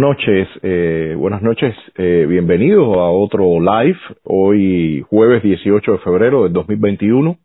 noches. 0.00 0.48
Eh, 0.62 1.14
buenas 1.16 1.42
noches. 1.42 1.74
Eh, 1.96 2.26
bienvenidos 2.28 2.96
a 2.96 3.10
otro 3.10 3.60
live. 3.60 3.98
Hoy 4.24 5.04
jueves 5.08 5.42
18 5.42 5.92
de 5.92 5.98
febrero 5.98 6.44
del 6.44 6.52
2021. 6.52 7.38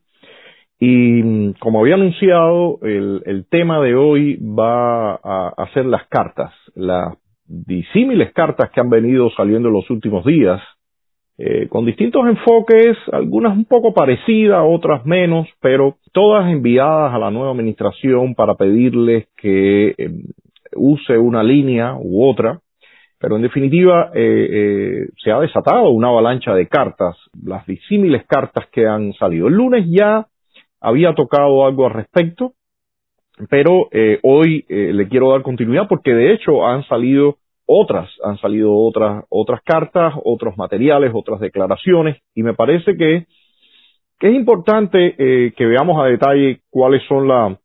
Y 0.79 1.23
mm, 1.23 1.53
como 1.59 1.79
había 1.79 1.95
anunciado, 1.95 2.79
el, 2.81 3.45
tema 3.49 3.79
de 3.81 3.95
hoy 3.95 4.37
va 4.37 5.13
a, 5.15 5.69
ser 5.73 5.85
las 5.85 6.07
cartas, 6.07 6.53
las 6.75 7.15
disímiles 7.45 8.33
cartas 8.33 8.69
que 8.71 8.81
han 8.81 8.89
venido 8.89 9.29
saliendo 9.31 9.69
en 9.69 9.75
los 9.75 9.89
últimos 9.89 10.25
días, 10.25 10.61
eh, 11.37 11.67
con 11.69 11.85
distintos 11.85 12.27
enfoques, 12.27 12.97
algunas 13.11 13.55
un 13.55 13.65
poco 13.65 13.93
parecidas, 13.93 14.63
otras 14.63 15.05
menos, 15.05 15.47
pero 15.61 15.95
todas 16.11 16.51
enviadas 16.51 17.13
a 17.13 17.19
la 17.19 17.31
nueva 17.31 17.51
administración 17.51 18.35
para 18.35 18.55
pedirles 18.55 19.27
que 19.37 19.95
eh, 19.97 20.09
use 20.75 21.17
una 21.17 21.43
línea 21.43 21.95
u 21.99 22.27
otra, 22.27 22.59
pero 23.19 23.35
en 23.35 23.43
definitiva 23.43 24.11
eh, 24.13 24.47
eh, 24.51 25.07
se 25.23 25.31
ha 25.31 25.39
desatado 25.39 25.89
una 25.89 26.07
avalancha 26.07 26.53
de 26.53 26.67
cartas, 26.67 27.15
las 27.43 27.65
disímiles 27.67 28.25
cartas 28.27 28.67
que 28.71 28.87
han 28.87 29.13
salido. 29.13 29.47
El 29.47 29.53
lunes 29.53 29.85
ya 29.87 30.27
había 30.79 31.13
tocado 31.13 31.65
algo 31.65 31.85
al 31.85 31.93
respecto, 31.93 32.53
pero 33.49 33.87
eh, 33.91 34.19
hoy 34.23 34.65
eh, 34.67 34.91
le 34.93 35.07
quiero 35.07 35.31
dar 35.31 35.41
continuidad 35.43 35.87
porque 35.87 36.13
de 36.13 36.33
hecho 36.33 36.65
han 36.65 36.83
salido 36.85 37.37
otras, 37.65 38.09
han 38.23 38.37
salido 38.39 38.73
otras, 38.73 39.23
otras 39.29 39.61
cartas, 39.63 40.13
otros 40.23 40.57
materiales, 40.57 41.11
otras 41.13 41.39
declaraciones, 41.39 42.17
y 42.35 42.43
me 42.43 42.53
parece 42.53 42.97
que, 42.97 43.27
que 44.19 44.29
es 44.29 44.35
importante 44.35 45.15
eh, 45.17 45.53
que 45.55 45.65
veamos 45.65 46.03
a 46.03 46.07
detalle 46.07 46.61
cuáles 46.69 47.01
son 47.07 47.27
la, 47.27 47.57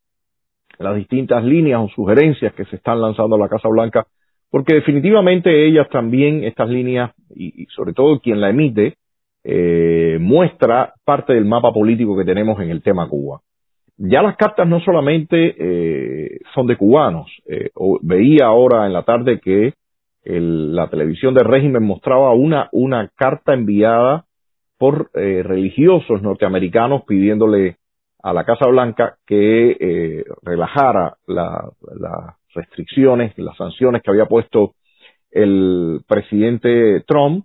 las 0.79 0.97
distintas 0.97 1.45
líneas 1.45 1.81
o 1.81 1.89
sugerencias 1.89 2.53
que 2.55 2.65
se 2.67 2.77
están 2.77 3.01
lanzando 3.01 3.37
a 3.37 3.39
la 3.39 3.49
Casa 3.49 3.69
Blanca, 3.69 4.07
porque 4.51 4.75
definitivamente 4.75 5.67
ellas 5.67 5.89
también, 5.91 6.45
estas 6.45 6.69
líneas, 6.69 7.13
y, 7.35 7.67
sobre 7.75 7.93
todo 7.93 8.21
quien 8.21 8.41
la 8.41 8.51
emite, 8.51 8.95
eh, 9.45 10.19
muestra 10.21 10.95
parte 11.05 11.33
del 11.33 11.45
mapa 11.45 11.73
político 11.73 12.17
que 12.17 12.25
tenemos 12.25 12.61
en 12.61 12.71
el 12.71 12.83
tema 12.83 13.09
Cuba. 13.09 13.41
Ya 13.99 14.23
las 14.23 14.37
cartas 14.37 14.69
no 14.69 14.81
solamente 14.81 15.55
eh, 15.59 16.41
son 16.55 16.67
de 16.67 16.77
cubanos, 16.77 17.31
eh, 17.47 17.71
veía 18.03 18.47
ahora 18.47 18.87
en 18.87 18.93
la 18.93 19.05
tarde 19.05 19.41
que 19.41 19.73
el, 20.23 20.75
la 20.75 20.89
televisión 20.89 21.33
del 21.35 21.47
régimen 21.47 21.85
mostraba 21.85 22.35
una, 22.35 22.69
una 22.73 23.09
carta 23.17 23.55
enviada 23.55 24.25
por 24.79 25.11
eh, 25.15 25.43
religiosos 25.43 26.21
norteamericanos 26.23 27.03
pidiéndole 27.07 27.77
a 28.27 28.33
la 28.33 28.45
Casa 28.45 28.67
Blanca 28.67 29.19
que 29.25 29.77
eh, 29.79 30.25
relajara 30.43 31.17
las 31.29 31.63
la 31.95 32.37
restricciones, 32.53 33.39
las 33.39 33.57
sanciones 33.57 34.03
que 34.03 34.11
había 34.11 34.27
puesto 34.27 34.73
el 35.31 36.01
presidente 36.09 37.05
Trump 37.07 37.45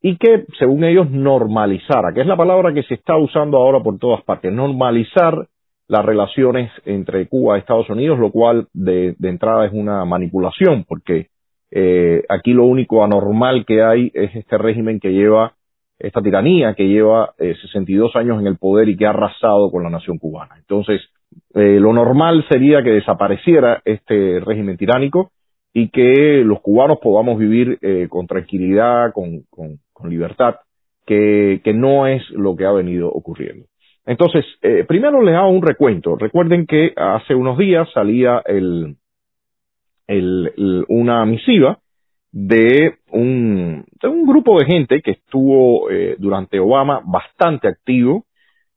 y 0.00 0.16
que, 0.16 0.46
según 0.58 0.84
ellos, 0.84 1.10
normalizara, 1.10 2.14
que 2.14 2.22
es 2.22 2.26
la 2.26 2.36
palabra 2.36 2.72
que 2.72 2.82
se 2.84 2.94
está 2.94 3.18
usando 3.18 3.58
ahora 3.58 3.80
por 3.80 3.98
todas 3.98 4.22
partes, 4.24 4.50
normalizar 4.50 5.48
las 5.86 6.04
relaciones 6.04 6.70
entre 6.86 7.28
Cuba 7.28 7.56
y 7.56 7.60
Estados 7.60 7.90
Unidos, 7.90 8.18
lo 8.18 8.30
cual 8.30 8.68
de, 8.72 9.14
de 9.18 9.28
entrada 9.28 9.66
es 9.66 9.72
una 9.74 10.02
manipulación, 10.06 10.84
porque 10.88 11.26
eh, 11.70 12.22
aquí 12.30 12.54
lo 12.54 12.64
único 12.64 13.04
anormal 13.04 13.66
que 13.66 13.82
hay 13.82 14.10
es 14.14 14.34
este 14.34 14.56
régimen 14.56 14.98
que 14.98 15.12
lleva 15.12 15.56
esta 16.02 16.20
tiranía 16.20 16.74
que 16.74 16.88
lleva 16.88 17.32
eh, 17.38 17.54
62 17.62 18.14
años 18.16 18.40
en 18.40 18.46
el 18.46 18.58
poder 18.58 18.88
y 18.88 18.96
que 18.96 19.06
ha 19.06 19.10
arrasado 19.10 19.70
con 19.70 19.82
la 19.82 19.90
nación 19.90 20.18
cubana. 20.18 20.56
Entonces, 20.58 21.00
eh, 21.54 21.78
lo 21.80 21.92
normal 21.92 22.44
sería 22.48 22.82
que 22.82 22.90
desapareciera 22.90 23.80
este 23.84 24.40
régimen 24.40 24.76
tiránico 24.76 25.30
y 25.72 25.88
que 25.88 26.42
los 26.44 26.60
cubanos 26.60 26.98
podamos 27.00 27.38
vivir 27.38 27.78
eh, 27.80 28.08
con 28.10 28.26
tranquilidad, 28.26 29.12
con, 29.12 29.44
con, 29.50 29.78
libertad, 30.10 30.56
que, 31.06 31.60
que, 31.62 31.72
no 31.72 32.08
es 32.08 32.28
lo 32.30 32.56
que 32.56 32.66
ha 32.66 32.72
venido 32.72 33.08
ocurriendo. 33.08 33.66
Entonces, 34.04 34.44
eh, 34.62 34.84
primero 34.86 35.22
les 35.22 35.36
hago 35.36 35.50
un 35.50 35.62
recuento. 35.62 36.16
Recuerden 36.16 36.66
que 36.66 36.92
hace 36.96 37.36
unos 37.36 37.56
días 37.56 37.88
salía 37.94 38.42
el, 38.44 38.96
el, 40.08 40.84
una 40.88 41.24
misiva 41.24 41.78
de 42.32 42.94
un, 43.10 43.84
de 44.00 44.08
un 44.08 44.26
grupo 44.26 44.58
de 44.58 44.64
gente 44.64 45.02
que 45.02 45.12
estuvo 45.12 45.90
eh, 45.90 46.16
durante 46.18 46.58
Obama 46.58 47.02
bastante 47.04 47.68
activo. 47.68 48.24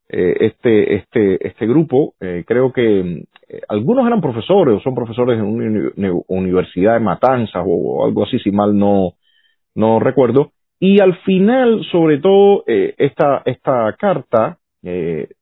Eh, 0.08 0.36
este, 0.42 0.96
este, 0.96 1.48
este 1.48 1.66
grupo, 1.66 2.14
eh, 2.20 2.44
creo 2.46 2.72
que 2.72 3.26
eh, 3.50 3.62
algunos 3.68 4.06
eran 4.06 4.22
profesores 4.22 4.76
o 4.76 4.80
son 4.82 4.94
profesores 4.94 5.38
de 5.38 5.44
una 5.44 6.12
universidad 6.28 6.94
de 6.94 7.00
Matanzas 7.00 7.64
o, 7.66 8.06
algo 8.06 8.24
así, 8.24 8.38
si 8.40 8.52
mal 8.52 8.78
no, 8.78 9.14
no 9.74 10.00
recuerdo. 10.00 10.52
Y 10.80 11.00
al 11.00 11.16
final, 11.20 11.84
sobre 11.92 12.20
todo, 12.20 12.64
eh, 12.68 12.94
esta, 12.98 13.42
esta 13.46 13.96
carta 13.98 14.58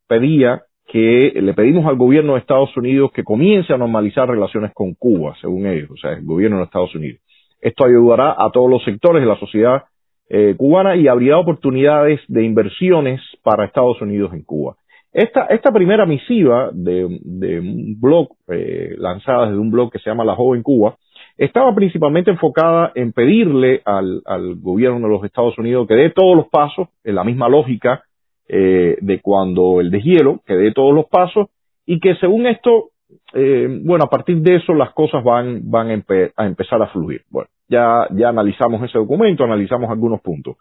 pedía 0.07 0.61
que 0.87 1.33
le 1.35 1.53
pedimos 1.53 1.85
al 1.85 1.97
gobierno 1.97 2.33
de 2.33 2.39
Estados 2.39 2.77
Unidos 2.77 3.11
que 3.11 3.25
comience 3.25 3.73
a 3.73 3.77
normalizar 3.77 4.29
relaciones 4.29 4.71
con 4.73 4.93
Cuba, 4.93 5.35
según 5.41 5.67
ellos, 5.67 5.91
o 5.91 5.97
sea, 5.97 6.13
el 6.13 6.23
gobierno 6.23 6.59
de 6.59 6.63
Estados 6.63 6.95
Unidos. 6.95 7.19
Esto 7.63 7.85
ayudará 7.85 8.35
a 8.37 8.51
todos 8.51 8.69
los 8.69 8.83
sectores 8.83 9.21
de 9.21 9.27
la 9.27 9.39
sociedad 9.39 9.83
eh, 10.29 10.53
cubana 10.57 10.95
y 10.95 11.07
abrirá 11.07 11.39
oportunidades 11.39 12.19
de 12.27 12.43
inversiones 12.43 13.21
para 13.41 13.65
Estados 13.65 14.01
Unidos 14.01 14.33
en 14.33 14.43
Cuba. 14.43 14.75
Esta, 15.13 15.45
esta 15.45 15.71
primera 15.71 16.05
misiva 16.05 16.71
de, 16.73 17.05
un 17.05 17.95
blog, 18.01 18.29
eh, 18.49 18.95
lanzada 18.97 19.45
desde 19.45 19.59
un 19.59 19.71
blog 19.71 19.91
que 19.91 19.99
se 19.99 20.09
llama 20.09 20.25
La 20.25 20.35
Joven 20.35 20.63
Cuba, 20.63 20.97
estaba 21.37 21.73
principalmente 21.73 22.31
enfocada 22.31 22.91
en 22.95 23.13
pedirle 23.13 23.81
al, 23.85 24.21
al 24.25 24.55
gobierno 24.55 25.07
de 25.07 25.13
los 25.13 25.23
Estados 25.23 25.57
Unidos 25.57 25.87
que 25.87 25.95
dé 25.95 26.09
todos 26.09 26.35
los 26.35 26.47
pasos, 26.47 26.89
en 27.03 27.15
la 27.15 27.23
misma 27.23 27.47
lógica 27.47 28.03
eh, 28.49 28.97
de 28.99 29.21
cuando 29.21 29.79
el 29.79 29.89
deshielo, 29.89 30.41
que 30.45 30.55
dé 30.55 30.73
todos 30.73 30.93
los 30.93 31.05
pasos 31.05 31.47
y 31.85 31.99
que 31.99 32.15
según 32.15 32.45
esto 32.45 32.89
eh, 33.33 33.67
bueno, 33.83 34.05
a 34.05 34.09
partir 34.09 34.37
de 34.37 34.55
eso 34.55 34.73
las 34.73 34.93
cosas 34.93 35.23
van, 35.23 35.61
van 35.69 35.87
a, 35.87 35.93
empe 35.93 36.31
a, 36.35 36.45
empezar 36.45 36.81
a 36.81 36.87
fluir. 36.87 37.23
Bueno, 37.29 37.49
ya, 37.67 38.07
ya 38.11 38.29
analizamos 38.29 38.83
ese 38.83 38.99
documento, 38.99 39.43
analizamos 39.43 39.89
algunos 39.89 40.21
puntos. 40.21 40.57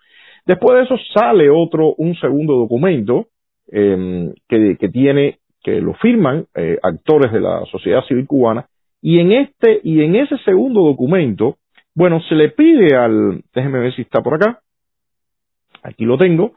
Después 0.46 0.76
de 0.76 0.84
eso 0.84 0.96
sale 1.14 1.50
otro, 1.50 1.94
un 1.98 2.14
segundo 2.16 2.54
documento 2.54 3.26
eh, 3.70 4.32
que, 4.48 4.76
que, 4.78 4.88
tiene, 4.88 5.38
que 5.62 5.80
lo 5.80 5.94
firman 5.94 6.46
eh, 6.54 6.78
actores 6.82 7.30
de 7.32 7.40
la 7.40 7.64
sociedad 7.66 8.02
civil 8.04 8.26
cubana, 8.26 8.66
y 9.02 9.18
en 9.18 9.32
este, 9.32 9.80
y 9.82 10.02
en 10.02 10.16
ese 10.16 10.38
segundo 10.38 10.82
documento, 10.82 11.56
bueno, 11.94 12.20
se 12.28 12.34
le 12.34 12.50
pide 12.50 12.96
al, 12.96 13.42
déjeme 13.54 13.80
ver 13.80 13.94
si 13.94 14.02
está 14.02 14.22
por 14.22 14.34
acá, 14.34 14.60
aquí 15.82 16.04
lo 16.04 16.16
tengo, 16.16 16.52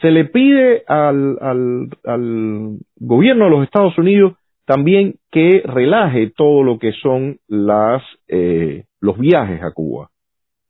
se 0.00 0.10
le 0.10 0.24
pide 0.24 0.82
al, 0.88 1.36
al, 1.40 1.88
al 2.04 2.78
gobierno 2.96 3.44
de 3.44 3.50
los 3.50 3.64
Estados 3.64 3.96
Unidos 3.98 4.34
también 4.70 5.16
que 5.32 5.62
relaje 5.64 6.30
todo 6.30 6.62
lo 6.62 6.78
que 6.78 6.92
son 7.02 7.38
las 7.48 8.04
eh, 8.28 8.84
los 9.00 9.18
viajes 9.18 9.60
a 9.64 9.72
Cuba. 9.72 10.10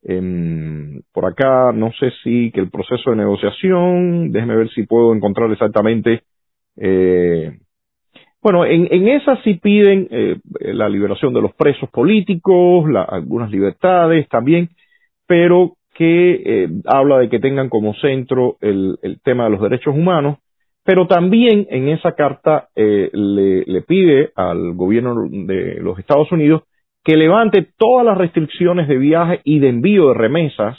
Eh, 0.02 1.02
por 1.12 1.26
acá 1.26 1.70
no 1.74 1.92
sé 1.92 2.10
si 2.24 2.50
que 2.50 2.60
el 2.60 2.70
proceso 2.70 3.10
de 3.10 3.16
negociación, 3.16 4.32
déjeme 4.32 4.56
ver 4.56 4.70
si 4.70 4.86
puedo 4.86 5.14
encontrar 5.14 5.52
exactamente. 5.52 6.22
Eh, 6.78 7.58
bueno, 8.42 8.64
en, 8.64 8.88
en 8.90 9.08
esa 9.08 9.36
sí 9.42 9.60
piden 9.62 10.08
eh, 10.10 10.38
la 10.60 10.88
liberación 10.88 11.34
de 11.34 11.42
los 11.42 11.52
presos 11.54 11.90
políticos, 11.90 12.88
la, 12.88 13.02
algunas 13.02 13.50
libertades 13.50 14.26
también, 14.30 14.70
pero 15.26 15.74
que 15.92 16.40
eh, 16.42 16.68
habla 16.86 17.18
de 17.18 17.28
que 17.28 17.38
tengan 17.38 17.68
como 17.68 17.92
centro 17.96 18.56
el, 18.62 18.96
el 19.02 19.20
tema 19.20 19.44
de 19.44 19.50
los 19.50 19.60
derechos 19.60 19.94
humanos 19.94 20.38
pero 20.84 21.06
también 21.06 21.66
en 21.70 21.88
esa 21.88 22.12
carta 22.12 22.68
eh, 22.74 23.10
le, 23.12 23.64
le, 23.64 23.82
pide 23.82 24.30
al 24.34 24.74
gobierno 24.74 25.14
de 25.28 25.80
los 25.80 25.98
Estados 25.98 26.32
Unidos 26.32 26.62
que 27.04 27.16
levante 27.16 27.66
todas 27.76 28.04
las 28.04 28.18
restricciones 28.18 28.88
de 28.88 28.98
viaje 28.98 29.40
y 29.44 29.58
de 29.58 29.68
envío 29.68 30.08
de 30.08 30.14
remesas 30.14 30.78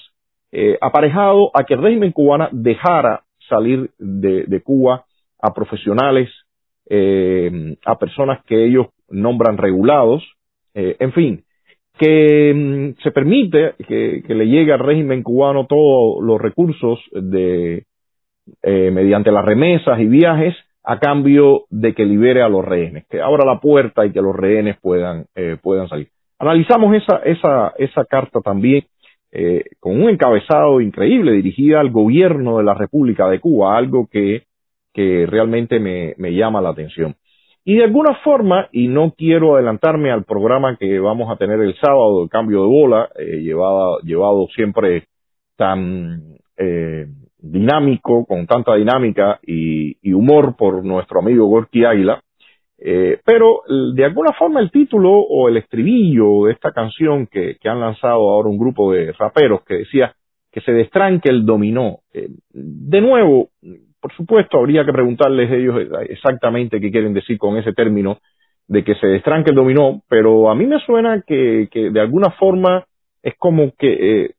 eh, 0.52 0.78
aparejado 0.82 1.50
a 1.54 1.64
que 1.64 1.76
el 1.76 1.82
régimen 1.82 2.12
cubano 2.12 2.50
dejara 2.52 3.24
salir 3.48 3.90
de, 3.98 4.44
de 4.48 4.62
Cuba 4.62 5.06
a 5.42 5.54
profesionales, 5.54 6.30
eh, 6.90 7.78
a 7.86 7.98
personas 7.98 8.44
que 8.46 8.66
ellos 8.66 8.88
nombran 9.10 9.58
regulados, 9.58 10.24
eh, 10.74 10.98
en 11.00 11.14
fin, 11.14 11.44
que 11.98 12.54
mm, 12.54 13.02
se 13.02 13.12
permite 13.12 13.76
que, 13.88 14.24
que, 14.28 14.36
le 14.36 14.48
llegue 14.48 14.74
al 14.74 14.80
régimen 14.80 15.24
cubano 15.24 15.68
todos 15.68 16.22
los 16.22 16.40
recursos 16.40 17.00
de, 17.14 17.86
eh, 18.62 18.92
mediante 18.92 19.32
las 19.32 19.46
remesas 19.46 20.00
y 20.00 20.06
viajes 20.06 20.56
a 20.84 21.00
cambio 21.00 21.66
de 21.70 21.94
que 21.94 22.06
libere 22.06 22.42
a 22.42 22.50
los 22.50 22.66
rehenes, 22.66 23.06
que 23.10 23.22
abra 23.22 23.46
la 23.46 23.60
puerta 23.60 24.06
y 24.06 24.12
que 24.12 24.22
los 24.22 24.36
rehenes 24.36 24.78
puedan, 24.82 25.26
eh, 25.36 25.58
puedan 25.62 25.88
salir. 25.88 26.08
Analizamos 26.40 26.96
esa, 26.96 27.18
esa, 27.18 27.74
esa 27.78 28.06
carta 28.06 28.40
también 28.42 28.86
eh, 29.32 29.64
con 29.80 30.02
un 30.02 30.10
encabezado 30.10 30.82
increíble 30.82 31.34
dirigida 31.34 31.80
al 31.80 31.92
gobierno 31.92 32.58
de 32.58 32.64
la 32.64 32.74
República 32.74 33.30
de 33.30 33.40
Cuba, 33.40 33.78
algo 33.78 34.08
que, 34.12 34.44
que 34.94 35.26
realmente 35.28 35.80
me, 35.80 36.16
me 36.18 36.34
llama 36.34 36.62
la 36.62 36.70
atención. 36.70 37.16
Y 37.64 37.76
de 37.76 37.84
alguna 37.84 38.16
forma, 38.24 38.70
y 38.72 38.88
no 38.88 39.14
quiero 39.16 39.56
adelantarme 39.56 40.12
al 40.12 40.24
programa 40.24 40.78
que 40.78 41.00
vamos 41.00 41.32
a 41.32 41.38
tener 41.38 41.60
el 41.62 41.76
sábado, 41.76 42.24
el 42.24 42.30
cambio 42.30 42.62
de 42.62 42.68
bola, 42.68 43.10
eh, 43.16 43.38
llevado, 43.38 44.00
llevado 44.00 44.48
siempre 44.48 45.04
tan 45.56 46.38
eh, 46.58 47.06
dinámico, 47.52 48.26
con 48.26 48.48
tanta 48.48 48.76
dinámica 48.76 49.40
y, 49.46 50.14
humor 50.14 50.56
por 50.56 50.84
nuestro 50.86 51.20
amigo 51.20 51.48
Gorky 51.48 51.86
Águila, 51.86 52.22
eh, 52.78 53.20
pero 53.24 53.62
de 53.94 54.06
alguna 54.06 54.32
forma 54.34 54.60
el 54.60 54.72
título 54.72 55.12
o 55.12 55.50
el 55.50 55.58
estribillo 55.58 56.46
de 56.46 56.54
esta 56.54 56.72
canción 56.72 57.28
que, 57.28 57.58
que 57.62 57.70
han 57.70 57.80
lanzado 57.80 58.30
ahora 58.30 58.50
un 58.50 58.58
grupo 58.58 58.92
de 58.92 59.12
raperos 59.12 59.64
que 59.64 59.76
decía 59.76 60.16
que 60.52 60.62
se 60.62 60.72
destranque 60.72 61.30
el 61.30 61.46
dominó. 61.46 62.00
Eh, 62.14 62.30
de 62.52 63.02
nuevo, 63.02 63.50
por 64.00 64.14
supuesto, 64.14 64.58
habría 64.58 64.84
que 64.84 64.94
preguntarles 64.94 65.52
ellos 65.52 65.76
exactamente 66.10 66.82
qué 66.82 66.92
quieren 66.92 67.14
decir 67.14 67.38
con 67.38 67.58
ese 67.58 67.74
término 67.74 68.20
de 68.68 68.84
que 68.84 68.96
se 68.96 69.08
destranque 69.08 69.52
el 69.52 69.56
dominó, 69.56 70.02
pero 70.10 70.50
a 70.50 70.56
mí 70.56 70.66
me 70.66 70.80
suena 70.80 71.22
que, 71.26 71.68
que 71.72 71.92
de 71.92 72.00
alguna 72.00 72.32
forma 72.32 72.86
es 73.24 73.36
como 73.38 73.72
que, 73.78 74.24
eh. 74.24 74.32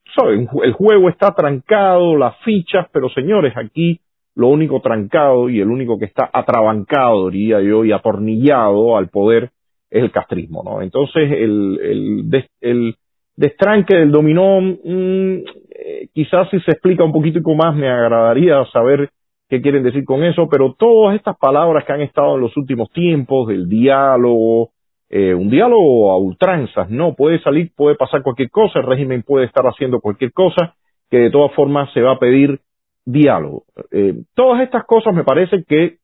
El 0.63 0.73
juego 0.73 1.09
está 1.09 1.35
trancado, 1.35 2.17
las 2.19 2.37
fichas, 2.45 2.87
pero 2.93 3.09
señores, 3.09 3.55
aquí 3.57 4.01
lo 4.35 4.49
único 4.49 4.81
trancado 4.81 5.49
y 5.49 5.61
el 5.61 5.69
único 5.69 5.99
que 5.99 6.05
está 6.05 6.29
atrabancado, 6.33 7.31
diría 7.31 7.61
yo, 7.61 7.85
y 7.85 7.93
atornillado 7.93 8.97
al 8.97 9.09
poder 9.09 9.51
es 9.91 10.03
el 10.03 10.11
castrismo, 10.11 10.63
¿no? 10.65 10.83
Entonces, 10.83 11.31
el, 11.33 11.79
el, 11.83 12.45
el 12.61 12.95
destranque 13.37 13.97
del 13.97 14.11
dominó, 14.11 14.61
mm, 14.61 15.37
eh, 15.71 16.09
quizás 16.13 16.49
si 16.51 16.61
se 16.61 16.73
explica 16.73 17.05
un 17.05 17.13
poquito 17.13 17.41
más 17.55 17.75
me 17.75 17.89
agradaría 17.89 18.65
saber 18.67 19.11
qué 19.49 19.61
quieren 19.61 19.83
decir 19.83 20.05
con 20.05 20.23
eso, 20.25 20.49
pero 20.49 20.75
todas 20.79 21.17
estas 21.17 21.37
palabras 21.37 21.85
que 21.85 21.93
han 21.93 22.01
estado 22.01 22.37
en 22.37 22.43
los 22.43 22.57
últimos 22.57 22.91
tiempos, 22.91 23.49
del 23.49 23.69
diálogo, 23.69 24.71
eh, 25.15 25.35
un 25.35 25.51
diálogo 25.51 26.11
a 26.11 26.17
ultranzas, 26.17 26.89
no, 26.89 27.15
puede 27.15 27.39
salir, 27.43 27.71
puede 27.77 27.97
pasar 27.97 28.23
cualquier 28.23 28.51
cosa, 28.51 28.79
el 28.79 28.87
régimen 28.87 29.23
puede 29.23 29.45
estar 29.45 29.65
haciendo 29.67 30.01
cualquier 30.01 30.33
cosa, 30.33 30.75
que 31.11 31.19
de 31.19 31.31
todas 31.31 31.53
formas 31.53 31.93
se 31.93 32.01
va 32.01 32.13
a 32.13 32.19
pedir 32.19 32.61
diálogo. 33.05 33.65
Eh, 33.91 34.15
todas 34.35 34.63
estas 34.63 34.85
cosas 34.87 35.15
me 35.15 35.23
parece 35.23 35.65
que 35.69 35.99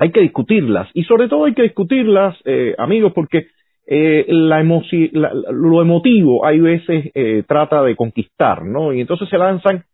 hay 0.00 0.10
que 0.10 0.20
discutirlas 0.20 0.88
y 0.94 1.04
sobre 1.04 1.28
todo 1.28 1.44
hay 1.44 1.54
que 1.54 1.62
discutirlas, 1.62 2.36
eh, 2.44 2.74
amigos, 2.76 3.12
porque 3.14 3.46
eh, 3.86 4.26
la 4.28 4.62
lo 4.64 5.82
emotivo 5.82 6.44
hay 6.44 6.58
veces 6.58 7.12
eh, 7.14 7.44
trata 7.46 7.82
de 7.82 7.94
conquistar, 7.94 8.64
¿no? 8.64 8.92
Y 8.92 9.00
entonces 9.00 9.28
se 9.28 9.38
lanzan 9.38 9.84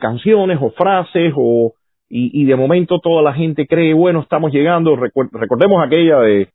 canciones 0.00 0.58
o 0.60 0.70
frases 0.70 1.32
o 1.36 1.74
y, 2.08 2.42
y, 2.42 2.44
de 2.46 2.56
momento 2.56 3.00
toda 3.00 3.22
la 3.22 3.34
gente 3.34 3.66
cree, 3.66 3.92
bueno, 3.92 4.20
estamos 4.20 4.52
llegando, 4.52 4.96
recordemos 4.96 5.84
aquella 5.84 6.20
de 6.20 6.48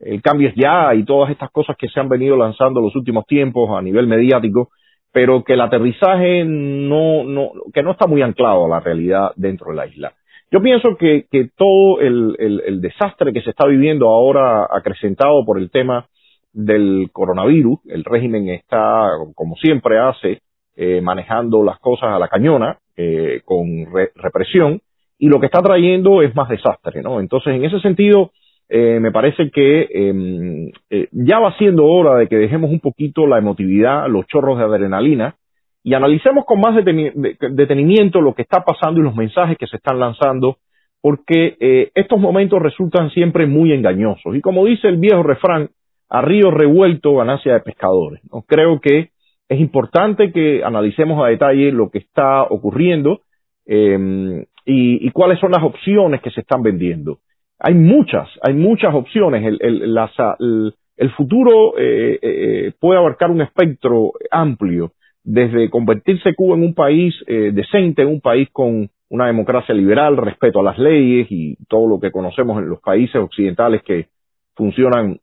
el 0.00 0.22
cambio 0.22 0.48
es 0.48 0.54
ya 0.54 0.94
y 0.94 1.04
todas 1.04 1.30
estas 1.30 1.50
cosas 1.50 1.76
que 1.76 1.88
se 1.88 2.00
han 2.00 2.08
venido 2.08 2.36
lanzando 2.36 2.80
los 2.80 2.94
últimos 2.94 3.26
tiempos 3.26 3.70
a 3.70 3.82
nivel 3.82 4.06
mediático, 4.06 4.70
pero 5.12 5.42
que 5.42 5.54
el 5.54 5.60
aterrizaje 5.60 6.44
no, 6.44 7.24
no, 7.24 7.50
que 7.72 7.82
no 7.82 7.92
está 7.92 8.06
muy 8.06 8.22
anclado 8.22 8.66
a 8.66 8.68
la 8.68 8.80
realidad 8.80 9.32
dentro 9.36 9.70
de 9.70 9.76
la 9.76 9.86
isla. 9.86 10.12
Yo 10.50 10.62
pienso 10.62 10.96
que, 10.96 11.26
que 11.30 11.50
todo 11.56 12.00
el, 12.00 12.36
el, 12.38 12.80
desastre 12.80 13.32
que 13.32 13.42
se 13.42 13.50
está 13.50 13.66
viviendo 13.66 14.08
ahora 14.08 14.66
acrecentado 14.70 15.44
por 15.44 15.58
el 15.58 15.70
tema 15.70 16.06
del 16.52 17.10
coronavirus, 17.12 17.80
el 17.86 18.02
régimen 18.04 18.48
está, 18.48 19.10
como 19.34 19.56
siempre 19.56 19.98
hace, 19.98 20.40
eh, 20.74 21.02
manejando 21.02 21.62
las 21.62 21.78
cosas 21.80 22.10
a 22.10 22.18
la 22.18 22.28
cañona, 22.28 22.78
eh, 22.96 23.42
con 23.44 23.66
represión, 24.14 24.80
y 25.18 25.28
lo 25.28 25.38
que 25.38 25.46
está 25.46 25.60
trayendo 25.60 26.22
es 26.22 26.34
más 26.34 26.48
desastre, 26.48 27.02
¿no? 27.02 27.20
Entonces, 27.20 27.54
en 27.54 27.64
ese 27.64 27.80
sentido, 27.80 28.30
eh, 28.68 29.00
me 29.00 29.10
parece 29.10 29.50
que 29.50 29.88
em, 29.90 30.70
eh, 30.90 31.08
ya 31.12 31.38
va 31.38 31.56
siendo 31.56 31.86
hora 31.86 32.16
de 32.16 32.28
que 32.28 32.36
dejemos 32.36 32.70
un 32.70 32.80
poquito 32.80 33.26
la 33.26 33.38
emotividad, 33.38 34.08
los 34.08 34.26
chorros 34.26 34.58
de 34.58 34.64
adrenalina 34.64 35.36
y 35.82 35.94
analicemos 35.94 36.44
con 36.44 36.60
más 36.60 36.74
detenimiento 36.84 38.20
lo 38.20 38.34
que 38.34 38.42
está 38.42 38.64
pasando 38.64 39.00
y 39.00 39.04
los 39.04 39.14
mensajes 39.14 39.56
que 39.56 39.66
se 39.66 39.76
están 39.76 39.98
lanzando, 39.98 40.58
porque 41.00 41.56
eh, 41.60 41.90
estos 41.94 42.20
momentos 42.20 42.60
resultan 42.60 43.08
siempre 43.10 43.46
muy 43.46 43.72
engañosos. 43.72 44.36
Y 44.36 44.42
como 44.42 44.66
dice 44.66 44.88
el 44.88 44.98
viejo 44.98 45.22
refrán, 45.22 45.70
a 46.10 46.20
río 46.20 46.50
revuelto, 46.50 47.14
ganancia 47.14 47.54
de 47.54 47.60
pescadores. 47.60 48.20
¿no? 48.30 48.42
Creo 48.42 48.80
que 48.80 49.10
es 49.48 49.60
importante 49.60 50.30
que 50.30 50.62
analicemos 50.62 51.24
a 51.24 51.28
detalle 51.28 51.72
lo 51.72 51.90
que 51.90 51.98
está 51.98 52.42
ocurriendo 52.42 53.20
em, 53.64 54.40
y, 54.66 55.06
y 55.06 55.10
cuáles 55.12 55.38
son 55.38 55.52
las 55.52 55.62
opciones 55.62 56.20
que 56.20 56.30
se 56.30 56.40
están 56.42 56.62
vendiendo 56.62 57.20
hay 57.58 57.74
muchas, 57.74 58.28
hay 58.42 58.54
muchas 58.54 58.94
opciones. 58.94 59.58
El, 59.60 61.10
futuro 61.16 61.78
eh, 61.78 62.18
eh, 62.20 62.72
puede 62.78 62.98
abarcar 62.98 63.30
un 63.30 63.40
espectro 63.40 64.12
amplio, 64.30 64.92
desde 65.22 65.68
convertirse 65.68 66.34
Cuba 66.34 66.56
en 66.56 66.62
un 66.62 66.74
país 66.74 67.14
eh, 67.26 67.50
decente, 67.52 68.02
en 68.02 68.08
un 68.08 68.20
país 68.20 68.48
con 68.52 68.88
una 69.10 69.26
democracia 69.26 69.74
liberal, 69.74 70.16
respeto 70.16 70.60
a 70.60 70.62
las 70.62 70.78
leyes 70.78 71.26
y 71.30 71.56
todo 71.68 71.88
lo 71.88 72.00
que 72.00 72.10
conocemos 72.10 72.58
en 72.58 72.68
los 72.68 72.80
países 72.80 73.16
occidentales 73.16 73.82
que 73.82 74.06
funcionan 74.54 75.20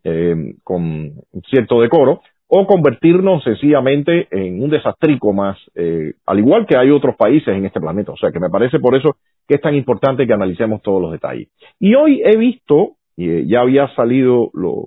con 0.63 1.11
cierto 1.49 1.81
decoro, 1.81 2.21
o 2.47 2.67
convertirnos 2.67 3.43
sencillamente 3.43 4.27
en 4.31 4.61
un 4.61 4.69
desastrico 4.69 5.33
más, 5.33 5.57
eh, 5.73 6.13
al 6.25 6.39
igual 6.39 6.65
que 6.67 6.77
hay 6.77 6.91
otros 6.91 7.15
países 7.15 7.49
en 7.49 7.65
este 7.65 7.79
planeta. 7.79 8.11
O 8.11 8.17
sea 8.17 8.31
que 8.31 8.39
me 8.39 8.49
parece 8.49 8.79
por 8.79 8.95
eso 8.95 9.17
que 9.47 9.55
es 9.55 9.61
tan 9.61 9.75
importante 9.75 10.25
que 10.25 10.33
analicemos 10.33 10.81
todos 10.81 11.01
los 11.01 11.11
detalles. 11.11 11.49
Y 11.79 11.95
hoy 11.95 12.21
he 12.23 12.37
visto, 12.37 12.93
eh, 13.17 13.45
ya 13.47 13.61
había 13.61 13.87
salido, 13.95 14.49
lo, 14.53 14.85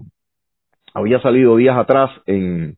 había 0.94 1.20
salido 1.20 1.56
días 1.56 1.76
atrás 1.76 2.10
en, 2.26 2.76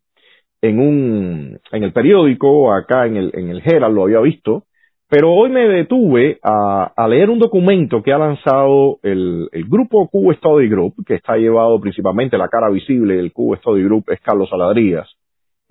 en 0.63 0.79
un, 0.79 1.59
en 1.73 1.83
el 1.83 1.93
periódico, 1.93 2.73
acá 2.73 3.07
en 3.07 3.17
el, 3.17 3.31
en 3.35 3.49
el 3.51 3.63
Herald 3.65 3.95
lo 3.95 4.05
había 4.05 4.21
visto, 4.21 4.65
pero 5.09 5.33
hoy 5.33 5.51
me 5.51 5.67
detuve 5.67 6.39
a, 6.43 6.93
a 6.97 7.09
leer 7.09 7.31
un 7.31 7.41
documento 7.41 8.01
que 8.03 8.13
ha 8.13 8.19
lanzado 8.19 9.01
el, 9.03 9.49
el 9.51 9.65
grupo 9.65 10.07
Cuba 10.09 10.35
Study 10.35 10.69
Group, 10.69 11.05
que 11.05 11.15
está 11.15 11.37
llevado 11.37 11.81
principalmente 11.81 12.39
la 12.39 12.49
cara 12.49 12.71
visible 12.71 13.17
del 13.17 13.33
Cuba 13.33 13.57
Study 13.57 13.83
Group 13.83 14.05
es 14.09 14.21
Carlos 14.21 14.49
Saladrías. 14.49 15.09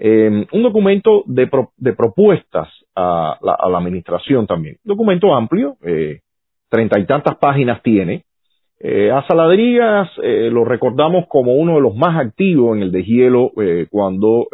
Eh, 0.01 0.47
un 0.51 0.63
documento 0.63 1.23
de, 1.25 1.47
pro, 1.47 1.71
de 1.77 1.93
propuestas 1.93 2.69
a 2.95 3.37
la, 3.41 3.53
a 3.59 3.69
la, 3.69 3.77
administración 3.79 4.47
también. 4.47 4.77
Documento 4.83 5.35
amplio, 5.35 5.75
eh, 5.83 6.21
treinta 6.69 6.97
y 6.99 7.05
tantas 7.05 7.37
páginas 7.37 7.81
tiene. 7.83 8.23
Eh, 8.79 9.11
a 9.11 9.27
Saladrías 9.27 10.09
eh, 10.23 10.49
lo 10.49 10.63
recordamos 10.63 11.25
como 11.27 11.53
uno 11.55 11.75
de 11.75 11.81
los 11.81 11.95
más 11.95 12.17
activos 12.17 12.77
en 12.77 12.83
el 12.83 12.93
deshielo 12.93 13.51
eh, 13.61 13.87
cuando, 13.89 14.47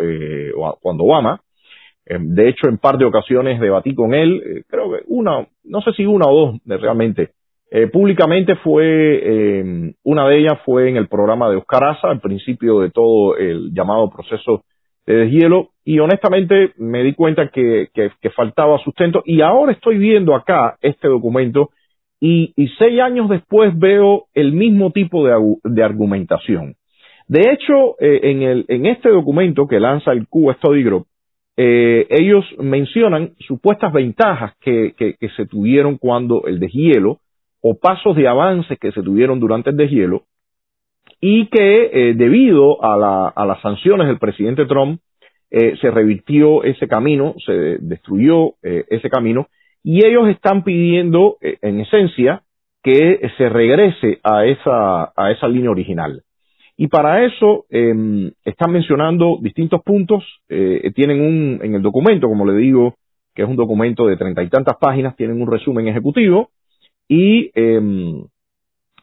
cuando 0.82 1.04
Obama 1.04 1.42
Em, 2.08 2.36
de 2.36 2.50
hecho, 2.50 2.68
en 2.68 2.78
par 2.78 2.98
de 3.00 3.06
ocasiones 3.06 3.60
debatí 3.60 3.96
con 3.96 4.14
él, 4.14 4.64
creo 4.70 4.92
que 4.92 5.00
una, 5.08 5.48
no 5.64 5.82
sé 5.82 5.92
si 5.94 6.06
una 6.06 6.28
o 6.28 6.36
dos 6.36 6.62
realmente. 6.66 7.32
Públicamente 7.92 8.56
fue, 8.58 9.60
em, 9.60 9.94
una 10.04 10.28
de 10.30 10.38
ellas 10.38 10.60
fue 10.64 10.88
en 10.88 10.98
el 10.98 11.08
programa 11.08 11.50
de 11.50 11.58
Oscar 11.58 11.84
Asa, 11.84 12.10
al 12.10 12.22
principio 12.22 12.80
de 12.80 12.92
todo 12.92 13.36
el 13.38 13.74
llamado 13.74 14.10
proceso 14.12 14.64
de 15.06 15.16
deshielo, 15.16 15.70
y 15.84 16.00
honestamente 16.00 16.72
me 16.78 17.04
di 17.04 17.14
cuenta 17.14 17.50
que, 17.50 17.90
que, 17.94 18.30
faltaba 18.32 18.80
sustento, 18.80 19.22
y 19.26 19.42
ahora 19.42 19.72
estoy 19.72 19.98
viendo 19.98 20.36
acá 20.36 20.78
este 20.82 21.08
documento, 21.08 21.70
y, 22.20 22.54
y 22.56 22.70
seis 22.80 23.00
años 23.02 23.30
después 23.30 23.78
veo 23.78 24.26
el 24.34 24.54
mismo 24.54 24.92
tipo 24.92 25.26
de, 25.26 25.34
de 25.64 25.84
argumentación. 25.84 26.76
De 27.28 27.52
hecho, 27.52 28.00
eh, 28.00 28.20
en, 28.24 28.42
el, 28.42 28.66
en 28.68 28.86
este 28.86 29.10
documento 29.10 29.68
que 29.68 29.80
lanza 29.80 30.12
el 30.12 30.28
Cuba 30.28 30.54
Study 30.56 30.84
Group, 30.84 31.08
eh, 31.58 32.08
ellos 32.10 32.46
mencionan 32.60 33.32
supuestas 33.40 33.94
ventajas 33.94 34.54
que, 34.60 34.94
que, 34.98 35.16
que, 35.20 35.30
se 35.30 35.46
tuvieron 35.46 35.98
cuando 35.98 36.46
el 36.48 36.60
deshielo 36.60 37.20
o 37.62 37.80
pasos 37.80 38.16
de 38.16 38.28
avances 38.28 38.78
que 38.78 38.92
se 38.92 39.02
tuvieron 39.02 39.40
durante 39.40 39.70
el 39.70 39.78
deshielo 39.78 40.24
y 41.28 41.48
que 41.48 41.90
eh, 41.92 42.14
debido 42.14 42.84
a, 42.84 42.96
la, 42.96 43.28
a, 43.30 43.48
las 43.48 43.60
sanciones 43.62 44.06
del 44.06 44.20
presidente 44.20 44.68
Trump 44.68 45.02
eh, 45.50 45.76
se 45.82 45.90
revirtió 45.90 46.64
ese 46.64 46.88
camino, 46.88 47.34
se 47.44 47.80
destruyó 47.80 48.50
eh, 48.62 48.86
ese 48.90 49.10
camino 49.10 49.48
y 49.84 50.06
ellos 50.06 50.30
están 50.30 50.64
pidiendo 50.64 51.38
eh, 51.42 51.58
en 51.64 51.80
esencia 51.80 52.44
que 52.84 53.28
se 53.40 53.50
regrese 53.50 54.20
a 54.22 54.46
esa, 54.46 55.14
a 55.16 55.32
esa 55.32 55.48
línea 55.48 55.72
original. 55.72 56.22
Y 56.78 56.90
para 56.90 57.26
eso 57.26 57.66
eh, 57.72 58.32
están 58.44 58.72
mencionando 58.72 59.40
distintos 59.42 59.82
puntos, 59.82 60.24
tienen 60.48 61.22
un, 61.22 61.60
en 61.64 61.74
el 61.74 61.82
documento, 61.82 62.28
como 62.28 62.46
le 62.46 62.56
digo, 62.56 62.98
que 63.34 63.42
es 63.42 63.50
un 63.50 63.56
documento 63.56 64.06
de 64.06 64.18
treinta 64.18 64.44
y 64.44 64.50
tantas 64.50 64.78
páginas, 64.78 65.16
tienen 65.16 65.42
un 65.42 65.50
resumen 65.50 65.88
ejecutivo 65.88 66.50
y 67.08 67.50
eh, 67.56 67.82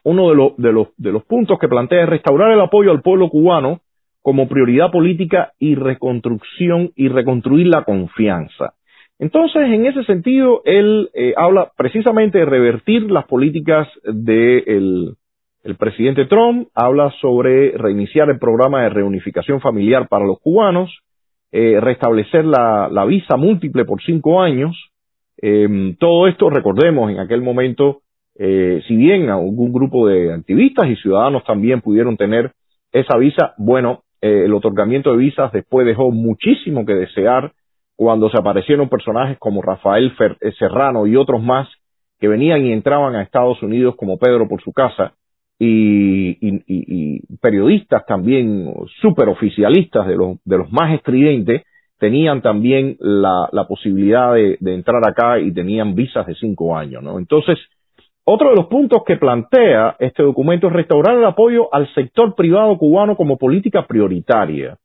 uno 0.03 0.29
de, 0.29 0.35
lo, 0.35 0.55
de, 0.57 0.73
los, 0.73 0.87
de 0.97 1.11
los 1.11 1.23
puntos 1.23 1.57
que 1.59 1.67
plantea 1.67 2.03
es 2.03 2.09
restaurar 2.09 2.51
el 2.51 2.61
apoyo 2.61 2.91
al 2.91 3.01
pueblo 3.01 3.29
cubano 3.29 3.81
como 4.21 4.47
prioridad 4.47 4.91
política 4.91 5.53
y 5.59 5.75
reconstrucción 5.75 6.91
y 6.95 7.09
reconstruir 7.09 7.67
la 7.67 7.83
confianza. 7.83 8.73
Entonces, 9.19 9.63
en 9.63 9.85
ese 9.85 10.03
sentido, 10.05 10.61
él 10.65 11.09
eh, 11.13 11.33
habla 11.37 11.71
precisamente 11.77 12.39
de 12.39 12.45
revertir 12.45 13.11
las 13.11 13.25
políticas 13.25 13.87
del 14.03 15.15
el 15.63 15.75
presidente 15.77 16.25
Trump 16.25 16.67
habla 16.75 17.09
sobre 17.21 17.71
reiniciar 17.77 18.29
el 18.29 18.37
programa 18.37 18.83
de 18.83 18.89
reunificación 18.89 19.61
familiar 19.61 20.09
para 20.09 20.25
los 20.25 20.39
cubanos, 20.39 20.91
eh, 21.53 21.79
restablecer 21.79 22.43
la, 22.43 23.05
visa 23.07 23.37
múltiple 23.37 23.85
por 23.85 24.01
cinco 24.03 24.41
años. 24.41 24.75
Em, 25.37 25.95
todo 25.95 26.27
esto, 26.27 26.49
recordemos, 26.49 27.09
en 27.11 27.19
aquel 27.19 27.41
momento, 27.41 28.01
eh, 28.35 28.81
si 28.87 28.95
bien 28.95 29.29
algún 29.29 29.71
grupo 29.71 30.07
de 30.07 30.33
activistas 30.33 30.87
y 30.87 30.95
ciudadanos 30.97 31.43
también 31.43 31.81
pudieron 31.81 32.17
tener 32.17 32.51
esa 32.91 33.17
visa, 33.17 33.53
bueno, 33.57 34.03
eh, 34.21 34.43
el 34.45 34.53
otorgamiento 34.53 35.11
de 35.11 35.17
visas 35.17 35.51
después 35.51 35.85
dejó 35.85 36.11
muchísimo 36.11 36.85
que 36.85 36.93
desear 36.93 37.51
cuando 37.95 38.29
se 38.29 38.37
aparecieron 38.39 38.89
personajes 38.89 39.37
como 39.37 39.61
Rafael 39.61 40.11
Serrano 40.57 41.05
y 41.05 41.15
otros 41.15 41.41
más 41.41 41.67
que 42.19 42.27
venían 42.27 42.65
y 42.65 42.71
entraban 42.71 43.15
a 43.15 43.21
Estados 43.21 43.61
Unidos 43.61 43.95
como 43.95 44.17
Pedro 44.17 44.47
por 44.47 44.61
su 44.61 44.71
casa 44.73 45.13
y, 45.59 47.37
periodistas 47.41 48.05
también 48.05 48.73
súper 49.01 49.29
oficialistas 49.29 50.07
de 50.07 50.15
los, 50.15 50.37
de 50.45 50.57
los 50.57 50.71
más 50.71 50.93
estridentes 50.93 51.63
tenían 51.99 52.41
también 52.41 52.97
la, 52.99 53.65
posibilidad 53.67 54.33
de, 54.33 54.57
entrar 54.61 55.01
acá 55.07 55.39
y 55.39 55.53
tenían 55.53 55.95
visas 55.95 56.25
de 56.25 56.35
cinco 56.35 56.75
años, 56.75 57.01
¿no? 57.01 57.17
Entonces, 57.17 57.57
otro 58.25 58.49
de 58.49 58.55
los 58.55 58.67
puntos 58.67 59.03
que 59.05 59.17
plantea 59.17 59.95
este 59.99 60.23
documento 60.23 60.67
es 60.67 60.73
restaurar 60.73 61.17
el 61.17 61.25
apoyo 61.25 61.73
al 61.73 61.93
sector 61.93 62.35
privado 62.35 62.77
cubano 62.77 63.15
como 63.15 63.37
política 63.37 63.85
prioritaria. 63.85 64.77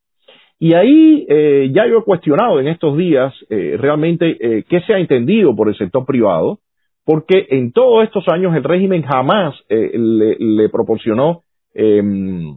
Y 0.59 0.75
ahí 0.75 1.25
eh, 1.29 1.71
ya 1.73 1.87
yo 1.87 1.99
he 1.99 2.05
cuestionado 2.05 2.59
en 2.59 2.67
estos 2.67 2.97
días 2.97 3.33
eh, 3.49 3.77
realmente 3.79 4.37
eh, 4.41 4.65
qué 4.69 4.81
se 4.81 4.95
ha 4.95 4.99
entendido 4.99 5.55
por 5.55 5.69
el 5.69 5.77
sector 5.77 6.05
privado, 6.05 6.59
porque 7.05 7.47
en 7.51 7.73
todos 7.73 8.05
estos 8.05 8.29
años 8.29 8.55
el 8.57 8.65
régimen 8.65 9.03
jamás 9.03 9.55
eh, 9.69 9.93
le, 9.97 10.69
proporcionó 10.69 11.43
em, 11.73 12.57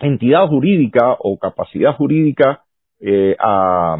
entidad 0.00 0.46
jurídica 0.46 1.16
o 1.18 1.38
capacidad 1.38 1.96
jurídica 1.96 2.62
eh, 3.00 3.34
a, 3.40 3.96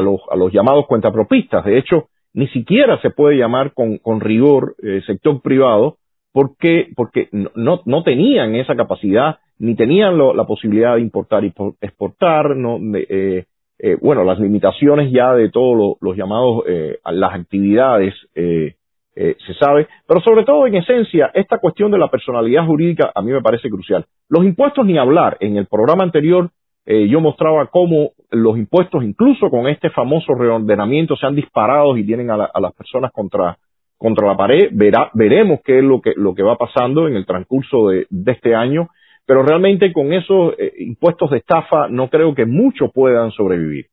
los, 0.00 0.20
a 0.30 0.36
los 0.36 0.50
llamados 0.50 0.86
cuentapropistas. 0.86 1.64
De 1.66 1.76
hecho, 1.76 2.08
ni 2.38 2.46
siquiera 2.48 3.00
se 3.02 3.10
puede 3.10 3.36
llamar 3.36 3.72
con, 3.74 3.98
con 3.98 4.20
rigor 4.20 4.76
eh, 4.80 5.02
sector 5.04 5.42
privado 5.42 5.96
porque, 6.32 6.86
porque 6.94 7.28
no, 7.32 7.82
no 7.84 8.02
tenían 8.04 8.54
esa 8.54 8.76
capacidad 8.76 9.38
ni 9.58 9.74
tenían 9.74 10.16
la 10.16 10.44
posibilidad 10.44 10.94
de 10.94 11.00
importar 11.00 11.44
y 11.44 11.52
exportar, 11.80 12.54
no, 12.54 12.78
eh, 12.94 13.44
eh, 13.80 13.96
bueno, 14.00 14.22
las 14.22 14.38
limitaciones 14.38 15.10
ya 15.10 15.34
de 15.34 15.50
todos 15.50 15.96
los 16.00 16.16
llamados, 16.16 16.62
eh, 16.68 16.98
las 17.10 17.34
actividades, 17.34 18.14
se 18.34 19.54
sabe, 19.58 19.88
pero 20.06 20.20
sobre 20.20 20.44
todo 20.44 20.64
en 20.68 20.76
esencia, 20.76 21.32
esta 21.34 21.58
cuestión 21.58 21.90
de 21.90 21.98
la 21.98 22.06
personalidad 22.06 22.64
jurídica 22.64 23.10
a 23.12 23.20
mí 23.20 23.32
me 23.32 23.42
parece 23.42 23.68
crucial. 23.68 24.06
Los 24.28 24.44
impuestos 24.44 24.86
ni 24.86 24.96
hablar. 24.96 25.36
En 25.40 25.56
el 25.56 25.66
programa 25.66 26.04
anterior 26.04 26.50
yo 27.08 27.20
mostraba 27.20 27.66
cómo 27.66 28.12
los 28.30 28.56
impuestos, 28.56 29.04
incluso 29.04 29.50
con 29.50 29.68
este 29.68 29.90
famoso 29.90 30.34
reordenamiento, 30.34 31.16
se 31.16 31.26
han 31.26 31.34
disparado 31.34 31.96
y 31.96 32.04
tienen 32.04 32.30
a, 32.30 32.36
las 32.36 32.74
personas 32.74 33.12
contra, 33.12 33.58
contra 33.98 34.26
la 34.26 34.36
pared. 34.36 34.70
Verá, 34.72 35.10
veremos 35.12 35.60
qué 35.64 35.78
es 35.78 35.84
lo 35.84 36.00
que, 36.00 36.14
lo 36.16 36.34
que 36.34 36.42
va 36.42 36.56
pasando 36.56 37.06
en 37.06 37.16
el 37.16 37.26
transcurso 37.26 37.88
de, 37.88 38.06
este 38.26 38.54
año 38.54 38.88
pero 39.26 39.42
realmente 39.42 39.92
con 39.92 40.14
esos 40.14 40.54
eh, 40.58 40.72
impuestos 40.78 41.30
de 41.30 41.36
estafa 41.36 41.88
no 41.90 42.08
creo 42.08 42.34
que 42.34 42.46
muchos 42.46 42.90
puedan 42.94 43.30
sobrevivir. 43.32 43.84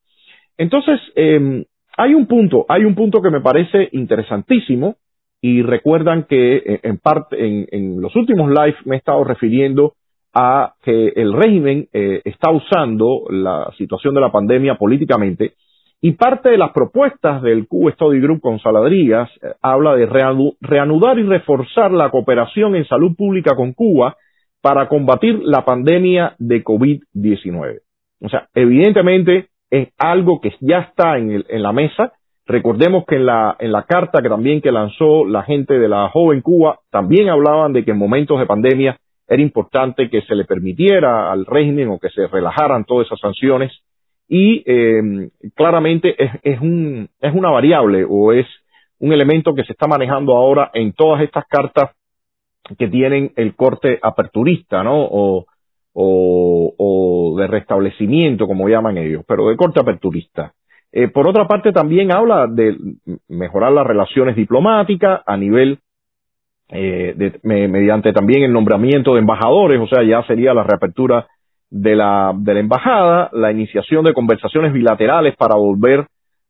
Entonces, 0.58 0.98
em, 1.14 1.66
hay 1.98 2.14
un 2.14 2.26
punto, 2.26 2.66
hay 2.70 2.86
un 2.86 2.96
punto 2.96 3.22
que 3.22 3.30
me 3.30 3.42
parece 3.42 3.90
interesantísimo 3.92 4.96
y 5.42 5.62
recuerdan 5.62 6.24
que 6.24 6.58
eh, 6.58 6.80
en 6.84 6.98
parte, 6.98 7.36
en, 7.40 8.02
los 8.02 8.16
últimos 8.16 8.50
live 8.50 8.78
me 8.86 8.96
he 8.96 9.00
estado 9.00 9.24
refiriendo 9.24 9.94
a 10.36 10.74
que 10.84 11.14
el 11.16 11.34
régimen 11.34 11.88
eh, 11.94 12.22
está 12.26 12.52
usando 12.52 13.24
la 13.30 13.72
situación 13.78 14.14
de 14.14 14.22
la 14.22 14.32
pandemia 14.32 14.76
políticamente 14.76 15.54
y 16.02 16.12
parte 16.12 16.50
de 16.50 16.58
las 16.58 16.72
propuestas 16.72 17.42
del 17.42 17.68
Cuba 17.68 17.92
Study 17.94 18.20
Group 18.20 18.42
con 18.42 18.60
Saladrías 18.60 19.30
habla 19.62 19.96
de 19.96 20.06
reanudar 20.06 21.18
y 21.18 21.24
reforzar 21.24 21.92
la 21.92 22.12
cooperación 22.12 22.76
en 22.76 22.86
salud 22.86 23.16
pública 23.16 23.56
con 23.56 23.74
Cuba 23.74 24.16
para 24.62 24.88
combatir 24.88 25.40
la 25.44 25.64
pandemia 25.64 26.36
de 26.38 26.64
COVID-19. 26.64 27.80
O 28.22 28.30
sea, 28.30 28.50
evidentemente 28.54 29.48
es 29.70 29.90
algo 29.98 30.42
que 30.42 30.54
ya 30.60 30.80
está 30.80 31.18
en, 31.18 31.44
la 31.50 31.72
mesa. 31.72 32.14
Recordemos 32.46 33.06
que 33.06 33.16
en 33.16 33.26
la, 33.26 33.56
en 33.60 33.72
la 33.72 33.84
carta 33.84 34.22
que 34.22 34.30
también 34.30 34.62
que 34.62 34.72
lanzó 34.72 35.26
la 35.26 35.44
gente 35.44 35.80
de 35.80 35.88
la 35.88 36.10
joven 36.10 36.42
Cuba, 36.42 36.80
también 36.92 37.30
hablaban 37.30 37.74
de 37.74 37.86
que 37.86 37.92
en 37.92 37.98
momentos 37.98 38.40
de 38.40 38.46
pandemia 38.46 38.98
era 39.28 39.42
importante 39.42 40.10
que 40.10 40.22
se 40.24 40.36
le 40.36 40.46
permitiera 40.46 41.32
al 41.32 41.46
régimen 41.46 41.90
o 41.90 42.00
que 42.00 42.10
se 42.10 42.28
relajaran 42.28 42.86
todas 42.86 43.08
esas 43.08 43.20
sanciones 43.20 43.72
y 44.28 44.64
em, 44.66 45.30
claramente 45.54 46.16
es, 46.24 46.32
es, 46.44 46.60
un, 46.62 47.10
es 47.22 47.34
una 47.34 47.50
variable 47.50 48.06
o 48.08 48.34
es 48.34 48.48
un 49.00 49.14
elemento 49.14 49.54
que 49.54 49.64
se 49.64 49.74
está 49.74 49.88
manejando 49.88 50.36
ahora 50.36 50.72
en 50.74 50.94
todas 50.94 51.22
estas 51.22 51.46
cartas 51.48 51.92
que 52.78 52.88
tienen 52.88 53.32
el 53.36 53.56
corte 53.56 54.00
aperturista, 54.02 54.84
¿no? 54.84 55.04
O, 55.04 55.46
o, 55.98 57.36
de 57.38 57.48
restablecimiento, 57.48 58.48
como 58.48 58.68
llaman 58.68 58.98
ellos, 58.98 59.24
pero 59.28 59.48
de 59.48 59.56
corte 59.56 59.80
aperturista. 59.80 60.54
Eh, 60.92 61.08
por 61.10 61.28
otra 61.28 61.48
parte, 61.48 61.72
también 61.72 62.12
habla 62.12 62.48
de 62.48 62.76
mejorar 63.28 63.72
las 63.72 63.86
relaciones 63.86 64.36
diplomáticas 64.36 65.22
a 65.26 65.38
nivel 65.38 65.80
eh, 66.70 67.14
de, 67.16 67.40
mediante 67.44 68.12
también 68.14 68.44
el 68.44 68.54
nombramiento 68.54 69.14
de 69.14 69.20
embajadores, 69.20 69.80
o 69.80 69.88
sea, 69.88 70.04
ya 70.04 70.24
sería 70.24 70.54
la 70.54 70.64
reapertura 70.64 71.28
de 71.70 71.96
la, 71.96 72.34
de 72.36 72.54
la 72.54 72.60
embajada, 72.60 73.30
la 73.34 73.52
iniciación 73.52 74.06
de 74.06 74.14
conversaciones 74.14 74.74
bilaterales 74.74 75.36
para 75.36 75.56
volver 75.56 76.08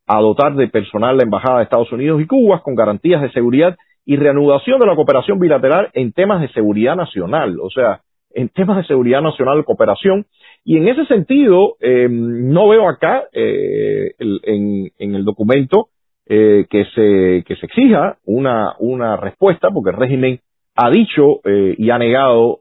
a 0.08 0.20
dotar 0.20 0.56
de 0.56 0.68
personal 0.68 1.18
la 1.18 1.24
embajada 1.24 1.58
de 1.58 1.64
Estados 1.64 1.92
Unidos 1.92 2.22
y 2.22 2.28
Cuba 2.28 2.62
con 2.62 2.76
garantías 2.76 3.22
de 3.22 3.32
seguridad 3.32 3.76
y 4.06 4.18
reanudación 4.18 4.80
de 4.80 4.86
la 4.86 4.96
cooperación 4.96 5.40
bilateral 5.40 5.90
en 5.94 6.14
temas 6.14 6.42
de 6.42 6.50
seguridad 6.50 6.96
nacional, 6.96 7.58
o 7.60 7.70
sea, 7.70 8.02
en 8.36 8.50
temas 8.50 8.78
de 8.78 8.84
seguridad 8.84 9.22
nacional, 9.22 9.66
cooperación. 9.66 10.26
Y 10.64 10.78
en 10.78 10.88
ese 10.88 11.06
sentido, 11.06 11.78
eh, 11.80 12.08
no 12.10 12.70
veo 12.70 12.88
acá 12.88 13.24
eh, 13.34 14.14
en, 14.20 15.16
el 15.16 15.26
documento 15.26 15.90
eh, 16.28 16.66
que, 16.70 16.86
se, 16.96 17.44
que 17.46 17.56
se 17.56 17.66
exija 17.66 18.18
una, 18.26 18.76
una 18.80 19.18
respuesta, 19.18 19.70
porque 19.72 19.92
el 19.92 19.98
régimen 19.98 20.40
ha 20.76 20.90
dicho 20.90 21.40
y 21.46 21.90
ha 21.90 21.98
negado 21.98 22.60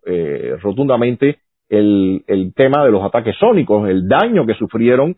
rotundamente 0.62 1.38
el, 1.68 2.22
el 2.28 2.54
tema 2.54 2.84
de 2.84 2.92
los 2.92 3.02
ataques 3.02 3.34
sónicos, 3.36 3.88
el 3.88 4.06
daño 4.06 4.46
que 4.46 4.54
sufrieron 4.54 5.16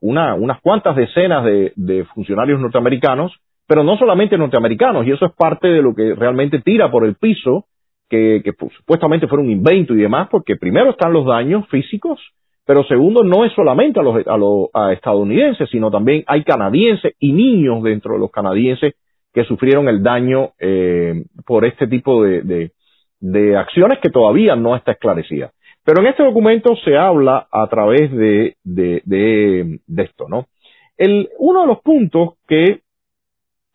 una, 0.00 0.34
unas 0.34 0.60
cuantas 0.62 0.96
decenas 0.96 1.44
de, 1.44 1.72
de 1.76 2.06
funcionarios 2.06 2.60
norteamericanos 2.60 3.32
pero 3.66 3.84
no 3.84 3.96
solamente 3.96 4.36
norteamericanos, 4.36 5.06
y 5.06 5.12
eso 5.12 5.24
es 5.24 5.32
parte 5.32 5.68
de 5.68 5.80
lo 5.80 5.94
que 5.94 6.14
realmente 6.14 6.60
tira 6.60 6.90
por 6.90 7.06
el 7.06 7.14
piso, 7.14 7.64
que, 8.08 8.42
que 8.44 8.52
pues, 8.52 8.70
supuestamente 8.74 9.26
fue 9.26 9.38
un 9.38 9.50
invento 9.50 9.94
y 9.94 9.98
demás, 9.98 10.28
porque 10.30 10.56
primero 10.56 10.90
están 10.90 11.12
los 11.12 11.24
daños 11.24 11.66
físicos, 11.68 12.20
pero 12.64 12.84
segundo 12.84 13.24
no 13.24 13.44
es 13.44 13.52
solamente 13.54 14.00
a 14.00 14.02
los, 14.02 14.26
a 14.26 14.36
los 14.36 14.68
estadounidenses, 14.92 15.68
sino 15.70 15.90
también 15.90 16.24
hay 16.26 16.44
canadienses 16.44 17.14
y 17.18 17.32
niños 17.32 17.82
dentro 17.82 18.14
de 18.14 18.20
los 18.20 18.30
canadienses 18.30 18.94
que 19.32 19.44
sufrieron 19.44 19.88
el 19.88 20.02
daño 20.02 20.52
eh, 20.58 21.24
por 21.46 21.64
este 21.64 21.86
tipo 21.86 22.22
de, 22.22 22.42
de, 22.42 22.72
de 23.20 23.56
acciones 23.56 23.98
que 24.00 24.10
todavía 24.10 24.56
no 24.56 24.76
está 24.76 24.92
esclarecida. 24.92 25.52
Pero 25.84 26.00
en 26.00 26.08
este 26.08 26.22
documento 26.22 26.76
se 26.84 26.96
habla 26.96 27.48
a 27.50 27.66
través 27.68 28.12
de, 28.12 28.56
de 28.62 29.80
esto, 29.96 30.28
¿no? 30.28 30.46
El, 30.96 31.30
uno 31.38 31.62
de 31.62 31.66
los 31.66 31.80
puntos 31.80 32.34
que 32.46 32.80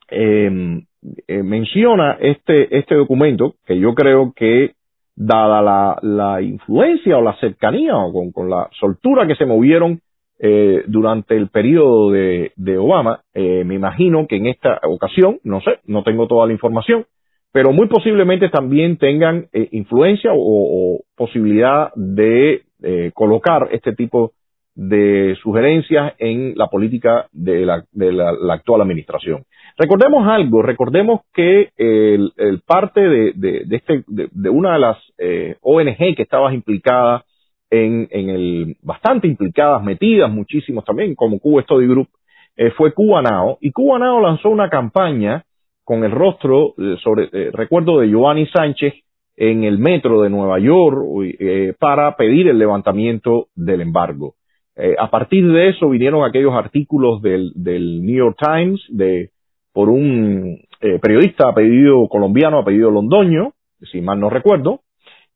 eh, 0.10 0.82
eh, 1.28 1.44
menciona 1.44 2.18
este, 2.20 2.78
este 2.78 2.96
documento, 2.96 3.56
que 3.66 3.78
yo 3.78 3.94
creo 3.94 4.34
que 4.36 4.74
dada 5.18 5.62
la, 5.64 5.98
la 6.04 6.42
influencia 6.42 7.18
o 7.18 7.22
la 7.22 7.36
cercanía 7.40 7.98
o 7.98 8.14
con, 8.14 8.32
con 8.32 8.50
la 8.50 8.70
soltura 8.80 9.26
que 9.26 9.36
se 9.36 9.48
movieron 9.48 10.00
eh, 10.40 10.84
durante 10.86 11.36
el 11.36 11.50
periodo 11.50 12.12
de, 12.12 12.52
de 12.56 12.78
Obama, 12.78 13.22
eh, 13.34 13.64
me 13.66 13.74
imagino 13.74 14.28
que 14.28 14.36
en 14.36 14.46
esta 14.46 14.80
ocasión, 14.84 15.40
no 15.44 15.60
sé, 15.62 15.80
no 15.86 16.04
tengo 16.04 16.28
toda 16.28 16.46
la 16.46 16.54
información, 16.54 17.08
pero 17.52 17.74
muy 17.74 17.88
posiblemente 17.88 18.50
también 18.50 18.98
tengan 18.98 19.48
eh, 19.52 19.68
influencia 19.72 20.32
o, 20.34 20.38
o, 20.38 21.00
posibilidad 21.16 21.92
de 21.96 22.62
eh, 22.84 23.12
colocar 23.16 23.70
este 23.72 23.94
tipo 23.94 24.34
de 24.78 25.36
sugerencias 25.42 26.14
en 26.20 26.54
la 26.56 26.68
política 26.68 27.26
de 27.32 27.66
la, 27.66 27.84
de 27.92 28.12
la, 28.12 28.54
actual 28.54 28.82
administración. 28.82 29.44
Recordemos 29.76 30.28
algo, 30.28 30.62
recordemos 30.62 31.22
que 31.34 31.72
el, 31.78 32.32
el 32.38 32.62
parte 32.62 33.02
de, 33.02 33.34
de, 33.34 33.64
de 33.66 33.76
este, 33.76 34.04
de, 34.08 34.50
una 34.50 34.74
de 34.74 34.80
las 34.80 34.98
eh, 35.18 35.56
ONG 35.62 36.16
que 36.16 36.22
estaba 36.22 36.54
implicada 36.54 37.26
en, 37.72 38.08
en 38.12 38.30
el, 38.30 38.78
bastante 38.84 39.28
implicadas, 39.28 39.84
metidas 39.84 40.32
muchísimos 40.32 40.86
también, 40.86 41.16
como 41.16 41.40
Cuba 41.40 41.64
Study 41.64 41.88
Group, 41.88 42.10
eh, 42.56 42.70
fue 42.70 42.94
Cubanao, 42.94 43.58
y 43.62 43.72
Cubanao 43.72 44.22
lanzó 44.22 44.50
una 44.50 44.70
campaña 44.70 45.44
con 45.84 46.04
el 46.04 46.12
rostro, 46.12 46.76
eh, 46.78 46.98
sobre, 47.04 47.30
recuerdo 47.52 48.00
de 48.00 48.10
Giovanni 48.10 48.46
Sánchez, 48.46 48.94
en 49.38 49.64
el 49.64 49.78
metro 49.78 50.22
de 50.22 50.30
Nueva 50.30 50.60
York 50.60 51.06
eh, 51.40 51.74
para 51.80 52.16
pedir 52.16 52.48
el 52.48 52.58
levantamiento 52.58 53.48
del 53.56 53.82
embargo. 53.82 54.34
Eh, 54.78 54.96
a 54.98 55.10
partir 55.10 55.48
de 55.48 55.70
eso 55.70 55.90
vinieron 55.90 56.24
aquellos 56.24 56.54
artículos 56.54 57.22
del, 57.22 57.52
del 57.56 58.04
New 58.04 58.16
York 58.16 58.38
Times 58.40 58.82
de, 58.90 59.32
por 59.74 59.90
un 59.90 60.60
eh, 60.82 61.00
periodista 61.02 61.50
apellido 61.50 62.08
colombiano, 62.08 62.60
apellido 62.60 62.92
Londoño, 62.92 63.54
si 63.92 64.02
mal 64.02 64.20
no 64.20 64.30
recuerdo, 64.30 64.82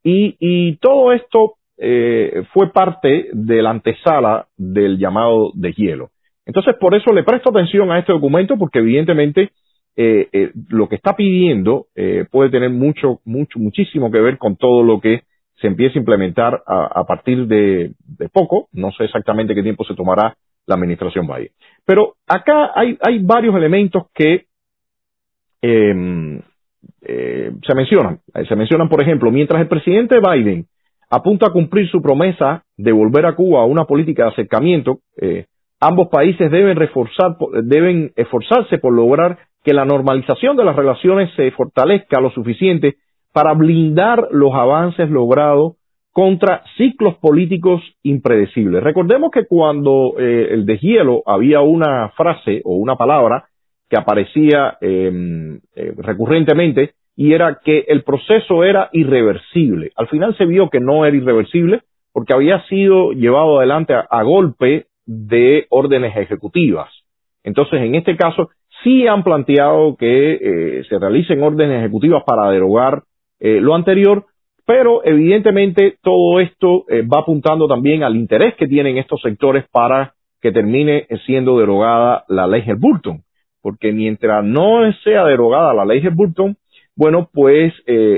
y, 0.04 0.36
y 0.40 0.78
todo 0.78 1.12
esto 1.12 1.56
eh, 1.78 2.44
fue 2.54 2.72
parte 2.72 3.30
de 3.34 3.62
la 3.62 3.72
antesala 3.72 4.48
del 4.58 4.98
llamado 5.00 5.52
de 5.56 5.74
hielo. 5.74 6.10
Entonces, 6.46 6.76
por 6.80 6.96
eso 6.96 7.12
le 7.14 7.24
presto 7.24 7.50
atención 7.50 7.92
a 7.92 8.00
este 8.00 8.14
documento, 8.14 8.58
porque 8.58 8.80
evidentemente 8.80 9.52
eh, 9.96 10.28
eh, 10.32 10.52
lo 10.70 10.88
que 10.88 10.96
está 10.96 11.16
pidiendo 11.16 11.88
eh, 11.96 12.26
puede 12.32 12.50
tener 12.50 12.70
mucho, 12.70 13.20
mucho, 13.26 13.60
muchísimo 13.60 14.12
que 14.12 14.22
ver 14.22 14.38
con 14.38 14.56
todo 14.56 14.84
lo 14.84 15.00
que 15.02 15.24
se 15.62 15.68
empiece 15.68 16.00
a 16.00 16.02
implementar 16.02 16.64
a, 16.66 17.04
partir 17.06 17.46
de, 17.46 17.92
poco. 18.34 18.68
No 18.74 18.92
sé 18.92 19.06
exactamente 19.06 19.54
qué 19.54 19.62
tiempo 19.62 19.84
se 19.84 19.94
tomará 19.94 20.36
la 20.66 20.76
administración 20.76 21.28
Biden. 21.28 21.52
Pero 21.86 22.16
acá 22.28 22.72
hay, 22.76 23.20
varios 23.22 23.56
elementos 23.56 24.04
que 24.14 24.46
em, 25.62 26.42
se 27.02 27.76
mencionan. 27.76 28.20
Se 28.48 28.56
mencionan, 28.56 28.90
por 28.90 29.02
ejemplo, 29.02 29.32
mientras 29.32 29.62
el 29.62 29.68
presidente 29.68 30.20
Biden 30.20 30.66
apunta 31.10 31.48
a 31.48 31.52
cumplir 31.52 31.90
su 31.90 32.02
promesa 32.02 32.64
de 32.78 32.92
volver 32.92 33.26
a 33.26 33.36
Cuba 33.36 33.62
a 33.62 33.66
una 33.66 33.86
política 33.86 34.24
de 34.24 34.30
acercamiento, 34.30 35.00
ambos 35.80 36.08
países 36.10 36.50
deben 36.50 36.76
reforzar, 36.76 37.36
deben 37.64 38.14
esforzarse 38.16 38.80
por 38.80 38.94
lograr 38.94 39.38
que 39.64 39.74
la 39.74 39.86
normalización 39.86 40.58
de 40.58 40.66
las 40.66 40.76
relaciones 40.76 41.30
se 41.36 41.52
fortalezca 41.52 42.20
lo 42.20 42.32
suficiente 42.32 42.96
para 43.32 43.54
blindar 43.54 44.28
los 44.32 44.54
avances 44.54 45.10
logrados 45.10 45.74
contra 46.12 46.64
ciclos 46.78 47.16
políticos 47.16 47.82
impredecibles. 48.04 48.84
Recordemos 48.84 49.32
que 49.32 49.46
cuando 49.46 50.16
eh, 50.20 50.50
el 50.52 50.66
deshielo 50.66 51.24
había 51.26 51.62
una 51.62 52.10
frase 52.10 52.62
o 52.66 52.76
una 52.76 52.98
palabra 52.98 53.46
que 53.90 53.98
aparecía 53.98 54.78
em, 54.82 55.60
eh, 55.76 55.94
recurrentemente 55.98 56.94
y 57.16 57.34
era 57.34 57.60
que 57.64 57.86
el 57.88 58.04
proceso 58.04 58.64
era 58.64 58.90
irreversible. 58.94 59.92
Al 59.96 60.08
final 60.08 60.36
se 60.38 60.46
vio 60.46 60.70
que 60.70 60.80
no 60.80 61.06
era 61.06 61.16
irreversible 61.16 61.82
porque 62.14 62.34
había 62.34 62.62
sido 62.68 63.12
llevado 63.14 63.60
adelante 63.60 63.94
a 63.94 64.24
golpe 64.24 64.88
de 65.06 65.66
órdenes 65.70 66.16
ejecutivas. 66.18 66.90
Entonces, 67.44 67.82
en 67.82 67.96
este 67.96 68.16
caso, 68.18 68.50
sí 68.84 69.08
han 69.08 69.24
planteado 69.24 69.96
que 69.96 70.34
eh, 70.34 70.84
se 70.90 71.00
realicen 71.00 71.42
órdenes 71.42 71.80
ejecutivas 71.80 72.24
para 72.26 72.50
derogar 72.52 73.04
eh, 73.42 73.60
lo 73.60 73.76
anterior, 73.76 74.26
pero 74.66 75.04
evidentemente 75.04 75.98
todo 76.02 76.40
esto 76.40 76.86
eh, 76.88 77.02
va 77.02 77.20
apuntando 77.20 77.68
también 77.68 78.04
al 78.04 78.16
interés 78.16 78.56
que 78.56 78.68
tienen 78.68 78.98
estos 78.98 79.22
sectores 79.22 79.66
para 79.70 80.14
que 80.42 80.54
termine 80.54 81.08
siendo 81.26 81.60
derogada 81.60 82.24
la 82.30 82.48
ley 82.48 82.64
Burton, 82.78 83.24
porque 83.62 83.92
mientras 83.92 84.46
no 84.46 84.80
sea 85.04 85.26
derogada 85.26 85.74
la 85.74 85.86
ley 85.86 86.02
Burton, 86.08 86.56
bueno, 86.96 87.30
pues 87.32 87.74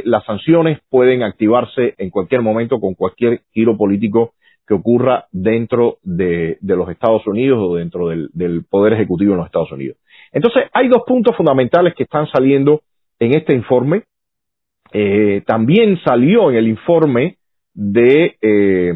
las 0.06 0.24
sanciones 0.26 0.80
pueden 0.90 1.22
activarse 1.22 1.96
en 1.98 2.10
cualquier 2.10 2.42
momento 2.42 2.80
con 2.80 2.94
cualquier 2.94 3.42
giro 3.52 3.76
político 3.78 4.34
que 4.68 4.74
ocurra 4.74 5.26
dentro 5.32 5.98
de, 6.04 6.58
los 6.62 6.90
Estados 6.90 7.26
Unidos 7.28 7.60
o 7.62 7.76
dentro 7.76 8.08
del 8.08 8.66
Poder 8.70 8.94
Ejecutivo 8.94 9.34
en 9.34 9.38
los 9.40 9.48
Estados 9.48 9.72
Unidos. 9.72 9.98
Entonces, 10.34 10.64
hay 10.74 10.88
dos 10.88 11.04
puntos 11.06 11.36
fundamentales 11.36 11.94
que 11.96 12.04
están 12.04 12.28
saliendo 12.28 12.82
en 13.20 13.36
este 13.36 13.54
informe. 13.54 14.04
Eh, 14.94 15.42
también 15.46 16.00
salió 16.06 16.52
en 16.52 16.58
el 16.58 16.68
informe 16.68 17.38
de, 17.74 18.36
eh, 18.42 18.94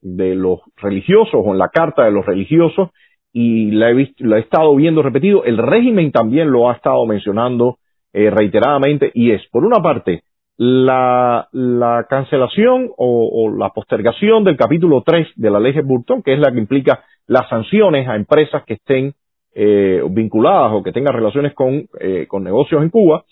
de 0.00 0.34
los 0.34 0.60
religiosos 0.76 1.34
o 1.34 1.52
en 1.52 1.58
la 1.58 1.68
carta 1.68 2.04
de 2.04 2.10
los 2.10 2.24
religiosos 2.24 2.90
y 3.32 3.72
la 3.72 3.90
he, 3.90 4.00
he 4.00 4.38
estado 4.38 4.74
viendo 4.74 5.02
repetido. 5.02 5.44
El 5.44 5.58
régimen 5.58 6.12
también 6.12 6.50
lo 6.50 6.70
ha 6.70 6.74
estado 6.74 7.04
mencionando 7.04 7.78
eh, 8.12 8.30
reiteradamente 8.30 9.10
y 9.12 9.32
es, 9.32 9.42
por 9.50 9.64
una 9.64 9.82
parte, 9.82 10.22
la, 10.56 11.48
la 11.52 12.06
cancelación 12.08 12.88
o, 12.96 13.28
o, 13.32 13.56
la 13.56 13.70
postergación 13.70 14.44
del 14.44 14.56
capítulo 14.56 15.02
3 15.04 15.28
de 15.34 15.50
la 15.50 15.58
ley 15.58 15.72
de 15.72 15.82
Burton, 15.82 16.22
que 16.22 16.32
es 16.32 16.38
la 16.38 16.52
que 16.52 16.58
implica 16.58 17.02
las 17.26 17.48
sanciones 17.48 18.08
a 18.08 18.14
empresas 18.14 18.62
que 18.64 18.74
estén 18.74 19.14
eh, 19.54 20.00
vinculadas 20.10 20.72
o 20.72 20.82
que 20.82 20.92
tengan 20.92 21.14
relaciones 21.14 21.54
con, 21.54 21.88
eh, 22.00 22.26
con 22.28 22.44
negocios 22.44 22.82
en 22.82 22.90
Cuba. 22.90 23.24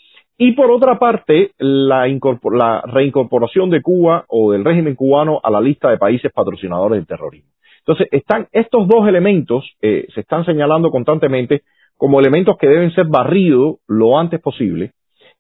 Y 0.44 0.54
por 0.54 0.72
otra 0.72 0.98
parte, 0.98 1.52
la, 1.58 2.04
la 2.08 2.82
reincorporación 2.84 3.70
de 3.70 3.80
Cuba 3.80 4.24
o 4.26 4.50
del 4.50 4.64
régimen 4.64 4.96
cubano 4.96 5.40
a 5.40 5.52
la 5.52 5.60
lista 5.60 5.88
de 5.88 5.98
países 5.98 6.32
patrocinadores 6.32 6.98
del 6.98 7.06
terrorismo. 7.06 7.48
Entonces, 7.78 8.08
están 8.10 8.48
estos 8.50 8.88
dos 8.88 9.06
elementos 9.06 9.64
eh, 9.80 10.08
se 10.12 10.22
están 10.22 10.44
señalando 10.44 10.90
constantemente 10.90 11.62
como 11.96 12.18
elementos 12.18 12.56
que 12.58 12.66
deben 12.66 12.90
ser 12.90 13.06
barridos 13.06 13.76
lo 13.86 14.18
antes 14.18 14.40
posible. 14.40 14.90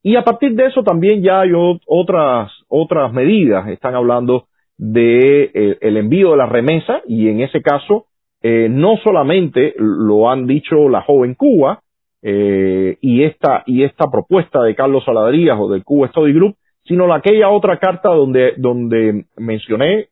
Y 0.04 0.14
a 0.14 0.22
partir 0.22 0.54
de 0.54 0.66
eso 0.66 0.84
también 0.84 1.20
ya 1.20 1.40
hay 1.40 1.50
otras 1.52 2.52
otras 2.68 3.12
medidas. 3.12 3.66
Están 3.70 3.96
hablando 3.96 4.44
de 4.78 5.50
eh, 5.52 5.78
el 5.80 5.96
envío 5.96 6.30
de 6.30 6.36
la 6.36 6.46
remesa 6.46 7.02
y 7.08 7.26
en 7.26 7.40
ese 7.40 7.60
caso 7.60 8.06
eh, 8.40 8.68
no 8.70 8.98
solamente 9.02 9.74
lo 9.78 10.30
han 10.30 10.46
dicho 10.46 10.88
la 10.88 11.02
joven 11.02 11.34
Cuba 11.34 11.80
eh, 12.22 12.96
y 13.00 13.24
esta 13.24 13.62
y 13.66 13.82
esta 13.82 14.10
propuesta 14.10 14.62
de 14.62 14.74
Carlos 14.74 15.04
Saladrías 15.04 15.58
o 15.60 15.68
del 15.68 15.84
Cuba 15.84 16.08
Study 16.08 16.32
Group, 16.32 16.56
sino 16.84 17.06
la, 17.06 17.16
aquella 17.16 17.48
otra 17.50 17.78
carta 17.78 18.10
donde 18.10 18.54
donde 18.56 19.24
mencioné 19.36 20.08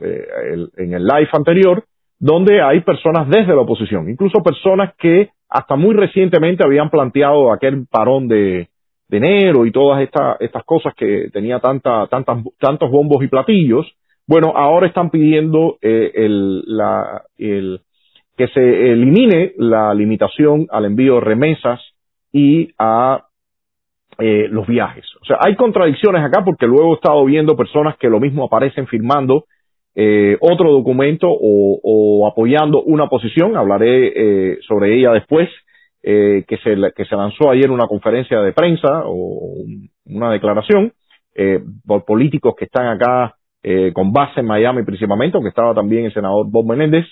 eh, 0.00 0.26
en 0.76 0.92
el 0.92 1.04
live 1.04 1.28
anterior, 1.32 1.84
donde 2.18 2.60
hay 2.60 2.80
personas 2.80 3.28
desde 3.28 3.54
la 3.54 3.62
oposición, 3.62 4.10
incluso 4.10 4.42
personas 4.42 4.94
que 4.98 5.30
hasta 5.48 5.76
muy 5.76 5.94
recientemente 5.94 6.64
habían 6.64 6.90
planteado 6.90 7.52
aquel 7.52 7.86
parón 7.90 8.28
de, 8.28 8.68
de 9.08 9.16
enero 9.16 9.64
y 9.64 9.72
todas 9.72 10.02
estas 10.02 10.40
estas 10.40 10.64
cosas 10.64 10.94
que 10.94 11.30
tenía 11.32 11.58
tanta, 11.60 12.06
tantas, 12.08 12.38
tantos 12.58 12.90
bombos 12.90 13.22
y 13.22 13.28
platillos, 13.28 13.86
bueno, 14.26 14.52
ahora 14.56 14.88
están 14.88 15.10
pidiendo 15.10 15.78
eh, 15.80 16.10
el, 16.14 16.62
la, 16.66 17.22
el, 17.38 17.80
que 18.36 18.48
se 18.48 18.92
elimine 18.92 19.52
la 19.56 19.94
limitación 19.94 20.66
al 20.70 20.84
envío 20.84 21.14
de 21.14 21.20
remesas 21.20 21.80
y 22.32 22.70
a 22.78 23.24
eh, 24.18 24.48
los 24.50 24.66
viajes. 24.66 25.04
O 25.22 25.24
sea, 25.24 25.38
hay 25.40 25.56
contradicciones 25.56 26.22
acá 26.22 26.44
porque 26.44 26.66
luego 26.66 26.92
he 26.92 26.96
estado 26.96 27.24
viendo 27.24 27.56
personas 27.56 27.96
que 27.98 28.08
lo 28.08 28.20
mismo 28.20 28.44
aparecen 28.44 28.86
firmando 28.86 29.44
eh, 29.94 30.36
otro 30.40 30.70
documento 30.72 31.28
o, 31.30 32.26
apoyando 32.30 32.82
una 32.82 33.06
posición, 33.08 33.56
hablaré 33.56 34.12
eh, 34.14 34.58
sobre 34.66 34.98
ella 34.98 35.12
después, 35.12 35.48
eh, 36.02 36.44
que, 36.46 36.58
se, 36.58 36.76
que 36.94 37.04
se 37.04 37.16
lanzó 37.16 37.50
ayer 37.50 37.70
una 37.70 37.86
conferencia 37.86 38.40
de 38.40 38.52
prensa 38.52 39.02
o 39.06 39.64
una 40.04 40.30
declaración 40.30 40.92
eh, 41.34 41.60
por 41.84 42.04
políticos 42.04 42.54
que 42.56 42.66
están 42.66 42.86
acá 42.86 43.34
eh, 43.62 43.92
con 43.92 44.12
base 44.12 44.40
en 44.40 44.46
Miami 44.46 44.84
principalmente, 44.84 45.36
aunque 45.36 45.48
estaba 45.48 45.74
también 45.74 46.04
el 46.04 46.14
senador 46.14 46.46
Bob 46.48 46.66
Menéndez. 46.66 47.06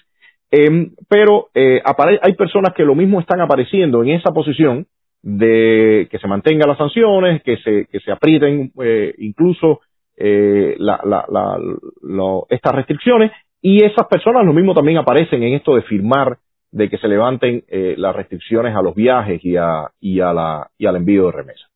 Eh, 0.56 0.90
pero 1.08 1.48
eh, 1.52 1.82
hay 2.22 2.34
personas 2.34 2.74
que 2.76 2.84
lo 2.84 2.94
mismo 2.94 3.18
están 3.18 3.40
apareciendo 3.40 4.04
en 4.04 4.10
esa 4.10 4.30
posición 4.30 4.86
de 5.20 6.06
que 6.10 6.18
se 6.18 6.28
mantengan 6.28 6.68
las 6.68 6.78
sanciones, 6.78 7.42
que 7.42 7.56
se, 7.56 7.86
que 7.90 7.98
se 7.98 8.12
aprieten 8.12 8.70
eh, 8.80 9.14
incluso 9.18 9.80
eh, 10.16 10.76
la, 10.78 11.00
la, 11.02 11.24
la, 11.28 12.40
estas 12.50 12.72
restricciones, 12.72 13.32
y 13.60 13.84
esas 13.84 14.06
personas 14.06 14.44
lo 14.44 14.52
mismo 14.52 14.74
también 14.74 14.98
aparecen 14.98 15.42
en 15.42 15.54
esto 15.54 15.74
de 15.74 15.82
firmar 15.82 16.36
de 16.70 16.88
que 16.88 16.98
se 16.98 17.08
levanten 17.08 17.64
eh, 17.66 17.94
las 17.96 18.14
restricciones 18.14 18.76
a 18.76 18.82
los 18.82 18.94
viajes 18.94 19.44
y, 19.44 19.56
a, 19.56 19.90
y, 19.98 20.20
a 20.20 20.32
la, 20.32 20.68
y 20.78 20.86
al 20.86 20.96
envío 20.96 21.26
de 21.26 21.32
remesas. 21.32 21.68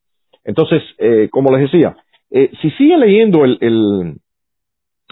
Entonces, 0.45 0.83
eh, 0.99 1.29
como 1.33 1.51
les 1.51 1.71
decía, 1.71 1.97
si 2.31 2.71
sigue 2.73 2.97
leyendo 2.97 3.45
el, 3.45 3.59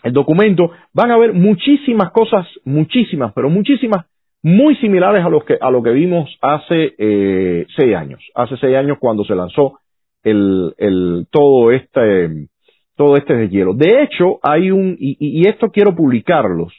el 0.07 0.13
documento, 0.13 0.71
van 0.95 1.11
a 1.11 1.19
ver 1.19 1.33
muchísimas 1.33 2.13
cosas, 2.13 2.47
muchísimas, 2.65 3.33
pero 3.33 3.51
muchísimas, 3.51 4.07
muy 4.41 4.77
similares 4.77 5.25
a 5.25 5.29
lo 5.29 5.45
que, 5.45 5.59
a 5.61 5.69
lo 5.69 5.83
que 5.83 5.91
vimos 5.91 6.31
hace 6.41 6.95
eh, 6.97 7.67
seis 7.77 7.97
años. 7.97 8.23
Hace 8.37 8.57
seis 8.59 8.77
años 8.77 8.99
cuando 9.01 9.25
se 9.25 9.35
lanzó 9.35 9.81
el, 10.23 10.73
el, 10.79 11.27
todo 11.33 11.73
este, 11.73 12.47
todo 12.95 13.17
este 13.17 13.35
deshielo. 13.35 13.75
De 13.75 14.05
hecho, 14.05 14.39
hay 14.45 14.71
un, 14.71 14.97
y, 14.97 15.49
esto 15.49 15.71
quiero 15.73 15.97
publicarlos, 15.97 16.73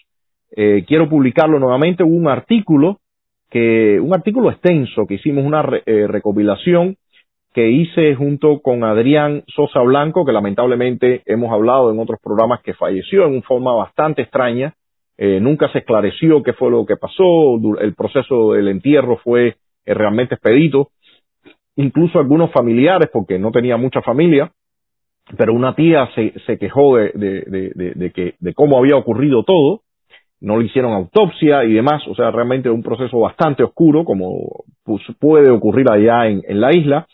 eh, 0.55 0.85
quiero 0.87 1.09
publicarlo 1.09 1.59
nuevamente, 1.59 2.03
un 2.03 2.29
artículo 2.29 2.99
que, 3.49 3.99
un 3.99 4.13
artículo 4.13 4.51
extenso 4.51 5.05
que 5.05 5.15
hicimos 5.15 5.43
una 5.43 5.65
eh, 5.85 6.07
recopilación 6.07 6.95
que 7.57 7.71
hice 7.71 8.13
junto 8.13 8.59
con 8.59 8.83
Adrián 8.83 9.43
Sosa 9.47 9.79
Blanco, 9.81 10.23
que 10.23 10.31
lamentablemente 10.31 11.23
hemos 11.25 11.51
hablado 11.51 11.91
en 11.91 11.97
otros 11.99 12.19
programas 12.21 12.61
que 12.61 12.75
falleció 12.75 13.25
en 13.25 13.31
una 13.31 13.41
forma 13.41 13.73
bastante 13.73 14.21
extraña. 14.21 14.75
Eh, 15.17 15.39
nunca 15.39 15.67
se 15.71 15.79
esclareció 15.79 16.43
qué 16.43 16.53
fue 16.53 16.69
lo 16.69 16.85
que 16.85 16.97
pasó, 16.97 17.55
el 17.79 17.95
proceso 17.95 18.51
del 18.51 18.67
entierro 18.67 19.17
fue 19.23 19.55
eh, 19.87 19.93
realmente 19.95 20.35
expedito. 20.35 20.89
Incluso 21.77 22.19
algunos 22.19 22.51
familiares, 22.51 23.09
porque 23.11 23.39
no 23.39 23.49
tenía 23.49 23.75
mucha 23.75 24.03
familia, 24.03 24.51
pero 25.35 25.51
una 25.51 25.73
tía 25.73 26.07
se, 26.13 26.35
se 26.45 26.59
quejó 26.59 26.97
de, 26.97 27.11
de, 27.15 27.41
de, 27.73 27.93
de, 27.95 28.11
que, 28.11 28.35
de 28.39 28.53
cómo 28.53 28.77
había 28.77 28.97
ocurrido 28.97 29.41
todo, 29.41 29.81
no 30.41 30.59
le 30.59 30.67
hicieron 30.67 30.93
autopsia 30.93 31.63
y 31.63 31.73
demás, 31.73 32.07
o 32.07 32.13
sea, 32.13 32.29
realmente 32.29 32.69
un 32.69 32.83
proceso 32.83 33.19
bastante 33.19 33.63
oscuro, 33.63 34.05
como 34.05 34.63
pues, 34.83 35.01
puede 35.19 35.49
ocurrir 35.49 35.89
allá 35.89 36.27
en, 36.27 36.43
en 36.47 36.61
la 36.61 36.71
isla. 36.71 37.07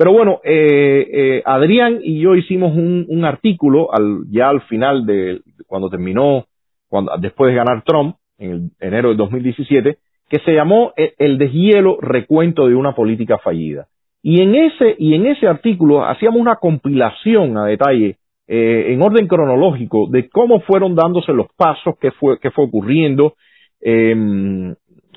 Pero 0.00 0.14
bueno, 0.14 0.40
eh, 0.44 1.08
eh, 1.12 1.42
Adrián 1.44 2.00
y 2.02 2.20
yo 2.22 2.34
hicimos 2.34 2.74
un, 2.74 3.22
artículo 3.22 3.92
al, 3.92 4.24
ya 4.30 4.48
al 4.48 4.62
final 4.62 5.04
de 5.04 5.42
cuando 5.66 5.90
terminó, 5.90 6.46
cuando, 6.88 7.12
después 7.18 7.50
de 7.50 7.56
ganar 7.56 7.82
Trump, 7.84 8.16
en 8.38 8.50
el, 8.50 8.70
enero 8.80 9.10
del 9.10 9.18
2017, 9.18 9.98
que 10.30 10.38
se 10.38 10.54
llamó 10.54 10.94
El, 10.96 11.12
el 11.18 11.36
deshielo 11.36 11.98
recuento 12.00 12.66
de 12.66 12.76
una 12.76 12.94
política 12.94 13.36
fallida. 13.44 13.88
Y 14.22 14.40
en 14.40 14.54
ese, 14.54 14.96
y 14.98 15.12
en 15.12 15.26
ese 15.26 15.46
artículo 15.46 16.02
hacíamos 16.06 16.40
una 16.40 16.56
compilación 16.56 17.58
a 17.58 17.66
detalle, 17.66 18.16
eh, 18.48 18.94
en 18.94 19.02
orden 19.02 19.26
cronológico, 19.26 20.08
de 20.10 20.30
cómo 20.30 20.60
fueron 20.60 20.94
dándose 20.94 21.34
los 21.34 21.48
pasos, 21.58 21.96
qué 22.00 22.10
fue, 22.12 22.38
qué 22.40 22.50
fue 22.50 22.64
ocurriendo, 22.64 23.34
eh, 23.82 24.12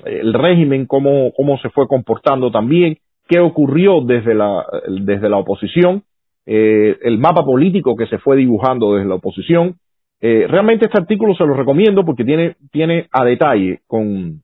el 0.04 0.34
régimen, 0.34 0.84
cómo, 0.84 1.32
cómo 1.34 1.56
se 1.60 1.70
fue 1.70 1.88
comportando 1.88 2.50
también, 2.50 2.98
qué 3.28 3.40
ocurrió 3.40 4.00
desde 4.02 4.34
la, 4.34 4.64
desde 4.88 5.28
la 5.28 5.38
oposición, 5.38 6.02
eh, 6.46 6.98
el 7.02 7.18
mapa 7.18 7.44
político 7.44 7.96
que 7.96 8.06
se 8.06 8.18
fue 8.18 8.36
dibujando 8.36 8.94
desde 8.94 9.08
la 9.08 9.16
oposición. 9.16 9.76
Eh, 10.20 10.46
realmente 10.48 10.86
este 10.86 10.98
artículo 10.98 11.34
se 11.34 11.44
lo 11.44 11.54
recomiendo 11.54 12.04
porque 12.04 12.24
tiene, 12.24 12.56
tiene 12.70 13.08
a 13.12 13.24
detalle, 13.24 13.80
con, 13.86 14.42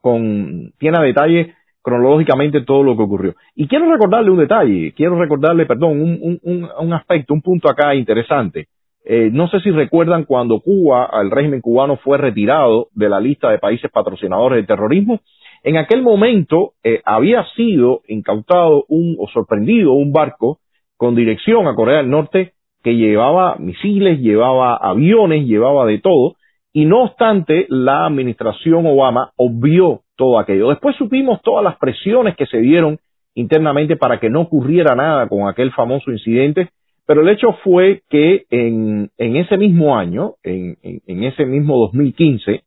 con, 0.00 0.72
tiene 0.78 0.98
a 0.98 1.02
detalle 1.02 1.54
cronológicamente 1.82 2.62
todo 2.62 2.82
lo 2.82 2.96
que 2.96 3.02
ocurrió. 3.02 3.34
Y 3.54 3.66
quiero 3.66 3.90
recordarle 3.90 4.30
un 4.30 4.38
detalle, 4.38 4.92
quiero 4.92 5.18
recordarle, 5.18 5.66
perdón, 5.66 6.00
un, 6.00 6.38
un, 6.42 6.68
un 6.78 6.92
aspecto, 6.92 7.34
un 7.34 7.42
punto 7.42 7.70
acá 7.70 7.94
interesante. 7.94 8.68
Eh, 9.04 9.30
no 9.32 9.48
sé 9.48 9.60
si 9.60 9.70
recuerdan 9.70 10.24
cuando 10.24 10.60
Cuba, 10.60 11.10
el 11.20 11.30
régimen 11.30 11.60
cubano 11.60 11.96
fue 11.96 12.18
retirado 12.18 12.88
de 12.94 13.08
la 13.08 13.18
lista 13.18 13.50
de 13.50 13.58
países 13.58 13.90
patrocinadores 13.90 14.56
del 14.56 14.66
terrorismo. 14.66 15.20
En 15.62 15.76
aquel 15.76 16.02
momento 16.02 16.72
eh, 16.82 17.02
había 17.04 17.44
sido 17.56 18.00
incautado 18.08 18.84
un, 18.88 19.16
o 19.18 19.28
sorprendido 19.28 19.92
un 19.92 20.12
barco 20.12 20.58
con 20.96 21.14
dirección 21.14 21.66
a 21.66 21.74
Corea 21.74 21.98
del 21.98 22.10
Norte 22.10 22.52
que 22.82 22.96
llevaba 22.96 23.56
misiles, 23.56 24.20
llevaba 24.20 24.76
aviones, 24.76 25.46
llevaba 25.46 25.84
de 25.86 25.98
todo, 25.98 26.36
y 26.72 26.84
no 26.84 27.02
obstante, 27.02 27.66
la 27.68 28.06
administración 28.06 28.86
Obama 28.86 29.32
obvió 29.36 30.02
todo 30.16 30.38
aquello. 30.38 30.68
Después 30.68 30.96
supimos 30.96 31.42
todas 31.42 31.64
las 31.64 31.76
presiones 31.76 32.36
que 32.36 32.46
se 32.46 32.58
dieron 32.58 32.98
internamente 33.34 33.96
para 33.96 34.20
que 34.20 34.30
no 34.30 34.42
ocurriera 34.42 34.94
nada 34.94 35.28
con 35.28 35.48
aquel 35.48 35.72
famoso 35.72 36.10
incidente, 36.10 36.68
pero 37.06 37.22
el 37.22 37.28
hecho 37.28 37.52
fue 37.64 38.02
que 38.08 38.44
en, 38.50 39.10
en 39.18 39.36
ese 39.36 39.56
mismo 39.56 39.98
año, 39.98 40.34
en, 40.42 40.76
en, 40.82 41.00
en, 41.06 41.24
ese 41.24 41.44
mismo 41.44 41.76
2015, 41.78 42.62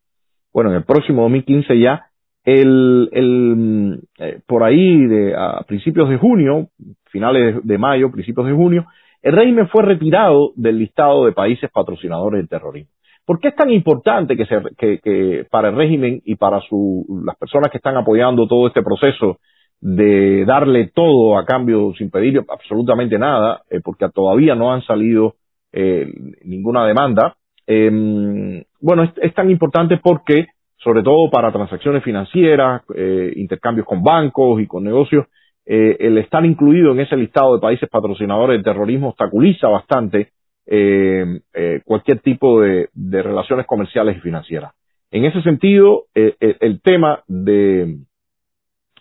bueno, 0.54 0.72
en 0.72 0.78
el 0.78 0.84
próximo 0.84 1.22
2015 1.24 1.80
ya, 1.80 2.08
el, 2.44 3.10
el, 3.12 4.00
eh, 4.20 4.40
por 4.46 4.64
ahí 4.64 5.06
de, 5.06 5.36
a 5.36 5.64
principios 5.68 6.10
de 6.10 6.18
junio, 6.18 6.70
finales 7.06 7.58
de 7.64 7.78
mayo, 7.78 8.12
principios 8.12 8.48
de 8.48 8.54
junio, 8.54 8.86
el 9.22 9.34
régimen 9.34 9.70
fue 9.70 9.84
retirado 9.84 10.52
del 10.56 10.80
listado 10.80 11.26
de 11.26 11.32
países 11.32 11.70
patrocinadores 11.72 12.40
del 12.40 12.50
terrorismo. 12.50 12.92
¿Por 13.26 13.40
qué 13.40 13.50
es 13.50 13.56
tan 13.56 13.70
importante 13.70 14.36
que, 14.36 14.46
se, 14.46 14.58
que, 14.78 15.00
que 15.00 15.46
para 15.50 15.70
el 15.70 15.76
régimen 15.76 16.22
y 16.26 16.36
para 16.36 16.60
su, 16.62 17.06
las 17.26 17.38
personas 17.38 17.72
que 17.72 17.78
están 17.78 17.96
apoyando 17.96 18.48
todo 18.48 18.68
este 18.68 18.84
proceso 18.84 19.38
de 19.80 20.46
darle 20.46 20.92
todo 20.94 21.38
a 21.38 21.46
cambio 21.46 21.94
sin 21.98 22.10
pedir 22.10 22.42
absolutamente 22.50 23.18
nada, 23.18 23.62
eh, 23.70 23.80
porque 23.84 24.08
todavía 24.10 24.56
no 24.56 24.74
han 24.74 24.82
salido 24.82 25.36
eh, 25.72 26.08
ninguna 26.44 26.86
demanda? 26.86 27.36
Eh, 27.66 28.64
bueno, 28.82 29.04
es, 29.04 29.12
es, 29.22 29.34
tan 29.34 29.50
importante 29.50 29.98
porque, 30.04 30.48
sobre 30.84 31.02
todo 31.02 31.30
para 31.30 31.52
transacciones 31.52 32.04
financieras, 32.04 32.82
eh, 32.96 33.32
intercambios 33.38 33.88
con 33.88 34.04
bancos 34.04 34.62
y 34.62 34.68
con 34.68 34.84
negocios, 34.84 35.28
eh, 35.66 35.96
el 36.00 36.18
estar 36.18 36.46
incluido 36.46 36.92
en 36.92 37.00
ese 37.00 37.16
listado 37.16 37.56
de 37.56 37.62
países 37.62 37.90
patrocinadores 37.90 38.58
del 38.58 38.66
terrorismo 38.66 39.10
obstaculiza 39.10 39.70
bastante 39.70 40.32
eh, 40.66 41.40
cualquier 41.86 42.20
tipo 42.20 42.62
de, 42.62 42.90
relaciones 42.94 43.66
comerciales 43.66 44.18
y 44.18 44.22
financieras. 44.22 44.74
En 45.12 45.26
ese 45.26 45.42
sentido, 45.42 46.06
el, 46.14 46.36
el, 46.40 46.82
tema 46.82 47.24
de, 47.28 47.98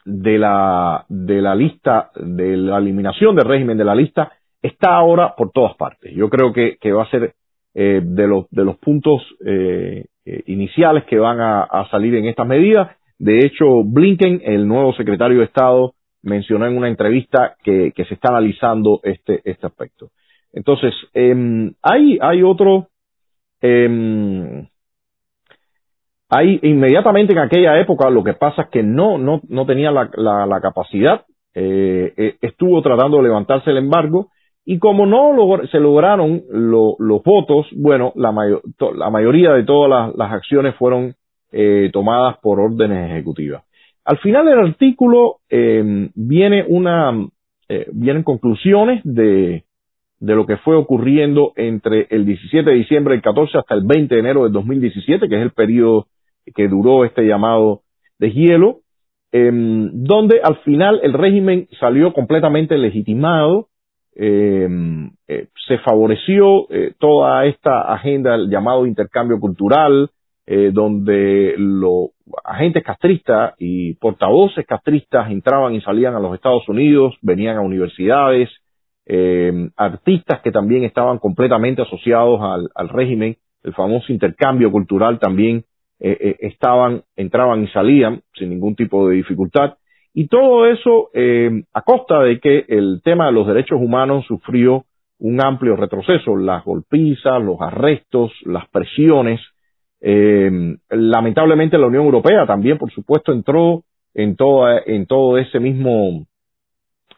de, 0.04 0.38
la, 0.38 1.04
de 1.08 1.40
la 1.40 1.54
lista, 1.54 2.10
de 2.16 2.56
la 2.56 2.78
eliminación 2.78 3.34
del 3.34 3.46
régimen 3.46 3.78
de 3.78 3.84
la 3.84 3.94
lista, 3.94 4.32
está 4.60 4.94
ahora 4.94 5.34
por 5.36 5.50
todas 5.50 5.74
partes. 5.76 6.14
Yo 6.14 6.28
creo 6.28 6.52
que, 6.52 6.76
que 6.80 6.92
va 6.92 7.04
a 7.04 7.10
ser 7.10 7.34
eh, 7.74 8.00
de, 8.02 8.26
los, 8.26 8.48
de 8.50 8.64
los 8.64 8.76
puntos 8.78 9.22
eh, 9.44 10.06
iniciales 10.46 11.04
que 11.04 11.18
van 11.18 11.40
a, 11.40 11.88
salir 11.90 12.14
en 12.14 12.26
estas 12.26 12.46
medidas. 12.46 12.90
De 13.18 13.40
hecho, 13.40 13.82
Blinken, 13.84 14.42
el 14.44 14.66
nuevo 14.66 14.92
secretario 14.94 15.38
de 15.38 15.44
Estado, 15.44 15.94
mencionó 16.22 16.66
en 16.66 16.76
una 16.76 16.88
entrevista 16.88 17.56
que, 17.62 17.92
que 17.94 18.04
se 18.04 18.14
está 18.14 18.28
analizando 18.28 19.00
este, 19.02 19.40
este 19.44 19.66
aspecto. 19.66 20.10
Entonces, 20.52 20.94
eh, 21.14 21.72
hay, 21.82 22.18
hay 22.20 22.42
otro, 22.42 22.88
eh, 23.60 24.68
hay 26.28 26.60
inmediatamente 26.62 27.32
en 27.32 27.40
aquella 27.40 27.78
época 27.78 28.08
lo 28.08 28.24
que 28.24 28.34
pasa 28.34 28.62
es 28.62 28.68
que 28.68 28.82
no, 28.82 29.18
no, 29.18 29.40
no 29.48 29.66
tenía 29.66 29.90
la, 29.90 30.10
la, 30.14 30.46
la 30.46 30.60
capacidad, 30.60 31.26
eh, 31.54 32.14
eh, 32.16 32.36
estuvo 32.40 32.80
tratando 32.80 33.18
de 33.18 33.24
levantarse 33.24 33.70
el 33.70 33.76
embargo 33.76 34.30
y 34.64 34.78
como 34.78 35.06
no 35.06 35.34
se 35.70 35.80
lograron 35.80 36.42
lo, 36.50 36.94
los 36.98 37.22
votos, 37.22 37.66
bueno, 37.76 38.12
la, 38.14 38.32
mayor, 38.32 38.62
la 38.96 39.10
mayoría 39.10 39.52
de 39.52 39.64
todas 39.64 40.14
las, 40.16 40.32
acciones 40.32 40.74
fueron 40.76 41.14
eh, 41.50 41.90
tomadas 41.92 42.38
por 42.38 42.60
órdenes 42.60 43.10
ejecutivas. 43.10 43.64
Al 44.04 44.18
final 44.18 44.46
del 44.46 44.58
artículo 44.58 45.38
eh, 45.50 46.10
viene 46.14 46.64
una, 46.68 47.12
eh, 47.68 47.86
vienen 47.92 48.22
conclusiones 48.22 49.00
de, 49.04 49.64
de 50.22 50.34
lo 50.36 50.46
que 50.46 50.56
fue 50.58 50.76
ocurriendo 50.76 51.52
entre 51.56 52.06
el 52.10 52.24
17 52.24 52.70
de 52.70 52.76
diciembre 52.76 53.14
del 53.14 53.22
14 53.22 53.58
hasta 53.58 53.74
el 53.74 53.82
20 53.84 54.14
de 54.14 54.20
enero 54.20 54.44
del 54.44 54.52
2017, 54.52 55.28
que 55.28 55.34
es 55.34 55.42
el 55.42 55.50
periodo 55.50 56.06
que 56.54 56.68
duró 56.68 57.04
este 57.04 57.26
llamado 57.26 57.82
de 58.20 58.30
hielo, 58.30 58.82
eh, 59.32 59.50
donde 59.52 60.40
al 60.40 60.58
final 60.58 61.00
el 61.02 61.12
régimen 61.12 61.66
salió 61.80 62.12
completamente 62.12 62.78
legitimado, 62.78 63.68
eh, 64.14 64.68
eh, 65.28 65.48
se 65.66 65.78
favoreció 65.78 66.70
eh, 66.70 66.92
toda 66.98 67.46
esta 67.46 67.92
agenda, 67.92 68.34
el 68.34 68.50
llamado 68.50 68.86
intercambio 68.86 69.40
cultural, 69.40 70.10
eh, 70.46 70.70
donde 70.72 71.54
los 71.56 72.10
agentes 72.44 72.82
castristas 72.82 73.54
y 73.58 73.94
portavoces 73.94 74.66
castristas 74.66 75.30
entraban 75.30 75.74
y 75.74 75.80
salían 75.80 76.14
a 76.14 76.20
los 76.20 76.34
Estados 76.34 76.68
Unidos, 76.68 77.16
venían 77.22 77.56
a 77.56 77.62
universidades, 77.62 78.50
artistas 79.76 80.40
que 80.42 80.52
también 80.52 80.84
estaban 80.84 81.18
completamente 81.18 81.82
asociados 81.82 82.40
al, 82.40 82.70
al, 82.74 82.88
régimen, 82.88 83.36
el 83.64 83.74
famoso 83.74 84.12
intercambio 84.12 84.70
cultural 84.70 85.18
también 85.18 85.64
estaban, 85.98 87.02
entraban 87.16 87.64
y 87.64 87.68
salían 87.68 88.22
sin 88.38 88.50
ningún 88.50 88.76
tipo 88.76 89.08
de 89.08 89.16
dificultad. 89.16 89.74
Y 90.14 90.28
todo 90.28 90.66
eso 90.66 91.10
eh, 91.14 91.64
a 91.72 91.82
costa 91.82 92.20
de 92.22 92.38
que 92.38 92.64
el 92.68 93.00
tema 93.02 93.26
de 93.26 93.32
los 93.32 93.46
derechos 93.46 93.80
humanos 93.80 94.26
sufrió 94.26 94.84
un 95.18 95.40
amplio 95.40 95.76
retroceso, 95.76 96.36
las 96.36 96.64
golpizas, 96.64 97.42
los 97.42 97.60
arrestos, 97.60 98.32
las 98.44 98.68
presiones. 98.68 99.40
Eh, 100.00 100.50
lamentablemente 100.90 101.78
la 101.78 101.86
Unión 101.86 102.04
Europea 102.04 102.44
también, 102.46 102.76
por 102.76 102.90
supuesto, 102.90 103.32
entró 103.32 103.84
en 104.14 104.36
todo, 104.36 104.66
en 104.84 105.06
todo 105.06 105.38
ese 105.38 105.60
mismo 105.60 106.26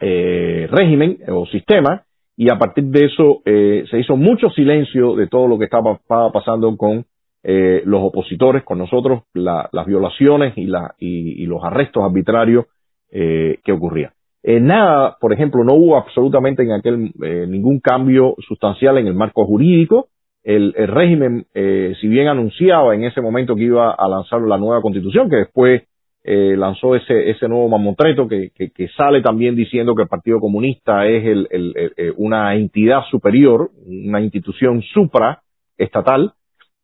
eh, 0.01 0.69
régimen 0.71 1.19
o 1.29 1.47
sistema 1.47 2.05
y 2.37 2.49
a 2.51 2.59
partir 2.59 2.85
de 2.85 3.07
eso 3.07 3.43
eh, 3.45 3.85
se 3.91 3.99
hizo 3.99 4.17
mucho 4.17 4.51
silencio 4.51 5.15
de 5.15 5.29
todo 5.29 5.47
lo 5.47 5.59
que 5.59 5.65
estaba, 5.65 5.93
estaba 5.93 6.33
pasando 6.33 6.77
con 6.77 7.07
eh, 7.43 7.83
los 7.85 8.03
opositores, 8.03 8.65
con 8.65 8.79
nosotros, 8.79 9.23
la, 9.35 9.69
las 9.73 9.87
violaciones 9.87 10.55
y, 10.57 10.65
la, 10.65 10.95
y, 10.99 11.47
los 11.47 11.63
arrestos 11.63 12.03
arbitrarios 12.03 12.67
eh, 13.15 13.61
que 13.65 13.73
ocurrían. 13.73 14.11
Eh, 14.43 14.61
nada, 14.61 15.17
por 15.19 15.33
ejemplo, 15.33 15.65
no 15.65 15.73
hubo 15.73 15.97
absolutamente 15.97 16.63
en 16.63 16.73
aquel 16.73 17.13
eh, 17.23 17.47
ningún 17.49 17.81
cambio 17.81 18.35
sustancial 18.47 18.99
en 18.99 19.07
el 19.07 19.15
marco 19.15 19.47
jurídico. 19.47 20.09
El, 20.43 20.75
régimen, 20.75 21.47
eh, 21.55 21.95
si 21.99 22.09
bien 22.09 22.29
anunciaba 22.29 22.95
en 22.95 23.05
ese 23.05 23.23
momento 23.23 23.57
que 23.57 23.63
iba 23.63 23.93
a 23.93 24.09
lanzar 24.09 24.43
la 24.43 24.59
nueva 24.59 24.83
constitución, 24.83 25.31
que 25.31 25.37
después 25.37 25.85
eh, 26.25 26.55
lanzó 26.59 26.95
ese, 26.95 27.31
ese 27.31 27.49
nuevo 27.49 27.69
mamotreto 27.71 28.29
que, 28.29 28.51
que, 28.51 28.89
sale 28.89 29.23
también 29.23 29.57
diciendo 29.57 29.95
que 29.95 30.03
el 30.03 30.09
Partido 30.09 30.41
Comunista 30.41 31.07
es 31.07 31.25
el, 31.25 32.15
una 32.19 32.55
entidad 32.57 33.05
superior, 33.11 33.71
una 33.87 34.21
institución 34.21 34.83
supraestatal, 34.83 36.33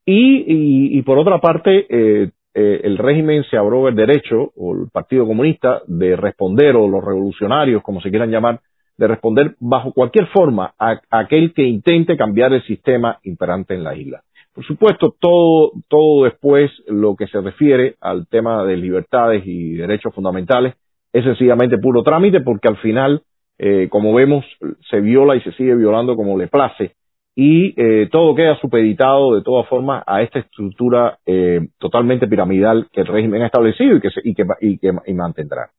y, 0.07 0.99
y 0.99 1.03
por 1.03 1.19
otra 1.19 1.41
parte, 1.41 2.33
eh, 2.55 2.81
el 2.83 2.99
régimen 2.99 3.45
se 3.45 3.57
abrió 3.57 3.89
el 3.89 3.95
derecho, 3.95 4.53
o 4.57 4.75
el 4.75 4.91
Partido 4.91 5.27
Comunista, 5.27 5.83
de 5.87 6.17
responder, 6.17 6.77
o 6.77 6.89
los 6.89 7.05
revolucionarios, 7.05 7.83
como 7.83 8.01
se 8.01 8.11
quieran 8.11 8.31
llamar, 8.31 8.61
de 8.97 9.09
responder 9.09 9.55
bajo 9.61 9.93
cualquier 9.93 10.27
forma 10.27 10.75
a, 10.79 11.01
aquel 11.11 11.55
que 11.55 11.63
intente 11.63 12.17
cambiar 12.17 12.53
el 12.53 12.63
sistema 12.65 13.19
imperante 13.23 13.75
en 13.75 13.85
la 13.85 13.97
isla. 13.97 14.23
Por 14.53 14.65
supuesto, 14.65 15.15
todo, 15.19 15.73
todo 15.89 16.25
después 16.25 16.71
lo 16.87 17.15
que 17.15 17.29
se 17.29 17.41
refiere 17.41 17.95
al 18.01 18.27
tema 18.27 18.65
de 18.65 18.77
libertades 18.77 19.43
y 19.47 19.75
derechos 19.75 20.13
fundamentales 20.15 20.75
es 21.13 21.25
sencillamente 21.25 21.79
puro 21.79 22.03
trámite 22.03 22.41
porque 22.41 22.69
al 22.69 22.77
final, 22.79 23.23
eh, 23.59 23.89
como 23.89 24.13
vemos, 24.13 24.45
se 24.91 25.01
viola 25.01 25.37
y 25.37 25.41
se 25.43 25.53
sigue 25.53 25.75
violando 25.77 26.17
como 26.17 26.37
le 26.37 26.49
place 26.49 26.95
y 27.35 27.75
eh, 27.81 28.09
todo 28.11 28.35
queda 28.35 28.59
supeditado 28.61 29.35
de 29.35 29.43
todas 29.43 29.69
formas 29.69 30.03
a 30.07 30.23
esta 30.23 30.41
estructura 30.41 31.19
eh, 31.25 31.69
totalmente 31.79 32.27
piramidal 32.27 32.89
que 32.93 33.03
el 33.03 33.07
régimen 33.07 33.43
ha 33.43 33.47
establecido 33.47 33.97
y 33.97 34.01
que, 34.01 34.09
y 34.25 34.35
que, 34.35 34.45
y 34.61 34.79
que 34.79 34.93
y 35.07 35.15
mantendrá. 35.15 35.71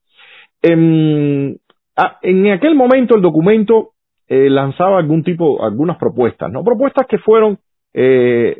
En, 0.62 1.58
en, 2.22 2.50
aquel 2.50 2.74
momento 2.74 3.16
el 3.16 3.22
documento 3.22 3.90
eh, 4.28 4.48
lanzaba 4.48 4.98
algún 4.98 5.22
tipo, 5.22 5.62
algunas 5.62 5.98
propuestas, 5.98 6.50
no 6.50 6.64
propuestas 6.64 7.06
que 7.06 7.18
fueron 7.18 7.58
eh, 7.92 8.56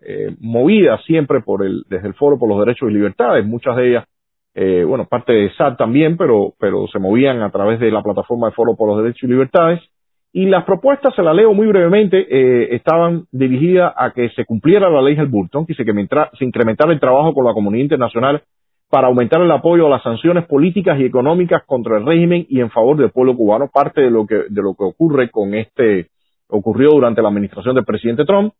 eh, 0.00 0.34
movidas 0.40 1.04
siempre 1.04 1.40
por 1.42 1.64
el, 1.64 1.84
desde 1.90 2.08
el 2.08 2.14
Foro 2.14 2.38
por 2.38 2.48
los 2.48 2.58
Derechos 2.60 2.90
y 2.90 2.94
Libertades, 2.94 3.44
muchas 3.44 3.76
de 3.76 3.90
ellas, 3.90 4.04
bueno, 4.86 5.06
parte 5.06 5.32
de 5.32 5.50
SAT 5.54 5.76
también, 5.76 6.16
pero, 6.16 6.54
pero 6.60 6.86
se 6.86 7.00
movían 7.00 7.42
a 7.42 7.50
través 7.50 7.80
de 7.80 7.90
la 7.90 8.02
plataforma 8.02 8.46
de 8.46 8.54
Foro 8.54 8.76
por 8.76 8.88
los 8.88 9.02
Derechos 9.02 9.24
y 9.24 9.26
Libertades. 9.26 9.80
Y 10.36 10.46
las 10.46 10.64
propuestas, 10.64 11.14
se 11.14 11.22
las 11.22 11.32
leo 11.32 11.54
muy 11.54 11.68
brevemente, 11.68 12.74
estaban 12.74 13.26
dirigidas 13.30 13.94
a 13.96 14.10
que 14.10 14.30
se 14.30 14.44
cumpliera 14.44 14.90
la 14.90 15.00
ley 15.00 15.14
del 15.14 15.28
Burton, 15.28 15.64
que 15.64 15.74
se, 15.74 15.84
se 15.84 16.44
incrementara 16.44 16.92
el 16.92 16.98
trabajo 16.98 17.32
con 17.32 17.44
la 17.44 17.52
comunidad 17.52 17.84
internacional 17.84 18.42
para 18.90 19.06
aumentar 19.06 19.40
el 19.40 19.50
apoyo 19.52 19.86
a 19.86 19.90
las 19.90 20.02
sanciones 20.02 20.44
políticas 20.46 20.98
y 20.98 21.04
económicas 21.04 21.62
contra 21.64 21.98
el 21.98 22.04
régimen 22.04 22.46
y 22.48 22.60
en 22.60 22.70
favor 22.70 22.96
del 22.96 23.10
pueblo 23.10 23.36
cubano, 23.36 23.70
parte 23.72 24.00
de 24.00 24.10
lo 24.10 24.26
que, 24.26 24.42
de 24.48 24.60
lo 24.60 24.74
que 24.74 24.82
ocurre 24.82 25.30
con 25.30 25.54
este, 25.54 26.08
ocurrió 26.48 26.90
durante 26.90 27.22
la 27.22 27.28
administración 27.28 27.76
del 27.76 27.84
presidente 27.84 28.24
Trump. 28.24 28.54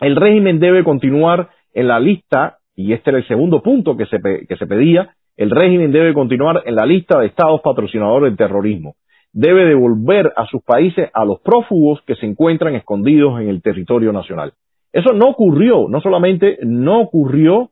El 0.00 0.14
régimen 0.14 0.60
debe 0.60 0.84
continuar 0.84 1.48
en 1.74 1.88
la 1.88 1.98
lista, 1.98 2.58
y 2.76 2.92
este 2.92 3.10
era 3.10 3.18
el 3.18 3.26
segundo 3.26 3.60
punto 3.60 3.96
que 3.96 4.06
se, 4.06 4.18
que 4.20 4.56
se 4.56 4.66
pedía, 4.68 5.10
el 5.36 5.50
régimen 5.50 5.90
debe 5.90 6.14
continuar 6.14 6.62
en 6.64 6.76
la 6.76 6.86
lista 6.86 7.18
de 7.18 7.26
estados 7.26 7.60
patrocinadores 7.60 8.30
del 8.30 8.36
terrorismo. 8.36 8.94
Debe 9.38 9.66
devolver 9.66 10.32
a 10.34 10.46
sus 10.46 10.62
países 10.62 11.10
a 11.12 11.26
los 11.26 11.40
prófugos 11.40 12.00
que 12.06 12.14
se 12.14 12.24
encuentran 12.24 12.74
escondidos 12.74 13.38
en 13.38 13.50
el 13.50 13.60
territorio 13.60 14.10
nacional. 14.10 14.54
Eso 14.94 15.12
no 15.12 15.26
ocurrió, 15.26 15.88
no 15.90 16.00
solamente 16.00 16.56
no 16.62 17.02
ocurrió 17.02 17.68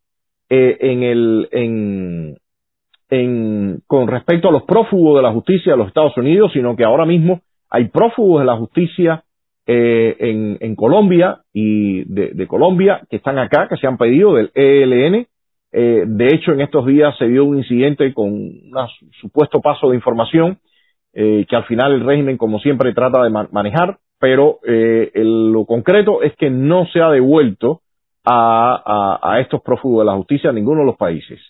eh, 0.51 0.77
en 0.79 1.03
el, 1.03 1.49
en, 1.53 2.37
en, 3.09 3.81
con 3.87 4.09
respecto 4.09 4.51
a 4.51 4.53
los 4.53 4.65
prófugos 4.65 5.17
de 5.17 5.23
la 5.23 5.33
justicia 5.33 5.73
de 5.73 5.79
los 5.79 5.89
Estados 5.89 6.15
Unidos, 6.19 6.53
sino 6.53 6.77
que 6.77 6.85
ahora 6.85 7.07
mismo 7.07 7.41
hay 7.71 7.89
prófugos 7.89 8.43
de 8.43 8.47
la 8.47 8.59
justicia 8.59 9.25
eh, 9.67 10.17
en, 10.19 10.59
en, 10.61 10.77
Colombia 10.77 11.39
y 11.55 12.05
de, 12.13 12.33
de, 12.35 12.47
Colombia 12.47 13.01
que 13.09 13.17
están 13.17 13.39
acá, 13.39 13.69
que 13.71 13.79
se 13.79 13.87
han 13.87 13.97
pedido 13.97 14.35
del 14.35 14.51
ELN. 14.55 15.27
Eh, 15.73 16.05
de 16.07 16.27
hecho, 16.27 16.53
en 16.53 16.61
estos 16.61 16.85
días 16.85 17.17
se 17.17 17.27
dio 17.27 17.47
un 17.47 17.57
incidente 17.57 18.13
con 18.13 18.35
un 18.35 18.71
supuesto 19.19 19.63
paso 19.63 19.89
de 19.89 19.97
información 19.97 20.59
eh, 21.15 21.47
que 21.49 21.57
al 21.57 21.65
final 21.65 21.93
el 21.93 22.05
régimen, 22.05 22.37
como 22.37 22.59
siempre, 22.59 22.93
trata 22.93 23.23
de 23.23 23.31
manejar, 23.31 23.99
pero 24.19 24.59
eh, 24.67 25.11
el, 25.15 25.53
lo 25.53 25.65
concreto 25.65 26.23
es 26.23 26.35
que 26.37 26.51
no 26.51 26.87
se 26.87 27.01
ha 27.01 27.11
devuelto 27.11 27.81
a, 28.25 29.21
a, 29.23 29.41
estos 29.41 29.61
prófugos 29.63 30.03
de 30.03 30.11
la 30.11 30.17
justicia 30.17 30.51
en 30.51 30.57
ninguno 30.57 30.81
de 30.81 30.87
los 30.87 30.97
países. 30.97 31.41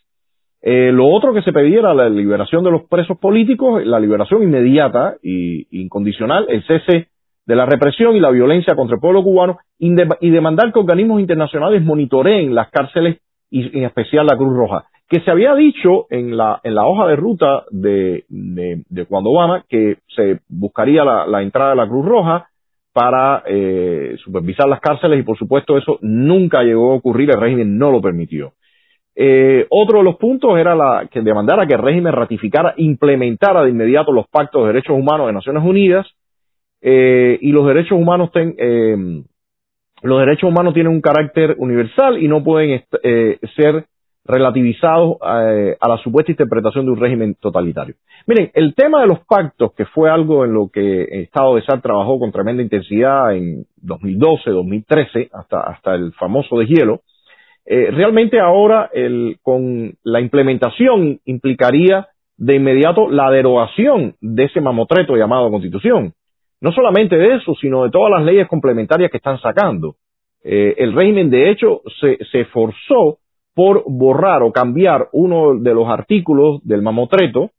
Eh, 0.60 0.90
lo 0.92 1.08
otro 1.08 1.34
que 1.34 1.42
se 1.42 1.52
pedía 1.52 1.80
era 1.80 1.94
la 1.94 2.08
liberación 2.08 2.64
de 2.64 2.70
los 2.70 2.84
presos 2.84 3.18
políticos, 3.18 3.84
la 3.84 4.00
liberación 4.00 4.42
inmediata 4.42 5.16
e 5.22 5.66
incondicional, 5.70 6.46
el 6.48 6.66
cese 6.66 7.08
de 7.46 7.54
la 7.54 7.66
represión 7.66 8.16
y 8.16 8.20
la 8.20 8.30
violencia 8.30 8.74
contra 8.74 8.94
el 8.94 9.00
pueblo 9.00 9.22
cubano 9.22 9.58
y, 9.78 9.94
demandar 10.30 10.72
que 10.72 10.78
organismos 10.78 11.20
internacionales 11.20 11.82
monitoreen 11.82 12.54
las 12.54 12.70
cárceles 12.70 13.18
y 13.50 13.76
en 13.76 13.84
especial 13.84 14.26
la 14.26 14.36
Cruz 14.36 14.56
Roja. 14.56 14.86
Que 15.08 15.20
se 15.20 15.30
había 15.30 15.54
dicho 15.54 16.06
en 16.10 16.36
la, 16.36 16.60
en 16.64 16.74
la 16.74 16.86
hoja 16.86 17.06
de 17.06 17.16
ruta 17.16 17.64
de, 17.70 18.24
de, 18.28 19.06
cuando 19.06 19.30
Obama 19.30 19.64
que 19.68 19.98
se 20.14 20.40
buscaría 20.48 21.04
la, 21.04 21.26
la 21.26 21.42
entrada 21.42 21.70
de 21.70 21.76
la 21.76 21.88
Cruz 21.88 22.06
Roja, 22.06 22.48
para 22.94 23.42
eh, 23.46 24.14
supervisar 24.24 24.68
las 24.68 24.80
cárceles 24.80 25.18
y 25.18 25.24
por 25.24 25.36
supuesto 25.36 25.76
eso 25.76 25.98
nunca 26.00 26.62
llegó 26.62 26.92
a 26.92 26.94
ocurrir, 26.94 27.28
el 27.28 27.40
régimen 27.40 27.76
no 27.76 27.90
lo 27.90 28.00
permitió. 28.00 28.52
Eh, 29.16 29.66
otro 29.68 29.98
de 29.98 30.04
los 30.04 30.16
puntos 30.16 30.56
era 30.56 30.76
la 30.76 31.08
que 31.10 31.20
demandara 31.20 31.66
que 31.66 31.74
el 31.74 31.82
régimen 31.82 32.12
ratificara, 32.12 32.72
implementara 32.76 33.64
de 33.64 33.70
inmediato 33.70 34.12
los 34.12 34.28
pactos 34.28 34.62
de 34.62 34.68
derechos 34.68 34.96
humanos 34.96 35.26
de 35.26 35.32
Naciones 35.32 35.64
Unidas 35.64 36.06
eh, 36.80 37.36
y 37.40 37.50
los 37.50 37.66
derechos 37.66 37.98
humanos 37.98 38.30
ten, 38.30 38.54
eh, 38.58 39.24
los 40.02 40.20
derechos 40.20 40.48
humanos 40.48 40.72
tienen 40.72 40.92
un 40.92 41.00
carácter 41.00 41.56
universal 41.58 42.22
y 42.22 42.28
no 42.28 42.44
pueden 42.44 42.84
eh, 43.02 43.38
ser 43.56 43.86
relativizados 44.24 45.16
eh, 45.22 45.76
a 45.78 45.88
la 45.88 45.98
supuesta 45.98 46.32
interpretación 46.32 46.86
de 46.86 46.92
un 46.92 47.00
régimen 47.00 47.36
totalitario. 47.38 47.94
Miren, 48.26 48.50
el 48.54 48.74
tema 48.74 49.02
de 49.02 49.06
los 49.06 49.20
pactos, 49.20 49.72
que 49.74 49.84
fue 49.84 50.10
algo 50.10 50.44
en 50.44 50.54
lo 50.54 50.68
que 50.68 51.04
el 51.04 51.20
Estado 51.24 51.56
de 51.56 51.62
SAR 51.62 51.82
trabajó 51.82 52.18
con 52.18 52.32
tremenda 52.32 52.62
intensidad 52.62 53.34
en 53.34 53.66
2012, 53.76 54.50
2013, 54.50 55.30
hasta, 55.32 55.60
hasta 55.60 55.94
el 55.94 56.12
famoso 56.14 56.58
de 56.58 56.66
hielo, 56.66 57.00
eh, 57.66 57.90
realmente 57.90 58.40
ahora 58.40 58.90
el, 58.92 59.38
con 59.42 59.94
la 60.02 60.20
implementación 60.20 61.20
implicaría 61.24 62.08
de 62.36 62.56
inmediato 62.56 63.10
la 63.10 63.30
derogación 63.30 64.16
de 64.20 64.44
ese 64.44 64.60
mamotreto 64.60 65.16
llamado 65.16 65.50
Constitución. 65.50 66.14
No 66.60 66.72
solamente 66.72 67.16
de 67.16 67.36
eso, 67.36 67.54
sino 67.60 67.84
de 67.84 67.90
todas 67.90 68.10
las 68.10 68.24
leyes 68.24 68.48
complementarias 68.48 69.10
que 69.10 69.18
están 69.18 69.38
sacando. 69.40 69.96
Eh, 70.42 70.74
el 70.78 70.94
régimen, 70.94 71.30
de 71.30 71.50
hecho, 71.50 71.82
se, 72.00 72.18
se 72.30 72.40
esforzó 72.42 73.18
por 73.54 73.84
borrar 73.86 74.42
o 74.42 74.52
cambiar 74.52 75.08
uno 75.12 75.58
de 75.58 75.74
los 75.74 75.88
artículos 75.88 76.60
del 76.64 76.82
mamotreto 76.82 77.50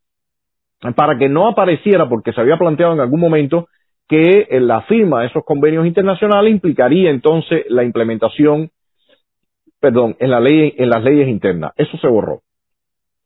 para 0.96 1.18
que 1.18 1.30
no 1.30 1.48
apareciera, 1.48 2.08
porque 2.08 2.34
se 2.34 2.42
había 2.42 2.58
planteado 2.58 2.94
en 2.94 3.00
algún 3.00 3.20
momento 3.20 3.68
que 4.08 4.48
la 4.60 4.82
firma 4.84 5.22
de 5.22 5.28
esos 5.28 5.44
convenios 5.44 5.88
internacionales 5.88 6.52
implicaría 6.52 7.10
entonces 7.10 7.66
la 7.70 7.84
implementación, 7.84 8.70
perdón, 9.80 10.16
en 10.20 10.30
la 10.30 10.40
ley, 10.40 10.74
en 10.78 10.90
las 10.90 11.04
leyes 11.04 11.28
internas. 11.28 11.72
Eso 11.78 11.98
se 11.98 12.08
borró. 12.08 12.42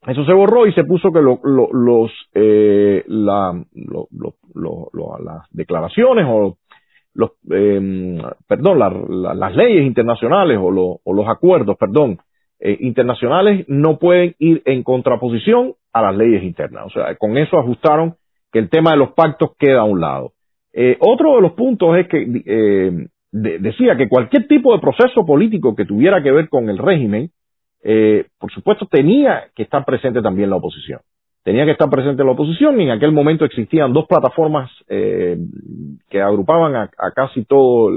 Eso 0.07 0.23
se 0.23 0.31
borró 0.31 0.65
y 0.65 0.73
se 0.73 0.85
puso 0.85 1.11
que 1.11 1.21
lo, 1.21 1.39
los, 1.43 2.11
eh, 2.33 3.03
la, 3.07 3.61
las 5.19 5.43
declaraciones 5.51 6.25
o 6.29 6.57
los, 7.13 7.31
eh, 7.51 8.21
perdón, 8.47 8.79
las 8.79 9.55
leyes 9.55 9.85
internacionales 9.85 10.57
o, 10.61 11.01
o 11.03 11.13
los 11.13 11.27
acuerdos, 11.27 11.75
perdón, 11.77 12.19
eh, 12.61 12.77
internacionales 12.81 13.63
no 13.69 13.99
pueden 13.99 14.35
ir 14.37 14.61
en 14.65 14.83
contraposición 14.83 15.75
a 15.93 16.01
las 16.01 16.17
leyes 16.17 16.43
internas. 16.43 16.87
O 16.87 16.89
sea, 16.89 17.15
con 17.15 17.37
eso 17.37 17.57
ajustaron 17.57 18.15
que 18.51 18.59
el 18.59 18.69
tema 18.69 18.91
de 18.91 18.97
los 18.97 19.13
pactos 19.13 19.51
queda 19.57 19.81
a 19.81 19.85
un 19.85 20.01
lado. 20.01 20.33
Eh, 20.73 20.97
otro 20.99 21.35
de 21.35 21.41
los 21.41 21.53
puntos 21.53 21.95
es 21.97 22.07
que 22.09 22.43
eh, 22.45 23.07
decía 23.31 23.95
que 23.95 24.09
cualquier 24.09 24.47
tipo 24.47 24.73
de 24.73 24.79
proceso 24.81 25.25
político 25.25 25.73
que 25.73 25.85
tuviera 25.85 26.21
que 26.21 26.31
ver 26.31 26.49
con 26.49 26.69
el 26.69 26.77
régimen, 26.77 27.31
por 28.37 28.51
supuesto, 28.51 28.87
tenía 28.87 29.45
que 29.55 29.63
estar 29.63 29.85
presente 29.85 30.21
también 30.21 30.49
la 30.49 30.57
oposición. 30.57 30.99
Tenía 31.43 31.63
que 31.63 31.71
estar 31.71 31.89
presente 31.89 32.25
la 32.25 32.31
oposición 32.31 32.79
y 32.81 32.83
en 32.83 32.91
aquel 32.91 33.13
momento 33.13 33.45
existían 33.45 33.93
dos 33.93 34.05
plataformas 34.05 34.69
que 34.87 36.21
agrupaban 36.21 36.75
a, 36.75 36.89
casi 37.15 37.45
todo 37.45 37.89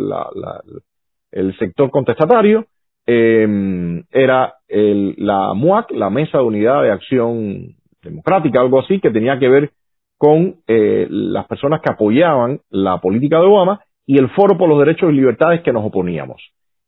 el 1.32 1.58
sector 1.58 1.90
contestatario 1.90 2.66
eh, 3.06 4.02
era 4.10 4.54
el, 4.68 5.14
la 5.18 5.54
MUAC, 5.54 5.90
la 5.92 6.10
Mesa 6.10 6.38
de 6.38 6.44
Unidad 6.44 6.82
de 6.82 6.90
Acción 6.90 7.74
Democrática, 8.02 8.60
algo 8.60 8.80
así, 8.80 9.00
que 9.00 9.10
tenía 9.10 9.38
que 9.38 9.48
ver 9.48 9.70
con 10.18 10.56
eh, 10.68 11.06
las 11.10 11.46
personas 11.46 11.80
que 11.80 11.90
apoyaban 11.90 12.60
la 12.70 12.98
política 12.98 13.40
de 13.40 13.46
Obama 13.46 13.80
y 14.06 14.18
el 14.18 14.28
Foro 14.30 14.56
por 14.56 14.68
los 14.68 14.78
Derechos 14.78 15.10
y 15.10 15.16
Libertades 15.16 15.62
que 15.62 15.72
nos 15.72 15.84
oponíamos. 15.84 16.40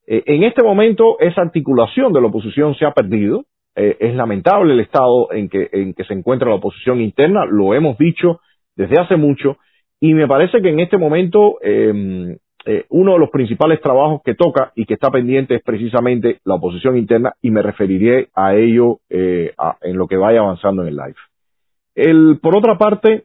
Eh, 0.06 0.22
en 0.26 0.44
este 0.44 0.62
momento 0.62 1.18
esa 1.18 1.42
articulación 1.42 2.12
de 2.12 2.20
la 2.20 2.28
oposición 2.28 2.74
se 2.74 2.84
ha 2.84 2.92
perdido. 2.92 3.44
Eh, 3.76 3.96
es 3.98 4.14
lamentable 4.14 4.72
el 4.72 4.80
estado 4.80 5.32
en 5.32 5.48
que, 5.48 5.68
en 5.72 5.94
que 5.94 6.04
se 6.04 6.14
encuentra 6.14 6.48
la 6.48 6.56
oposición 6.56 7.00
interna, 7.00 7.44
lo 7.44 7.74
hemos 7.74 7.98
dicho 7.98 8.40
desde 8.76 9.00
hace 9.00 9.16
mucho, 9.16 9.56
y 10.00 10.14
me 10.14 10.28
parece 10.28 10.60
que 10.60 10.68
en 10.68 10.80
este 10.80 10.96
momento 10.96 11.58
eh, 11.62 12.36
eh, 12.66 12.86
uno 12.88 13.12
de 13.12 13.18
los 13.18 13.28
principales 13.28 13.80
trabajos 13.82 14.22
que 14.24 14.34
toca 14.34 14.72
y 14.74 14.86
que 14.86 14.94
está 14.94 15.10
pendiente 15.10 15.56
es 15.56 15.62
precisamente 15.62 16.40
la 16.44 16.54
oposición 16.54 16.96
interna 16.96 17.34
y 17.42 17.50
me 17.50 17.60
referiré 17.60 18.28
a 18.34 18.54
ello 18.54 19.00
eh, 19.10 19.52
en 19.82 19.96
lo 19.98 20.06
que 20.06 20.16
vaya 20.16 20.40
avanzando 20.40 20.82
en 20.82 20.88
el 20.88 20.96
live. 20.96 22.38
Por 22.40 22.56
otra 22.56 22.78
parte, 22.78 23.24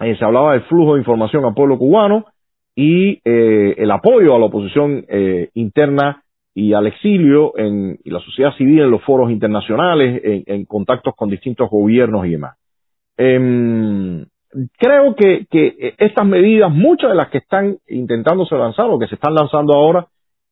eh, 0.00 0.16
se 0.16 0.24
hablaba 0.24 0.52
del 0.52 0.62
flujo 0.62 0.94
de 0.94 1.00
información 1.00 1.44
al 1.44 1.54
pueblo 1.54 1.76
cubano 1.76 2.26
y 2.76 3.20
el 3.24 3.90
apoyo 3.90 4.34
a 4.34 4.38
la 4.38 4.44
oposición 4.44 5.06
interna 5.54 6.22
y 6.54 6.74
al 6.74 6.86
exilio 6.86 7.56
en 7.56 7.98
y 8.04 8.10
la 8.10 8.20
sociedad 8.20 8.54
civil 8.56 8.80
en 8.80 8.90
los 8.90 9.02
foros 9.02 9.30
internacionales, 9.30 10.20
en, 10.22 10.44
en 10.46 10.64
contactos 10.66 11.14
con 11.16 11.30
distintos 11.30 11.70
gobiernos 11.70 12.26
y 12.26 12.32
demás. 12.32 12.56
Creo 14.78 15.14
que, 15.14 15.46
que 15.50 15.94
estas 15.98 16.26
medidas, 16.26 16.70
muchas 16.70 17.10
de 17.10 17.16
las 17.16 17.28
que 17.30 17.38
están 17.38 17.78
intentándose 17.88 18.54
lanzar 18.56 18.86
o 18.88 18.98
que 18.98 19.08
se 19.08 19.16
están 19.16 19.34
lanzando 19.34 19.74
ahora, 19.74 20.06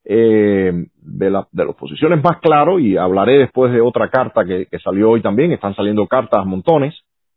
eh, 0.05 0.73
de, 0.97 1.31
la, 1.31 1.49
de 1.51 1.65
las 1.65 1.75
posiciones 1.77 2.23
más 2.23 2.39
claro, 2.41 2.79
y 2.79 2.97
hablaré 2.97 3.39
después 3.39 3.73
de 3.73 3.81
otra 3.81 4.11
carta 4.11 4.45
que, 4.45 4.67
que 4.67 4.79
salió 4.79 5.11
hoy 5.11 5.23
también, 5.23 5.53
están 5.53 5.75
saliendo 5.75 6.07
cartas 6.07 6.45
montones, 6.45 6.95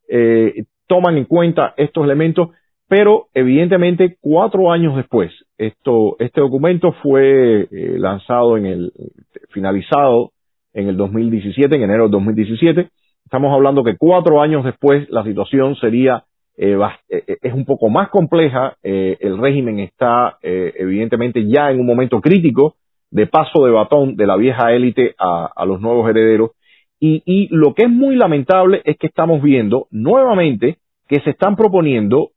eh, 0.10 0.66
toman 0.88 1.18
en 1.18 1.26
cuenta 1.26 1.74
estos 1.78 2.04
elementos, 2.04 2.50
pero 2.88 3.28
evidentemente 3.34 4.18
cuatro 4.22 4.72
años 4.72 4.96
después, 4.96 5.32
esto, 5.58 6.16
este 6.20 6.42
documento 6.42 6.94
fue 7.04 7.68
eh, 7.72 7.96
lanzado 7.98 8.58
en 8.58 8.66
el, 8.66 8.92
finalizado 9.50 10.32
en 10.74 10.88
el 10.88 10.98
2017, 10.98 11.76
en 11.76 11.84
enero 11.84 12.04
del 12.04 12.12
2017, 12.12 12.90
estamos 13.26 13.54
hablando 13.54 13.84
que 13.84 13.98
cuatro 13.98 14.42
años 14.42 14.64
después 14.64 15.10
la 15.10 15.24
situación 15.24 15.76
sería 15.76 16.24
eh, 16.58 16.76
eh, 17.10 17.24
eh, 17.28 17.38
es 17.40 17.54
un 17.54 17.66
poco 17.66 17.90
más 17.90 18.10
compleja, 18.10 18.76
el 18.82 19.38
régimen 19.38 19.80
está 19.80 20.38
evidentemente 20.42 21.48
ya 21.48 21.70
en 21.70 21.80
un 21.80 21.86
momento 21.86 22.20
crítico 22.20 22.76
de 23.12 23.28
paso 23.28 23.64
de 23.66 23.72
batón 23.72 24.16
de 24.16 24.26
la 24.26 24.36
vieja 24.38 24.74
élite 24.74 25.14
a, 25.20 25.66
los 25.66 25.80
nuevos 25.80 26.10
herederos. 26.10 26.52
Y, 27.00 27.22
y, 27.26 27.48
lo 27.52 27.76
que 27.76 27.84
es 27.84 27.90
muy 27.90 28.16
lamentable 28.16 28.82
es 28.86 28.98
que 28.98 29.08
estamos 29.08 29.42
viendo 29.42 29.88
nuevamente 29.92 30.78
que 31.08 31.20
se 31.22 31.30
están 31.30 31.56
proponiendo, 31.56 32.32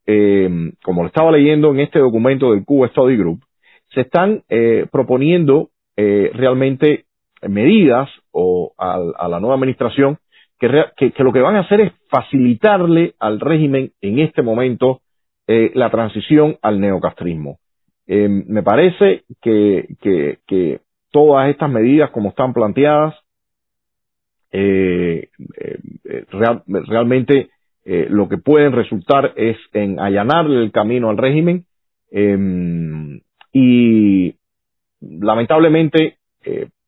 como 0.85 1.03
lo 1.03 1.09
estaba 1.09 1.33
leyendo 1.33 1.71
en 1.71 1.81
este 1.81 1.99
documento 1.99 2.53
del 2.53 2.65
Cuba 2.65 2.89
Study 2.89 3.17
Group, 3.17 3.41
se 3.95 4.03
están 4.03 4.43
proponiendo 4.93 5.71
realmente 5.97 7.05
medidas 7.49 8.11
o 8.33 8.73
a 8.77 9.29
la 9.29 9.41
nueva 9.41 9.55
administración 9.55 10.19
que, 10.61 11.25
lo 11.25 11.33
que 11.33 11.41
van 11.41 11.57
a 11.57 11.61
hacer 11.61 11.81
es 11.81 11.93
facilitarle 12.09 13.15
al 13.19 13.41
régimen 13.41 13.93
en 14.03 14.19
este 14.19 14.43
momento 14.43 15.01
eh, 15.47 15.73
la 15.75 15.91
transición 15.91 16.59
al 16.61 16.81
neocastrismo. 16.81 17.59
Eh, 18.07 18.29
me 18.29 18.63
parece 18.63 19.23
que, 19.41 19.89
que, 20.01 20.81
todas 21.13 21.49
estas 21.51 21.69
medidas 21.69 22.11
como 22.11 22.29
están 22.29 22.53
planteadas 22.53 23.17
eh, 24.53 25.29
realmente 26.63 27.51
lo 27.85 28.29
que 28.29 28.39
pueden 28.39 28.71
resultar 28.71 29.33
es 29.35 29.57
en 29.73 29.99
allanarle 29.99 30.63
el 30.63 30.71
camino 30.71 31.11
al 31.11 31.19
régimen 31.19 31.65
y 33.53 34.37
lamentablemente 35.01 36.19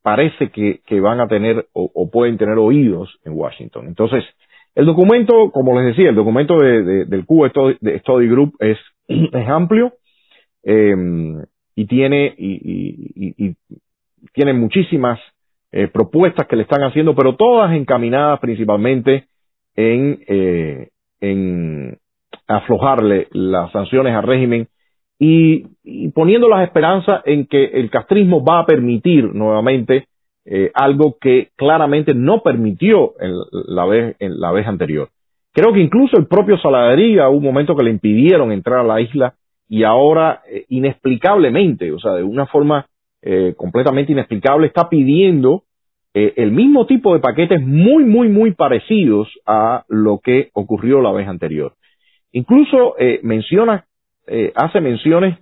parece 0.03 0.49
que, 0.49 0.81
que 0.85 0.99
van 0.99 1.19
a 1.21 1.27
tener 1.27 1.65
o, 1.73 2.09
pueden 2.11 2.37
tener 2.37 2.57
oídos 2.57 3.09
en 3.25 3.33
Washington. 3.33 3.87
Entonces, 3.87 4.23
el 4.75 4.85
documento, 4.85 5.49
como 5.51 5.79
les 5.79 5.95
decía, 5.95 6.09
el 6.09 6.15
documento 6.15 6.59
de, 6.59 7.05
del 7.05 7.25
Cuba 7.25 7.49
Study, 7.49 8.27
Group 8.27 8.53
es, 8.59 8.77
es 9.07 9.47
amplio 9.47 9.93
eh, 10.63 10.95
y 11.75 11.85
tiene 11.85 12.33
y, 12.37 13.33
y, 13.47 13.55
tiene 14.33 14.53
muchísimas 14.53 15.19
eh, 15.71 15.87
propuestas 15.87 16.47
que 16.47 16.55
le 16.55 16.63
están 16.63 16.83
haciendo, 16.83 17.15
pero 17.15 17.35
todas 17.35 17.75
encaminadas 17.75 18.39
principalmente 18.39 19.25
en, 19.75 20.23
eh, 20.27 20.89
en 21.19 21.97
aflojarle 22.47 23.27
las 23.31 23.71
sanciones 23.71 24.13
al 24.15 24.23
régimen 24.23 24.67
y, 25.19 26.09
poniendo 26.09 26.47
las 26.49 26.63
esperanzas 26.63 27.21
en 27.25 27.45
que 27.45 27.65
el 27.65 27.89
castrismo 27.89 28.43
va 28.43 28.59
a 28.59 28.65
permitir 28.65 29.33
nuevamente 29.33 30.07
eh, 30.45 30.71
algo 30.73 31.17
que 31.19 31.49
claramente 31.55 32.13
no 32.13 32.41
permitió 32.41 33.13
en 33.19 33.33
la, 33.67 33.85
vez, 33.85 34.15
en 34.19 34.39
la 34.39 34.51
vez 34.51 34.67
anterior. 34.67 35.09
Creo 35.53 35.71
que 35.71 35.81
incluso 35.81 36.17
el 36.17 36.27
propio 36.27 36.57
Saladería 36.57 37.29
hubo 37.29 37.37
un 37.37 37.43
momento 37.43 37.75
que 37.75 37.83
le 37.83 37.91
impidieron 37.91 38.51
entrar 38.51 38.79
a 38.79 38.83
la 38.83 39.01
isla 39.01 39.35
y 39.69 39.83
ahora 39.83 40.41
eh, 40.49 40.65
inexplicablemente, 40.69 41.91
o 41.91 41.99
sea, 41.99 42.13
de 42.13 42.23
una 42.23 42.47
forma 42.47 42.87
eh, 43.21 43.53
completamente 43.55 44.11
inexplicable, 44.11 44.67
está 44.67 44.89
pidiendo 44.89 45.63
el 46.15 46.51
mismo 46.51 46.85
tipo 46.85 47.11
de 47.11 47.19
paquetes 47.19 47.59
muy, 47.59 48.03
muy, 48.03 48.29
muy 48.29 48.51
parecidos 48.51 49.27
a 49.47 49.83
lo 49.87 50.19
que 50.19 50.51
ocurrió 50.53 51.01
la 51.01 51.11
vez 51.11 51.27
anterior. 51.27 51.73
Incluso 52.31 52.93
menciona 53.23 53.85
eh, 54.27 54.53
hace 54.55 54.79
menciones 54.79 55.37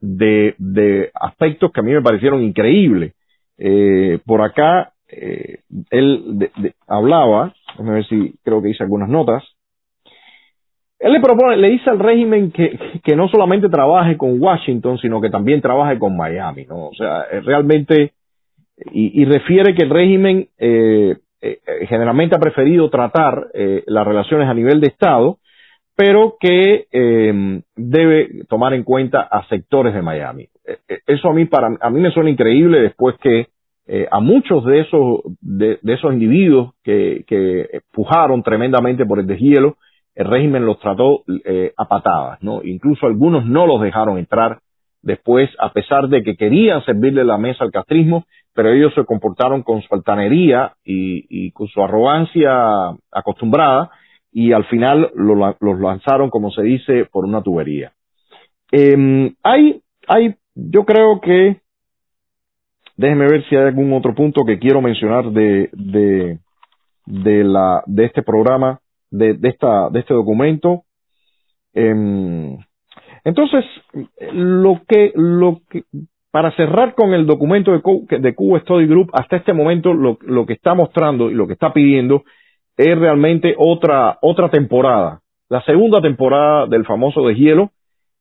de, 0.00 0.54
de, 0.58 1.10
aspectos 1.14 1.72
que 1.72 1.80
a 1.80 1.82
mí 1.82 1.92
me 1.92 2.02
parecieron 2.02 2.42
increíbles. 2.42 3.14
Eh, 3.56 4.18
por 4.26 4.42
acá, 4.42 4.92
eh, 5.08 5.60
él 5.90 6.50
hablaba, 6.86 7.54
déjame 7.70 7.94
ver 7.94 8.06
si 8.06 8.34
creo 8.42 8.60
que 8.60 8.70
hice 8.70 8.82
algunas 8.82 9.08
notas. 9.08 9.42
Él 10.98 11.12
le 11.12 11.20
propone, 11.20 11.56
le 11.56 11.70
dice 11.70 11.90
al 11.90 11.98
régimen 11.98 12.50
que, 12.50 13.00
que 13.02 13.16
no 13.16 13.28
solamente 13.28 13.68
trabaje 13.68 14.16
con 14.16 14.40
Washington, 14.40 14.98
sino 14.98 15.20
que 15.20 15.30
también 15.30 15.60
trabaje 15.60 15.98
con 15.98 16.16
Miami, 16.16 16.66
¿no? 16.66 16.88
O 16.88 16.94
sea, 16.94 17.24
realmente, 17.42 18.12
y, 18.92 19.22
y 19.22 19.24
refiere 19.24 19.74
que 19.74 19.84
el 19.84 19.90
régimen 19.90 20.48
generalmente 21.88 22.36
ha 22.36 22.40
preferido 22.40 22.88
tratar 22.88 23.48
las 23.86 24.06
relaciones 24.06 24.48
a 24.48 24.54
nivel 24.54 24.80
de 24.80 24.86
Estado, 24.86 25.38
pero 25.96 26.36
que 26.40 26.86
eh, 26.90 27.62
debe 27.76 28.44
tomar 28.48 28.74
en 28.74 28.82
cuenta 28.82 29.22
a 29.22 29.46
sectores 29.48 29.94
de 29.94 30.02
Miami. 30.02 30.48
E, 30.66 30.78
e, 30.88 30.98
eso 31.06 31.28
a 31.28 31.32
mí 31.32 31.44
para 31.46 31.76
a 31.80 31.90
mí 31.90 32.00
me 32.00 32.10
suena 32.10 32.30
increíble 32.30 32.80
después 32.80 33.16
que 33.20 33.48
eh, 33.86 34.08
a 34.10 34.18
muchos 34.20 34.64
de 34.64 34.80
esos 34.80 35.20
de, 35.40 35.78
esos 35.84 36.12
individuos 36.12 36.72
que, 36.82 37.24
que 37.26 37.80
pujaron 37.92 38.42
tremendamente 38.42 39.04
por 39.04 39.20
el 39.20 39.26
deshielo, 39.26 39.76
el 40.14 40.26
régimen 40.26 40.64
los 40.64 40.80
trató 40.80 41.22
eh, 41.44 41.72
a 41.76 41.84
patadas, 41.86 42.42
¿no? 42.42 42.62
Incluso 42.64 43.06
algunos 43.06 43.44
no 43.44 43.66
los 43.66 43.80
dejaron 43.80 44.18
entrar 44.18 44.58
después, 45.02 45.50
a 45.58 45.70
pesar 45.72 46.08
de 46.08 46.22
que 46.22 46.34
querían 46.34 46.82
servirle 46.84 47.24
la 47.24 47.36
mesa 47.36 47.62
al 47.62 47.70
castrismo, 47.70 48.24
pero 48.54 48.70
ellos 48.70 48.94
se 48.94 49.04
comportaron 49.04 49.62
con 49.62 49.82
su 49.82 49.94
altanería 49.94 50.72
y, 50.82 51.26
y 51.28 51.50
con 51.50 51.68
su 51.68 51.82
arrogancia 51.82 52.96
acostumbrada 53.12 53.90
y 54.36 54.52
al 54.52 54.64
final 54.64 55.12
los 55.14 55.80
lanzaron, 55.80 56.28
como 56.28 56.50
se 56.50 56.62
dice, 56.62 57.06
por 57.06 57.24
una 57.24 57.40
tubería. 57.40 57.92
Eh, 58.72 59.32
hay, 59.44 59.80
hay, 60.08 60.34
yo 60.56 60.84
creo 60.84 61.20
que, 61.20 61.60
déjenme 62.96 63.28
ver 63.28 63.44
si 63.44 63.54
hay 63.54 63.62
algún 63.62 63.92
otro 63.92 64.12
punto 64.12 64.44
que 64.44 64.58
quiero 64.58 64.82
mencionar 64.82 65.30
de, 65.30 65.70
de, 65.72 66.40
de 67.06 67.44
la, 67.44 67.84
de 67.86 68.06
este 68.06 68.24
programa, 68.24 68.80
de, 69.08 69.34
de 69.34 69.50
esta, 69.50 69.88
de 69.90 70.00
este 70.00 70.14
documento. 70.14 70.82
Eh, 71.72 72.58
entonces, 73.22 73.64
lo 74.32 74.82
que, 74.88 75.12
lo 75.14 75.60
que, 75.70 75.84
para 76.32 76.50
cerrar 76.56 76.96
con 76.96 77.14
el 77.14 77.24
documento 77.24 77.70
de, 77.70 78.18
de 78.18 78.34
Cuba 78.34 78.58
Study 78.58 78.88
Group, 78.88 79.10
hasta 79.12 79.36
este 79.36 79.52
momento 79.52 79.94
lo, 79.94 80.18
lo 80.22 80.44
que 80.44 80.54
está 80.54 80.74
mostrando 80.74 81.30
y 81.30 81.34
lo 81.34 81.46
que 81.46 81.52
está 81.52 81.72
pidiendo 81.72 82.24
es 82.76 82.98
realmente 82.98 83.54
otra, 83.56 84.18
otra 84.20 84.50
temporada, 84.50 85.20
la 85.48 85.62
segunda 85.62 86.00
temporada 86.00 86.66
del 86.66 86.84
famoso 86.84 87.26
de 87.26 87.34
hielo. 87.34 87.70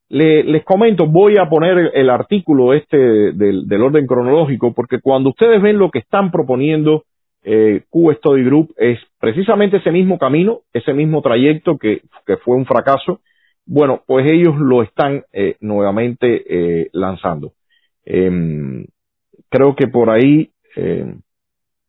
les 0.10 0.64
comento, 0.64 1.08
voy 1.08 1.38
a 1.38 1.50
poner 1.50 1.92
el, 1.94 2.10
artículo 2.10 2.74
este 2.74 2.98
del, 2.98 3.68
del, 3.68 3.82
orden 3.82 4.06
cronológico, 4.06 4.74
porque 4.74 5.00
cuando 5.02 5.30
ustedes 5.30 5.62
ven 5.62 5.80
lo 5.80 5.90
que 5.90 6.00
están 6.00 6.32
proponiendo 6.32 7.04
eh, 7.44 7.84
Q 7.90 8.14
Study 8.14 8.44
Group, 8.44 8.74
es 8.78 9.00
precisamente 9.20 9.78
ese 9.78 9.92
mismo 9.92 10.18
camino, 10.18 10.62
ese 10.74 10.94
mismo 10.94 11.22
trayecto 11.22 11.78
que, 11.78 12.02
que 12.26 12.38
fue 12.38 12.56
un 12.56 12.66
fracaso. 12.66 13.20
Bueno, 13.66 14.04
pues 14.06 14.26
ellos 14.32 14.56
lo 14.58 14.84
están 14.84 15.24
eh, 15.32 15.56
nuevamente 15.62 16.44
eh, 16.48 16.90
lanzando. 16.92 17.54
Em, 18.06 18.86
creo 19.50 19.76
que 19.76 19.88
por 19.88 20.10
ahí 20.10 20.52
eh, 20.76 21.16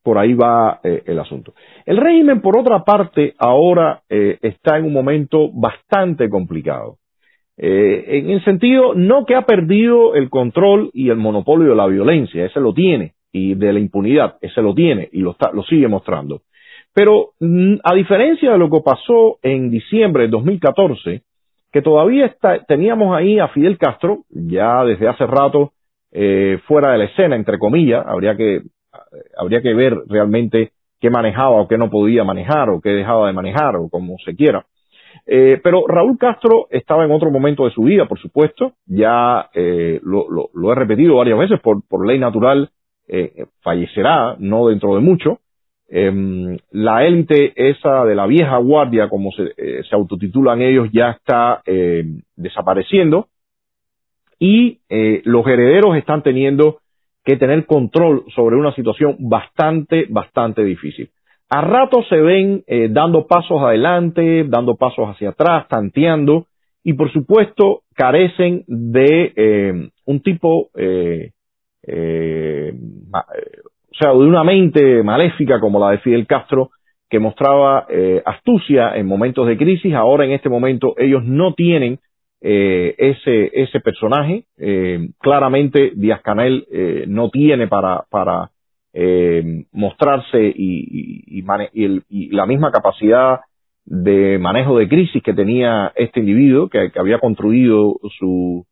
por 0.05 0.19
ahí 0.19 0.35
va 0.35 0.81
eh, 0.85 1.03
el 1.07 1.19
asunto. 1.19 1.55
El 1.87 1.97
régimen, 1.97 2.43
por 2.43 2.59
otra 2.59 2.85
parte, 2.85 3.35
ahora 3.39 4.03
eh, 4.09 4.39
está 4.43 4.77
en 4.77 4.85
un 4.85 4.93
momento 4.93 5.51
bastante 5.51 6.29
complicado. 6.29 6.99
Eh, 7.57 8.19
en 8.19 8.31
el 8.31 8.45
sentido, 8.45 8.95
no 8.95 9.25
que 9.25 9.35
ha 9.35 9.43
perdido 9.43 10.15
el 10.15 10.29
control 10.29 10.91
y 10.93 11.09
el 11.09 11.17
monopolio 11.17 11.71
de 11.71 11.77
la 11.77 11.87
violencia, 11.87 12.45
ese 12.45 12.61
lo 12.61 12.75
tiene, 12.75 13.15
y 13.33 13.55
de 13.55 13.73
la 13.73 13.81
impunidad, 13.81 14.37
ese 14.43 14.61
lo 14.61 14.75
tiene 14.75 15.09
y 15.11 15.21
lo, 15.21 15.31
está, 15.31 15.51
lo 15.53 15.63
sigue 15.63 15.89
mostrando. 15.89 16.43
Pero 16.93 17.31
mm, 17.41 17.77
a 17.83 17.95
diferencia 17.95 18.53
de 18.53 18.59
lo 18.59 18.69
que 18.71 18.81
pasó 18.85 19.39
en 19.43 19.71
diciembre 19.71 20.25
de 20.25 20.29
2014, 20.29 21.23
que 21.73 21.83
todavía 21.83 22.27
está, 22.27 22.63
teníamos 22.65 23.17
ahí 23.17 23.39
a 23.39 23.49
Fidel 23.49 23.79
Castro, 23.79 24.25
ya 24.29 24.85
desde 24.85 25.09
hace 25.09 25.27
rato 25.27 25.73
fuera 26.69 26.93
de 26.93 26.99
la 26.99 27.05
escena, 27.07 27.35
entre 27.35 27.59
comillas, 27.59 28.07
habría 28.07 28.37
que 28.37 28.61
habría 29.37 29.63
que 29.63 29.75
ver 29.75 29.95
realmente 30.09 30.73
qué 31.01 31.11
manejaba 31.11 31.61
o 31.61 31.69
qué 31.69 31.79
no 31.79 31.91
podía 31.91 32.25
manejar 32.25 32.71
o 32.71 32.81
qué 32.81 32.91
dejaba 32.91 33.27
de 33.27 33.33
manejar 33.33 33.77
o 33.77 33.89
como 33.89 34.17
se 34.25 34.35
quiera. 34.35 34.67
Eh, 35.27 35.61
pero 35.63 35.87
Raúl 35.87 36.19
Castro 36.19 36.67
estaba 36.71 37.05
en 37.05 37.13
otro 37.13 37.31
momento 37.31 37.65
de 37.65 37.71
su 37.71 37.83
vida, 37.83 38.07
por 38.07 38.19
supuesto, 38.19 38.73
ya 38.87 39.49
eh, 39.55 40.01
lo, 40.03 40.73
he 40.73 40.75
repetido 40.75 41.17
varias 41.17 41.39
veces, 41.39 41.61
por, 41.61 42.07
ley 42.07 42.19
natural 42.19 42.71
eh, 43.07 43.47
fallecerá, 43.63 44.37
no 44.39 44.69
dentro 44.69 44.95
de 44.95 45.01
mucho, 45.01 45.39
Em, 45.87 46.57
la 46.71 47.05
élite 47.05 47.53
esa 47.55 48.05
de 48.05 48.15
la 48.15 48.27
vieja 48.27 48.57
guardia, 48.57 49.09
como 49.09 49.31
se, 49.33 49.53
eh, 49.57 49.83
autotitulan 49.93 50.63
ellos, 50.63 50.89
ya 50.93 51.11
está 51.11 51.63
desapareciendo. 52.37 53.29
Y 54.39 54.81
eh, 54.89 55.23
los 55.25 55.47
herederos 55.47 55.97
están 55.97 56.23
teniendo 56.23 56.79
que 57.25 57.37
tener 57.37 57.67
control 57.67 58.25
sobre 58.35 58.57
una 58.57 58.75
situación 58.75 59.17
bastante, 59.19 60.07
bastante 60.09 60.63
difícil. 60.63 61.11
A 61.49 61.61
ratos 61.61 62.07
se 62.09 62.17
ven 62.17 62.63
eh, 62.67 62.89
dando 62.91 63.27
pasos 63.27 63.61
adelante, 63.63 64.45
dando 64.49 64.77
pasos 64.77 65.09
hacia 65.09 65.31
atrás, 65.31 65.69
tanteando, 65.69 66.47
y 66.83 66.93
por 66.93 67.11
supuesto 67.13 67.83
carecen 67.95 68.65
de 68.67 69.33
em, 69.37 69.91
un 70.05 70.21
tipo 70.21 70.69
eh, 70.77 71.31
o 73.95 73.97
sea, 73.97 74.11
de 74.11 74.19
una 74.19 74.43
mente 74.43 75.03
maléfica 75.03 75.61
como 75.61 75.79
la 75.79 75.91
de 75.91 75.99
Fidel 75.99 76.27
Castro, 76.27 76.71
que 77.09 77.21
mostraba 77.21 77.87
eh, 77.89 78.23
astucia 78.27 78.97
en 78.97 79.07
momentos 79.07 79.47
de 79.47 79.57
crisis, 79.57 79.95
ahora 79.95 80.25
en 80.25 80.33
este 80.33 80.49
momento 80.49 80.95
ellos 80.99 81.23
no 81.25 81.55
tienen 81.55 82.01
eh, 82.47 82.95
ese, 82.99 83.51
ese 83.55 83.81
personaje. 83.81 84.45
Eh, 84.59 85.09
claramente 85.19 85.93
Díaz 85.97 86.21
Canel 86.21 86.67
eh, 86.71 87.07
no 87.09 87.31
tiene 87.31 87.69
para, 87.69 88.05
para 88.11 88.51
eh, 88.93 89.65
mostrarse 89.73 90.53
y, 90.55 91.41
y, 91.41 92.29
la 92.33 92.45
misma 92.45 92.71
capacidad 92.71 93.41
de 93.87 94.39
manejo 94.39 94.79
de 94.79 94.89
crisis 94.89 95.23
que 95.23 95.33
tenía 95.33 95.91
este 95.97 96.21
individuo, 96.21 96.69
que, 96.69 96.91
que 96.93 97.01
había 97.01 97.19
construido 97.19 97.99
su, 98.19 98.67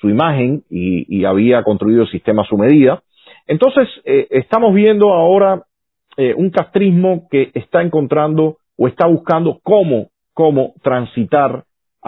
su 0.00 0.08
imagen 0.08 0.62
y, 0.70 1.24
había 1.26 1.62
construido 1.64 2.04
el 2.04 2.10
sistema 2.10 2.42
a 2.42 2.46
su 2.46 2.56
medida. 2.56 3.02
Entonces, 3.46 3.88
eh, 4.06 4.26
estamos 4.30 4.74
viendo 4.74 5.12
ahora 5.12 5.64
un 6.36 6.50
castrismo 6.50 7.28
que 7.30 7.52
está 7.54 7.80
encontrando 7.80 8.56
o 8.76 8.88
está 8.88 9.06
buscando 9.06 9.60
cómo, 9.62 10.08
cómo 10.34 10.72
transitar 10.82 11.62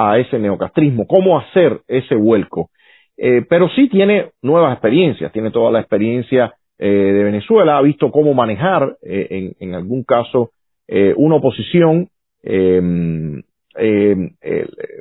a 0.08 0.18
ese 0.18 0.38
neocastrismo, 0.38 1.06
cómo 1.06 1.38
hacer 1.38 1.80
ese 1.88 2.14
vuelco. 2.14 2.70
Eh, 3.16 3.44
pero 3.48 3.68
sí 3.68 3.88
tiene 3.88 4.30
nuevas 4.42 4.72
experiencias, 4.72 5.32
tiene 5.32 5.50
toda 5.50 5.70
la 5.70 5.80
experiencia 5.80 6.54
de 6.78 7.24
Venezuela, 7.24 7.76
ha 7.76 7.82
visto 7.82 8.10
cómo 8.10 8.32
manejar, 8.32 8.96
en, 9.02 9.52
en, 9.60 9.74
algún 9.74 10.02
caso, 10.02 10.52
una 11.16 11.34
oposición. 11.34 12.08
Em, 12.42 13.42
em, 13.74 14.30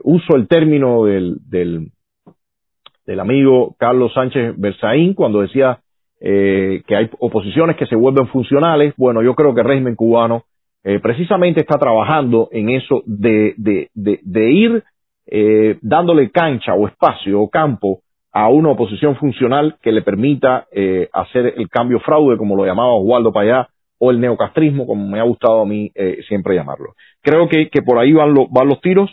uso 0.04 0.36
el 0.36 0.50
término 0.50 1.06
del, 1.06 1.38
del, 1.48 3.20
amigo 3.22 3.78
Carlos 3.80 4.14
Sánchez 4.14 4.56
Berzaín 4.58 5.14
cuando 5.14 5.40
decía 5.40 5.80
eh, 6.22 6.84
que 6.86 6.98
hay 6.98 7.10
oposiciones 7.20 7.78
que 7.78 7.86
se 7.86 7.96
vuelven 7.96 8.28
funcionales. 8.28 8.94
Bueno, 8.98 9.22
yo 9.22 9.36
creo 9.36 9.54
que 9.54 9.62
el 9.62 9.68
régimen 9.68 9.96
cubano 9.96 10.44
eh, 10.84 11.00
precisamente 11.00 11.62
está 11.62 11.78
trabajando 11.78 12.50
en 12.52 12.70
eso 12.70 13.04
de, 13.06 13.54
de, 13.58 13.90
de, 13.94 14.20
de 14.24 14.52
ir 14.52 14.84
eh, 15.28 15.78
dándole 15.82 16.32
cancha 16.32 16.74
o 16.74 16.88
espacio 16.88 17.42
o 17.42 17.50
campo 17.50 18.00
a 18.32 18.50
una 18.50 18.70
oposición 18.70 19.16
funcional 19.16 19.78
que 19.82 19.92
le 19.92 20.02
permita 20.02 20.68
eh, 20.72 21.10
hacer 21.14 21.54
el 21.58 21.70
cambio 21.70 22.00
fraude, 22.00 22.38
como 22.38 22.56
lo 22.56 22.66
llamaba 22.66 22.94
Oswaldo 22.94 23.34
Payá, 23.34 23.68
o 24.00 24.12
el 24.12 24.20
neocastrismo, 24.20 24.88
como 24.88 25.08
me 25.08 25.20
ha 25.20 25.24
gustado 25.24 25.62
a 25.62 25.66
mí 25.66 25.92
eh, 25.94 26.20
siempre 26.28 26.56
llamarlo. 26.56 26.94
Creo 27.22 27.50
que, 27.50 27.70
que 27.70 27.82
por 27.82 28.00
ahí 28.00 28.14
van, 28.14 28.34
lo, 28.34 28.48
van 28.48 28.70
los 28.70 28.80
tiros. 28.82 29.12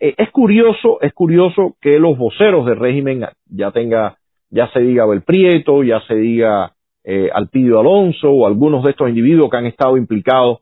Eh, 0.00 0.14
es 0.18 0.30
curioso, 0.30 1.00
es 1.00 1.12
curioso 1.12 1.76
que 1.80 1.98
los 1.98 2.18
voceros 2.18 2.66
del 2.66 2.78
régimen 2.78 3.24
ya 3.46 3.70
tenga 3.70 4.16
ya 4.50 4.68
se 4.68 4.80
diga 4.80 5.02
Abel 5.02 5.22
Prieto, 5.22 5.82
ya 5.82 6.00
se 6.02 6.14
diga 6.14 6.72
eh, 7.02 7.28
Alpidio 7.32 7.80
Alonso 7.80 8.30
o 8.30 8.46
algunos 8.46 8.84
de 8.84 8.90
estos 8.90 9.08
individuos 9.08 9.50
que 9.50 9.56
han 9.56 9.66
estado 9.66 9.96
implicados 9.96 10.60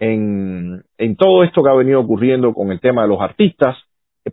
en, 0.00 0.82
todo 1.16 1.44
esto 1.44 1.62
que 1.62 1.70
ha 1.70 1.74
venido 1.74 2.00
ocurriendo 2.00 2.52
con 2.54 2.72
el 2.72 2.80
tema 2.80 3.02
de 3.02 3.08
los 3.08 3.20
artistas, 3.20 3.76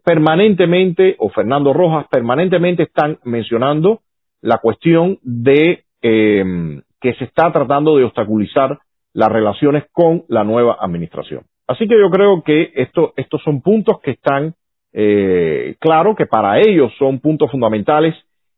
permanentemente, 0.04 1.16
o 1.20 1.30
Fernando 1.30 1.74
Rojas, 1.74 2.08
permanentemente 2.10 2.84
están 2.84 3.20
mencionando 3.24 4.02
la 4.42 4.58
cuestión 4.60 5.20
de 5.22 5.84
eh, 6.02 6.82
que 7.02 7.14
se 7.16 7.26
está 7.26 7.52
tratando 7.52 7.98
de 7.98 8.06
obstaculizar 8.06 8.80
las 9.14 9.32
relaciones 9.32 9.84
con 9.92 10.24
la 10.30 10.44
nueva 10.44 10.78
administración. 10.80 11.44
Así 11.68 11.88
que 11.88 12.00
yo 12.00 12.10
creo 12.10 12.44
que 12.44 12.72
esto, 12.76 13.14
estos 13.18 13.42
son 13.44 13.62
puntos 13.62 14.00
que 14.02 14.12
están 14.12 14.56
eh, 14.94 15.76
claro 15.80 16.16
que 16.16 16.26
para 16.26 16.60
ellos 16.60 16.94
son 16.98 17.20
puntos 17.20 17.52
fundamentales 17.52 18.16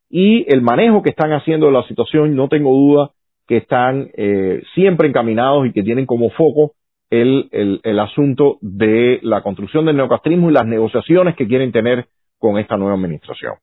y 0.09 0.45
el 0.51 0.61
manejo 0.61 1.01
que 1.01 1.09
están 1.09 1.33
haciendo 1.33 1.67
de 1.67 1.73
la 1.73 1.83
situación, 1.87 2.35
no 2.35 2.47
tengo 2.47 2.71
duda 2.71 3.11
que 3.47 3.57
están 3.57 4.09
eh, 4.15 4.61
siempre 4.75 5.07
encaminados 5.07 5.65
y 5.65 5.71
que 5.71 5.81
tienen 5.81 6.05
como 6.05 6.29
foco 6.29 6.73
el, 7.09 7.49
el, 7.51 7.81
el, 7.83 7.99
asunto 7.99 8.57
de 8.61 9.19
la 9.23 9.41
construcción 9.41 9.85
del 9.85 9.97
neocastrismo 9.97 10.49
y 10.49 10.53
las 10.53 10.65
negociaciones 10.65 11.35
que 11.35 11.47
quieren 11.47 11.71
tener 11.71 12.07
con 12.37 12.57
esta 12.57 12.77
nueva 12.77 12.95
administración. 12.95 13.55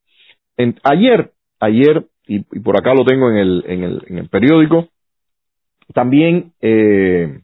En, 0.57 0.77
ayer, 0.83 1.31
ayer, 1.61 2.07
y, 2.27 2.39
y, 2.39 2.61
por 2.61 2.77
acá 2.77 2.95
lo 2.95 3.05
tengo 3.05 3.31
en 3.31 3.37
el, 3.37 3.65
en 3.67 3.83
el, 3.85 4.03
en 4.09 4.19
el 4.19 4.29
periódico, 4.29 4.89
también 5.95 6.53
eh, 6.61 7.41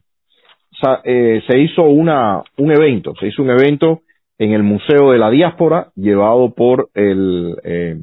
sa, 0.81 1.01
eh, 1.03 1.41
se 1.47 1.59
hizo 1.59 1.83
una, 1.83 2.43
un 2.57 2.71
evento, 2.71 3.13
se 3.19 3.27
hizo 3.27 3.41
un 3.41 3.51
evento 3.51 4.01
en 4.37 4.51
el 4.51 4.63
Museo 4.63 5.11
de 5.11 5.19
la 5.19 5.29
Diáspora 5.29 5.91
llevado 5.95 6.53
por 6.53 6.89
el 6.93 7.55
eh, 7.63 8.01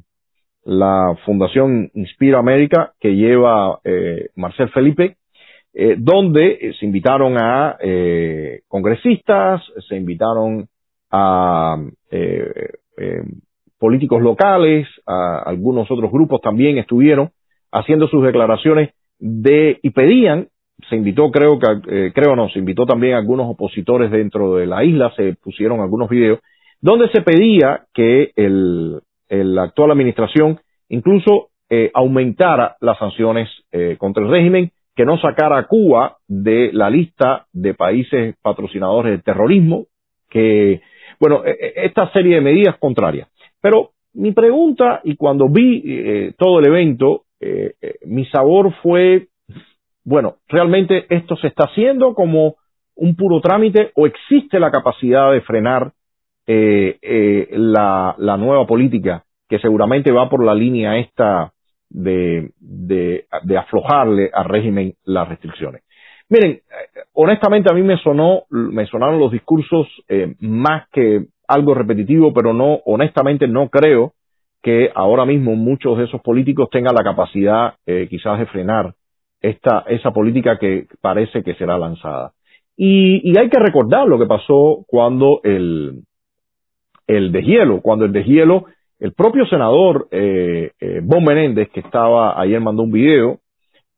la 0.65 1.17
Fundación 1.25 1.91
Inspira 1.95 2.39
América 2.39 2.93
que 3.01 3.17
lleva 3.17 3.81
eh, 3.85 4.29
Marcel 4.37 4.69
Felipe, 4.71 5.17
eh, 5.73 5.97
donde 5.99 6.59
eh, 6.61 6.73
se 6.79 6.87
invitaron 6.87 7.37
a 7.39 7.77
eh, 7.81 8.61
congresistas, 8.68 9.62
se 9.89 9.97
invitaron 9.97 10.68
a 11.11 11.77
eh, 12.11 12.71
eh, 12.99 13.23
políticos 13.79 14.23
locales, 14.23 14.87
a 15.07 15.43
algunos 15.47 15.91
otros 15.91 16.11
grupos 16.11 16.41
también 16.41 16.79
estuvieron 16.79 17.31
haciendo 17.73 18.09
sus 18.09 18.25
declaraciones 18.25 18.91
de 19.18 19.79
y 19.83 19.91
pedían, 19.91 20.49
se 20.89 20.97
invitó 20.97 21.31
creo 21.31 21.59
que 21.59 22.12
creo 22.12 22.35
no, 22.35 22.49
se 22.49 22.59
invitó 22.59 22.87
también 22.87 23.14
a 23.14 23.18
algunos 23.18 23.47
opositores 23.49 24.11
dentro 24.11 24.57
de 24.57 24.66
la 24.66 24.83
isla, 24.83 25.12
se 25.14 25.35
pusieron 25.35 25.81
algunos 25.81 26.09
videos 26.09 26.41
donde 26.81 27.09
se 27.11 27.21
pedía 27.21 27.85
que 27.93 28.33
el 28.35 29.01
la 29.29 29.62
actual 29.62 29.93
administración 29.93 30.59
incluso 30.89 31.51
eh, 31.71 31.91
aumentara 31.95 32.77
las 32.81 32.99
sanciones 32.99 33.49
eh, 33.73 33.97
contra 33.99 34.25
el 34.25 34.31
régimen, 34.31 34.73
que 34.95 35.05
no 35.05 35.18
sacara 35.18 35.59
a 35.59 35.66
Cuba 35.66 36.18
de 36.26 36.70
la 36.72 36.91
lista 36.91 37.47
de 37.53 37.74
países 37.74 38.34
patrocinadores 38.43 39.12
del 39.12 39.22
terrorismo, 39.22 39.86
que, 40.28 40.82
bueno, 41.18 41.43
e, 41.45 41.51
e, 41.51 41.86
esta 41.86 42.11
serie 42.12 42.36
de 42.36 42.41
medidas 42.41 42.76
contrarias. 42.78 43.28
Pero 43.61 43.91
mi 44.14 44.32
pregunta, 44.32 45.01
y 45.05 45.16
cuando 45.16 45.49
vi 45.49 45.82
eh, 45.84 46.32
todo 46.36 46.59
el 46.59 46.66
evento, 46.66 47.24
eh, 47.41 47.72
eh, 47.80 47.95
mi 48.05 48.26
sabor 48.26 48.74
fue, 48.82 49.28
bueno, 50.05 50.36
¿realmente 50.49 51.07
esto 51.09 51.36
se 51.36 51.47
está 51.47 51.64
haciendo 51.64 52.14
como 52.14 52.57
un 52.97 53.16
puro 53.16 53.41
trámite 53.41 53.93
o 53.95 54.07
existe 54.07 54.61
la 54.61 54.70
capacidad 54.70 55.32
de 55.32 55.41
frenar 55.41 55.93
eh, 56.47 57.49
la, 57.53 58.14
la, 58.18 58.36
nueva 58.36 58.66
política 58.66 59.24
que 59.49 59.59
seguramente 59.59 60.11
va 60.11 60.28
por 60.28 60.45
la 60.45 60.55
línea 60.55 60.99
esta 60.99 61.53
de, 61.91 62.51
de, 62.59 63.26
de 63.43 63.59
aflojarle 63.59 64.30
al 64.32 64.47
régimen 64.47 64.95
las 65.05 65.28
restricciones. 65.28 65.82
Miren, 66.28 66.61
honestamente 67.12 67.70
a 67.70 67.74
mí 67.74 67.82
me 67.82 67.99
sonó, 67.99 68.45
me 68.51 68.86
sonaron 68.86 69.18
los 69.18 69.32
discursos 69.32 69.88
eh, 70.09 70.34
más 70.38 70.88
que 70.93 71.26
algo 71.49 71.74
repetitivo, 71.74 72.32
pero 72.32 72.53
no, 72.53 72.80
honestamente 72.84 73.49
no 73.49 73.68
creo 73.68 74.12
que 74.62 74.91
ahora 74.95 75.24
mismo 75.24 75.57
muchos 75.57 75.99
de 75.99 76.05
esos 76.05 76.20
políticos 76.20 76.68
tengan 76.70 76.95
la 76.95 77.03
capacidad 77.03 77.74
eh, 77.86 78.07
quizás 78.09 78.38
de 78.38 78.47
frenar 78.47 78.95
esta, 79.41 79.84
esa 79.88 80.12
política 80.12 80.59
que 80.59 80.86
parece 81.01 81.43
que 81.43 81.55
será 81.55 81.78
lanzada. 81.78 82.32
Y, 82.76 83.28
y 83.28 83.36
hay 83.36 83.49
que 83.49 83.59
recordar 83.59 84.07
lo 84.07 84.18
que 84.18 84.26
pasó 84.26 84.84
cuando 84.86 85.41
el, 85.43 86.03
el 87.07 87.32
deshielo, 87.32 87.80
cuando 87.80 88.05
el 88.05 88.12
deshielo, 88.12 88.66
el 89.01 89.13
propio 89.13 89.47
senador 89.47 90.09
eh, 90.11 90.73
eh, 90.79 91.01
Bon 91.03 91.25
Menéndez, 91.25 91.71
que 91.71 91.81
estaba 91.81 92.41
ayer 92.41 92.61
mandó 92.61 92.83
un 92.83 92.93
video, 92.93 93.41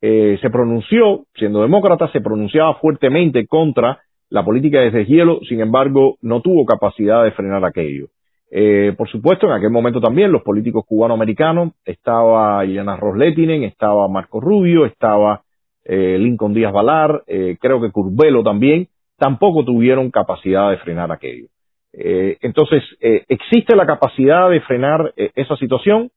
eh, 0.01 0.37
se 0.41 0.49
pronunció, 0.49 1.25
siendo 1.35 1.61
demócrata, 1.61 2.11
se 2.11 2.21
pronunciaba 2.21 2.75
fuertemente 2.75 3.45
contra 3.47 3.99
la 4.29 4.43
política 4.43 4.79
de 4.79 4.91
deshielo, 4.91 5.39
sin 5.47 5.61
embargo, 5.61 6.17
no 6.21 6.41
tuvo 6.41 6.65
capacidad 6.65 7.23
de 7.23 7.31
frenar 7.31 7.63
aquello. 7.63 8.07
Eh, 8.49 8.93
por 8.97 9.09
supuesto, 9.09 9.47
en 9.47 9.53
aquel 9.53 9.71
momento 9.71 9.99
también 9.99 10.31
los 10.31 10.43
políticos 10.43 10.85
cubanoamericanos, 10.87 11.73
estaba 11.85 12.63
Ileana 12.65 12.97
Rosletinen, 12.97 13.63
estaba 13.63 14.07
Marco 14.07 14.39
Rubio, 14.39 14.85
estaba 14.85 15.41
eh, 15.83 16.17
Lincoln 16.19 16.53
Díaz 16.53 16.71
Valar, 16.71 17.23
eh, 17.27 17.57
creo 17.59 17.81
que 17.81 17.91
Curbelo 17.91 18.43
también, 18.43 18.87
tampoco 19.17 19.65
tuvieron 19.65 20.11
capacidad 20.11 20.69
de 20.69 20.77
frenar 20.77 21.11
aquello. 21.11 21.47
Eh, 21.93 22.37
entonces, 22.41 22.83
eh, 23.01 23.23
¿existe 23.29 23.75
la 23.75 23.85
capacidad 23.85 24.49
de 24.49 24.61
frenar 24.61 25.13
eh, 25.15 25.31
esa 25.35 25.55
situación? 25.57 26.09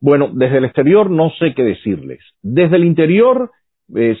Bueno, 0.00 0.30
desde 0.32 0.58
el 0.58 0.64
exterior 0.64 1.10
no 1.10 1.30
sé 1.38 1.54
qué 1.54 1.62
decirles. 1.62 2.20
Desde 2.42 2.76
el 2.76 2.84
interior, 2.84 3.50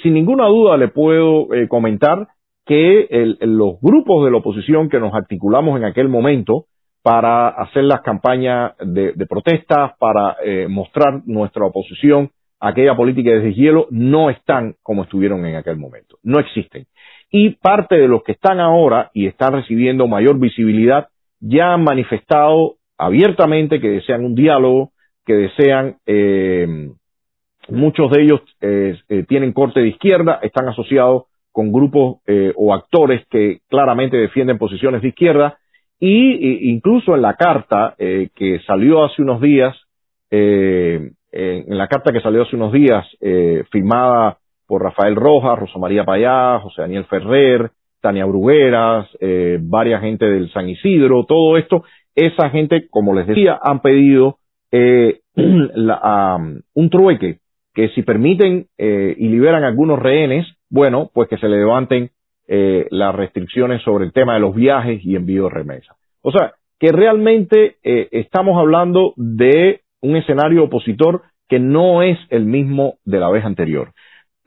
sin 0.02 0.14
ninguna 0.14 0.46
duda 0.46 0.76
le 0.76 0.88
puedo 0.88 1.46
comentar 1.68 2.26
que 2.66 3.06
los 3.40 3.80
grupos 3.80 4.24
de 4.24 4.30
la 4.30 4.38
oposición 4.38 4.88
que 4.88 4.98
nos 4.98 5.14
articulamos 5.14 5.78
en 5.78 5.84
aquel 5.84 6.08
momento 6.08 6.64
para 7.02 7.48
hacer 7.48 7.84
las 7.84 8.00
campañas 8.00 8.72
de, 8.80 9.14
protestas, 9.28 9.92
para 10.00 10.36
mostrar 10.68 11.22
nuestra 11.26 11.66
oposición 11.66 12.30
a 12.58 12.70
aquella 12.70 12.96
política 12.96 13.30
de 13.30 13.40
deshielo, 13.40 13.86
no 13.90 14.30
están 14.30 14.74
como 14.82 15.04
estuvieron 15.04 15.46
en 15.46 15.54
aquel 15.54 15.76
momento, 15.76 16.16
no 16.24 16.40
existen. 16.40 16.86
Y 17.30 17.50
parte 17.56 17.96
de 17.96 18.08
los 18.08 18.22
que 18.22 18.32
están 18.32 18.58
ahora 18.60 19.10
y 19.12 19.26
están 19.26 19.52
recibiendo 19.52 20.06
mayor 20.06 20.38
visibilidad 20.38 21.08
ya 21.40 21.74
han 21.74 21.84
manifestado 21.84 22.76
abiertamente 22.96 23.80
que 23.80 23.90
desean 23.90 24.24
un 24.24 24.34
diálogo, 24.34 24.92
que 25.24 25.34
desean, 25.34 25.96
eh, 26.06 26.90
muchos 27.68 28.10
de 28.10 28.22
ellos 28.22 28.40
eh, 28.60 28.98
eh, 29.08 29.24
tienen 29.28 29.52
corte 29.52 29.80
de 29.80 29.88
izquierda, 29.88 30.40
están 30.42 30.68
asociados 30.68 31.24
con 31.52 31.72
grupos 31.72 32.18
o 32.54 32.72
actores 32.72 33.26
que 33.28 33.62
claramente 33.68 34.16
defienden 34.16 34.58
posiciones 34.58 35.02
de 35.02 35.08
izquierda. 35.08 35.58
Y 35.98 36.70
incluso 36.70 37.16
en 37.16 37.22
la 37.22 37.34
carta 37.34 37.96
que 37.98 38.60
salió 38.64 39.04
hace 39.04 39.22
unos 39.22 39.40
días, 39.40 39.74
en 40.30 41.16
la 41.32 41.88
carta 41.88 42.12
que 42.12 42.20
salió 42.20 42.42
hace 42.42 42.54
unos 42.54 42.72
días, 42.72 43.04
firmada 43.72 44.38
por 44.68 44.82
Rafael 44.82 45.16
Rojas, 45.16 45.58
Rosa 45.58 45.78
María 45.78 46.04
Payá, 46.04 46.60
José 46.60 46.82
Daniel 46.82 47.06
Ferrer, 47.06 47.70
Tania 48.00 48.26
Brugueras, 48.26 49.08
eh, 49.20 49.58
varias 49.60 50.02
gente 50.02 50.26
del 50.26 50.52
San 50.52 50.68
Isidro, 50.68 51.24
todo 51.24 51.56
esto, 51.56 51.82
esa 52.14 52.50
gente, 52.50 52.86
como 52.88 53.14
les 53.14 53.26
decía, 53.26 53.58
han 53.60 53.80
pedido 53.80 54.38
eh, 54.70 55.20
un 55.34 56.90
trueque, 56.90 57.38
que 57.74 57.88
si 57.90 58.02
permiten 58.02 58.66
eh, 58.76 59.14
y 59.18 59.28
liberan 59.28 59.64
algunos 59.64 59.98
rehenes, 59.98 60.46
bueno, 60.70 61.10
pues 61.12 61.28
que 61.28 61.38
se 61.38 61.48
le 61.48 61.58
levanten 61.58 62.10
eh, 62.46 62.86
las 62.90 63.14
restricciones 63.14 63.82
sobre 63.82 64.04
el 64.04 64.12
tema 64.12 64.34
de 64.34 64.40
los 64.40 64.54
viajes 64.54 65.04
y 65.04 65.16
envío 65.16 65.44
de 65.44 65.50
remesas. 65.50 65.96
O 66.22 66.32
sea, 66.32 66.54
que 66.78 66.92
realmente 66.92 67.76
eh, 67.82 68.08
estamos 68.12 68.58
hablando 68.58 69.12
de 69.16 69.82
un 70.00 70.16
escenario 70.16 70.64
opositor 70.64 71.22
que 71.48 71.58
no 71.58 72.02
es 72.02 72.18
el 72.30 72.46
mismo 72.46 72.94
de 73.04 73.20
la 73.20 73.30
vez 73.30 73.44
anterior. 73.44 73.92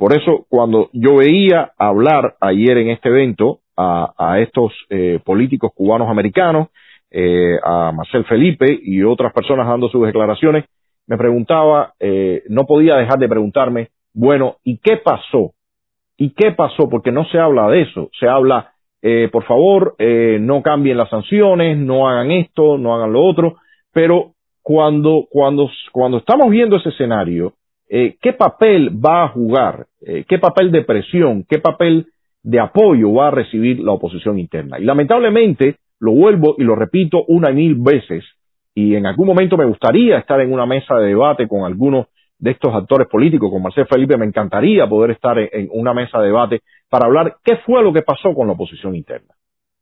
Por 0.01 0.17
eso, 0.17 0.47
cuando 0.49 0.89
yo 0.93 1.17
veía 1.17 1.73
hablar 1.77 2.33
ayer 2.41 2.75
en 2.79 2.89
este 2.89 3.09
evento 3.09 3.59
a, 3.77 4.39
estos 4.39 4.73
eh, 4.89 5.19
políticos 5.23 5.73
cubanos 5.75 6.09
americanos, 6.09 6.69
eh, 7.11 7.59
a 7.63 7.91
Marcel 7.91 8.25
Felipe 8.25 8.79
y 8.81 9.03
otras 9.03 9.31
personas 9.31 9.67
dando 9.67 9.89
sus 9.89 10.03
declaraciones, 10.03 10.65
me 11.05 11.19
preguntaba, 11.19 11.93
eh, 11.99 12.41
no 12.49 12.65
podía 12.65 12.95
dejar 12.95 13.19
de 13.19 13.29
preguntarme, 13.29 13.89
bueno, 14.11 14.55
¿y 14.63 14.79
qué 14.79 14.97
pasó? 14.97 15.51
¿Y 16.17 16.31
qué 16.31 16.51
pasó? 16.51 16.89
Porque 16.89 17.11
no 17.11 17.25
se 17.25 17.37
habla 17.37 17.69
de 17.69 17.83
eso, 17.83 18.09
se 18.19 18.27
habla, 18.27 18.71
por 19.31 19.43
favor, 19.43 19.95
no 19.99 20.63
cambien 20.63 20.97
las 20.97 21.11
sanciones, 21.11 21.77
no 21.77 22.09
hagan 22.09 22.31
esto, 22.31 22.79
no 22.79 22.95
hagan 22.95 23.13
lo 23.13 23.23
otro, 23.23 23.57
pero 23.93 24.31
cuando, 24.63 25.27
cuando, 25.29 25.69
cuando 25.91 26.17
estamos 26.17 26.49
viendo 26.49 26.77
ese 26.77 26.89
escenario, 26.89 27.53
eh, 27.93 28.15
¿qué 28.21 28.31
papel 28.31 28.89
va 28.89 29.25
a 29.25 29.27
jugar? 29.27 29.85
Eh, 30.01 30.23
¿Qué 30.25 30.39
papel 30.39 30.71
de 30.71 30.83
presión? 30.83 31.43
¿Qué 31.43 31.59
papel 31.59 32.07
de 32.41 32.57
apoyo 32.57 33.11
va 33.11 33.27
a 33.27 33.31
recibir 33.31 33.81
la 33.81 33.91
oposición 33.91 34.39
interna? 34.39 34.79
Y 34.79 34.85
lamentablemente, 34.85 35.75
lo 35.99 36.13
vuelvo 36.13 36.55
y 36.57 36.63
lo 36.63 36.75
repito 36.75 37.25
una 37.27 37.51
y 37.51 37.55
mil 37.55 37.75
veces, 37.75 38.23
y 38.73 38.95
en 38.95 39.05
algún 39.05 39.27
momento 39.27 39.57
me 39.57 39.65
gustaría 39.65 40.17
estar 40.17 40.39
en 40.39 40.53
una 40.53 40.65
mesa 40.65 40.95
de 40.95 41.09
debate 41.09 41.49
con 41.49 41.65
algunos 41.65 42.05
de 42.39 42.51
estos 42.51 42.73
actores 42.73 43.09
políticos, 43.09 43.51
con 43.51 43.61
Marcel 43.61 43.85
Felipe, 43.85 44.17
me 44.17 44.25
encantaría 44.25 44.87
poder 44.87 45.11
estar 45.11 45.37
en, 45.37 45.67
una 45.73 45.93
mesa 45.93 46.19
de 46.19 46.27
debate 46.27 46.61
para 46.89 47.07
hablar 47.07 47.35
qué 47.43 47.57
fue 47.57 47.83
lo 47.83 47.91
que 47.91 48.03
pasó 48.03 48.33
con 48.33 48.47
la 48.47 48.53
oposición 48.53 48.95
interna. 48.95 49.35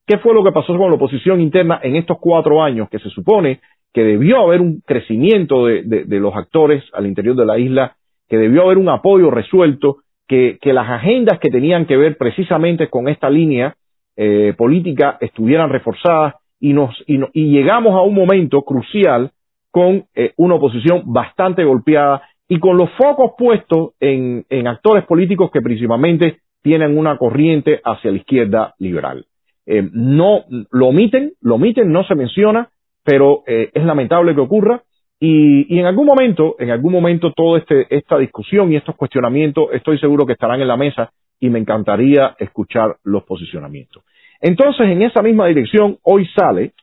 ¿Qué 0.07 0.17
fue 0.17 0.33
lo 0.33 0.43
que 0.43 0.51
pasó 0.51 0.75
con 0.75 0.89
la 0.89 0.95
oposición 0.95 1.41
interna 1.41 1.79
en 1.83 1.95
estos 1.95 2.17
cuatro 2.19 2.63
años 2.63 2.89
que 2.89 2.97
se 2.97 3.09
supone 3.11 3.61
que 3.93 4.03
debió 4.03 4.39
haber 4.39 4.61
un 4.61 4.81
crecimiento 4.81 5.67
de 5.67 6.19
los 6.19 6.35
actores 6.35 6.83
al 6.93 7.05
interior 7.05 7.35
de 7.35 7.45
la 7.45 7.59
isla 7.59 7.95
que 8.29 8.37
debió 8.37 8.63
haber 8.63 8.77
un 8.77 8.89
apoyo 8.89 9.31
resuelto, 9.31 9.97
que, 10.27 10.59
las 10.63 10.87
agendas 10.87 11.39
que 11.39 11.49
tenían 11.49 11.87
que 11.87 11.97
ver 11.97 12.15
precisamente 12.15 12.87
con 12.87 13.09
esta 13.09 13.29
línea 13.29 13.75
eh, 14.15 14.53
política 14.55 15.17
estuvieran 15.19 15.71
reforzadas 15.71 16.35
y, 16.59 16.73
nos, 16.73 16.95
y, 17.07 17.49
llegamos 17.51 17.95
a 17.95 18.01
un 18.01 18.13
momento 18.13 18.61
crucial 18.61 19.31
con 19.71 20.05
eh, 20.13 20.33
una 20.37 20.55
oposición 20.55 21.01
bastante 21.05 21.63
golpeada 21.63 22.21
y 22.47 22.59
con 22.59 22.77
los 22.77 22.91
focos 22.91 23.31
puestos 23.37 23.93
en, 23.99 24.45
actores 24.67 25.05
políticos 25.05 25.49
que 25.51 25.61
principalmente 25.61 26.37
tienen 26.61 26.95
una 26.97 27.17
corriente 27.17 27.81
hacia 27.83 28.11
la 28.11 28.17
izquierda 28.17 28.75
liberal. 28.77 29.25
Eh, 29.65 29.87
no 29.91 30.43
lo 30.69 30.87
omiten, 30.87 31.33
lo 31.41 31.55
omiten, 31.55 31.91
no 31.91 32.03
se 32.03 32.13
menciona, 32.13 32.69
pero 33.03 33.43
es 33.47 33.83
lamentable 33.83 34.35
que 34.35 34.41
ocurra 34.41 34.83
y, 35.19 35.77
en 35.77 35.85
algún 35.85 36.05
momento, 36.05 36.55
en 36.59 36.71
algún 36.71 36.93
momento, 36.93 37.33
toda 37.33 37.59
este, 37.59 37.87
esta 37.89 38.17
discusión 38.17 38.71
y 38.71 38.77
estos 38.77 38.95
cuestionamientos, 38.95 39.69
estoy 39.73 39.99
seguro 39.99 40.25
que 40.25 40.33
estarán 40.33 40.61
en 40.61 40.67
la 40.67 40.77
mesa 40.77 41.11
y 41.39 41.49
me 41.49 41.59
encantaría 41.59 42.35
escuchar 42.39 42.97
los 43.03 43.23
posicionamientos. 43.23 44.03
Entonces, 44.41 44.87
en 44.87 45.01
esa 45.01 45.21
misma 45.21 45.47
dirección, 45.47 45.97
hoy 46.03 46.25
sale 46.27 46.73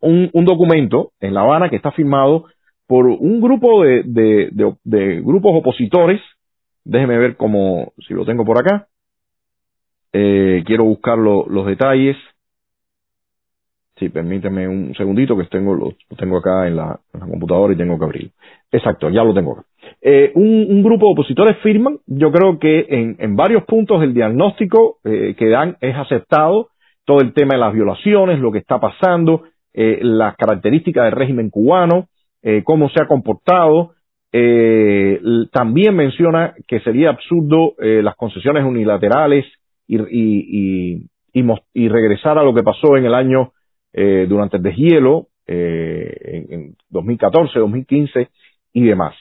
un, 0.00 0.30
documento 0.32 1.12
en 1.20 1.34
La 1.34 1.42
Habana 1.42 1.68
que 1.68 1.76
está 1.76 1.92
firmado 1.92 2.46
por 2.86 3.06
un 3.06 3.40
grupo 3.40 3.84
de, 3.84 4.02
de, 4.04 5.20
grupos 5.20 5.52
opositores. 5.54 6.20
Déjeme 6.84 7.18
ver 7.18 7.36
cómo, 7.36 7.92
si 8.08 8.14
lo 8.14 8.24
tengo 8.24 8.44
por 8.44 8.58
acá. 8.58 8.88
Eh, 10.14 10.62
quiero 10.64 10.84
buscar 10.84 11.18
los 11.18 11.66
detalles. 11.66 12.16
Sí, 14.00 14.08
permíteme 14.08 14.66
un 14.66 14.94
segundito 14.94 15.36
que 15.36 15.44
tengo, 15.44 15.74
lo, 15.74 15.92
tengo 16.16 16.38
acá 16.38 16.66
en 16.66 16.76
la, 16.76 16.98
computadora 17.12 17.74
y 17.74 17.76
tengo 17.76 17.98
que 17.98 18.04
abrirlo. 18.06 18.30
Exacto, 18.72 19.10
ya 19.10 19.22
lo 19.22 19.34
tengo 19.34 19.52
acá. 19.52 19.64
Eh, 20.00 20.32
un, 20.36 20.82
grupo 20.82 21.06
de 21.06 21.12
opositores 21.12 21.58
firman, 21.58 21.98
yo 22.06 22.32
creo 22.32 22.58
que 22.58 22.86
en, 22.88 23.36
varios 23.36 23.64
puntos 23.64 24.02
el 24.02 24.14
diagnóstico 24.14 24.96
eh, 25.04 25.34
que 25.36 25.50
dan 25.50 25.76
es 25.82 25.94
aceptado, 25.94 26.68
todo 27.04 27.20
el 27.20 27.34
tema 27.34 27.54
de 27.54 27.60
las 27.60 27.74
violaciones, 27.74 28.38
lo 28.38 28.50
que 28.50 28.60
está 28.60 28.80
pasando, 28.80 29.42
eh, 29.74 29.98
las 30.00 30.34
características 30.36 31.04
del 31.04 31.12
régimen 31.12 31.50
cubano, 31.50 32.06
cómo 32.64 32.88
se 32.88 33.02
ha 33.02 33.06
comportado, 33.06 33.90
también 35.52 35.94
menciona 35.94 36.54
que 36.66 36.80
sería 36.80 37.10
absurdo 37.10 37.74
las 37.78 38.16
concesiones 38.16 38.64
unilaterales 38.64 39.44
y 39.86 39.98
regresar 41.88 42.38
a 42.38 42.42
lo 42.42 42.54
que 42.54 42.62
pasó 42.62 42.96
en 42.96 43.04
el 43.04 43.14
año 43.14 43.52
eh, 43.92 44.26
durante 44.28 44.58
el 44.58 44.62
deshielo 44.62 45.26
eh, 45.48 46.46
en, 46.48 46.76
2014, 46.90 47.58
2015 47.58 48.28
y 48.72 48.84
demás. 48.84 49.16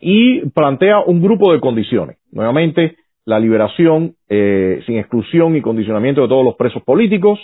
Y 0.00 0.50
plantea 0.50 1.00
un 1.00 1.22
grupo 1.22 1.50
de 1.50 1.60
condiciones. 1.60 2.18
Nuevamente, 2.30 2.96
la 3.24 3.40
liberación 3.40 4.16
eh, 4.28 4.82
sin 4.84 4.98
exclusión 4.98 5.56
y 5.56 5.62
condicionamiento 5.62 6.20
de 6.20 6.28
todos 6.28 6.44
los 6.44 6.56
presos 6.56 6.82
políticos, 6.82 7.40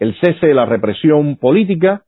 el 0.00 0.18
cese 0.20 0.48
de 0.48 0.54
la 0.54 0.66
represión 0.66 1.36
política, 1.36 2.02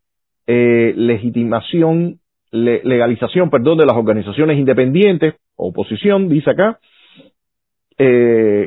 legitimación, 0.45 2.19
legalización, 2.51 3.49
perdón, 3.49 3.79
de 3.79 3.87
las 3.87 3.97
organizaciones 3.97 4.59
independientes, 4.59 5.35
oposición, 5.57 6.29
dice 6.29 6.51
acá, 6.51 6.81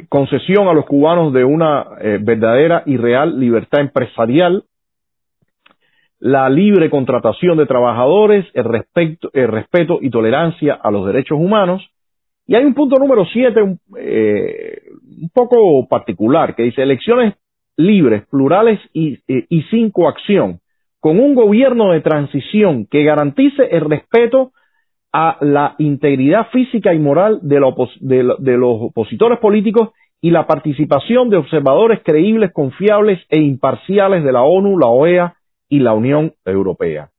concesión 0.09 0.67
a 0.67 0.73
los 0.73 0.85
cubanos 0.85 1.33
de 1.33 1.43
una 1.43 1.85
verdadera 2.21 2.83
y 2.85 2.97
real 2.97 3.39
libertad 3.39 3.81
empresarial, 3.81 4.63
la 6.25 6.49
libre 6.49 6.89
contratación 6.89 7.55
de 7.55 7.67
trabajadores, 7.67 8.47
el, 8.55 8.63
respeto 8.63 9.99
y 10.01 10.09
tolerancia 10.09 10.73
a 10.73 10.89
los 10.89 11.05
derechos 11.05 11.37
humanos. 11.39 11.87
Y 12.47 12.55
hay 12.55 12.65
un 12.65 12.73
punto 12.73 12.95
número 12.97 13.25
siete, 13.31 13.61
un, 13.61 13.79
eh, 13.95 14.81
poco 15.35 15.87
particular, 15.87 16.55
que 16.55 16.63
dice 16.63 16.81
elecciones 16.81 17.35
libres, 17.77 18.25
plurales 18.25 18.79
y, 18.91 19.19
eh, 19.27 19.45
y 19.49 19.61
sin 19.69 19.91
coacción, 19.91 20.61
con 20.99 21.19
un 21.19 21.35
gobierno 21.35 21.91
de 21.91 22.01
transición 22.01 22.87
que 22.89 23.03
garantice 23.03 23.63
el 23.69 23.81
respeto 23.81 24.51
a 25.13 25.37
la 25.41 25.75
integridad 25.77 26.47
física 26.47 26.91
y 26.95 26.97
moral 26.97 27.37
de, 27.43 27.59
de, 27.99 28.57
los 28.57 28.81
opositores 28.81 29.37
políticos 29.37 29.89
y 30.21 30.31
la 30.31 30.47
participación 30.47 31.29
de 31.29 31.37
observadores 31.37 31.99
creíbles, 32.03 32.51
confiables 32.51 33.21
e 33.29 33.39
imparciales 33.41 34.23
de 34.23 34.31
la 34.31 34.41
ONU, 34.41 34.79
la 34.79 34.87
OEA 34.87 35.34
y 35.69 35.79
la 35.79 35.93
Unión 35.93 36.33
Europea. 36.45 37.09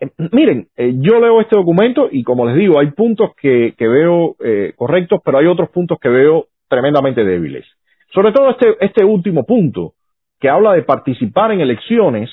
Eh, 0.00 0.10
miren, 0.32 0.68
eh, 0.76 0.94
yo 0.96 1.20
leo 1.20 1.40
este 1.40 1.56
documento 1.56 2.08
y 2.10 2.22
como 2.22 2.46
les 2.46 2.56
digo, 2.56 2.78
hay 2.78 2.90
puntos 2.92 3.30
que, 3.40 3.74
veo 3.78 4.36
eh, 4.44 4.72
correctos, 4.76 5.20
pero 5.24 5.38
hay 5.38 5.46
otros 5.46 5.70
puntos 5.70 5.98
que 6.00 6.08
veo 6.08 6.46
tremendamente 6.68 7.24
débiles. 7.24 7.64
Sobre 8.12 8.32
todo 8.32 8.50
este, 8.50 8.76
este 8.80 9.04
último 9.04 9.44
punto, 9.44 9.94
que 10.40 10.48
habla 10.48 10.72
de 10.72 10.82
participar 10.82 11.52
en 11.52 11.60
elecciones 11.60 12.30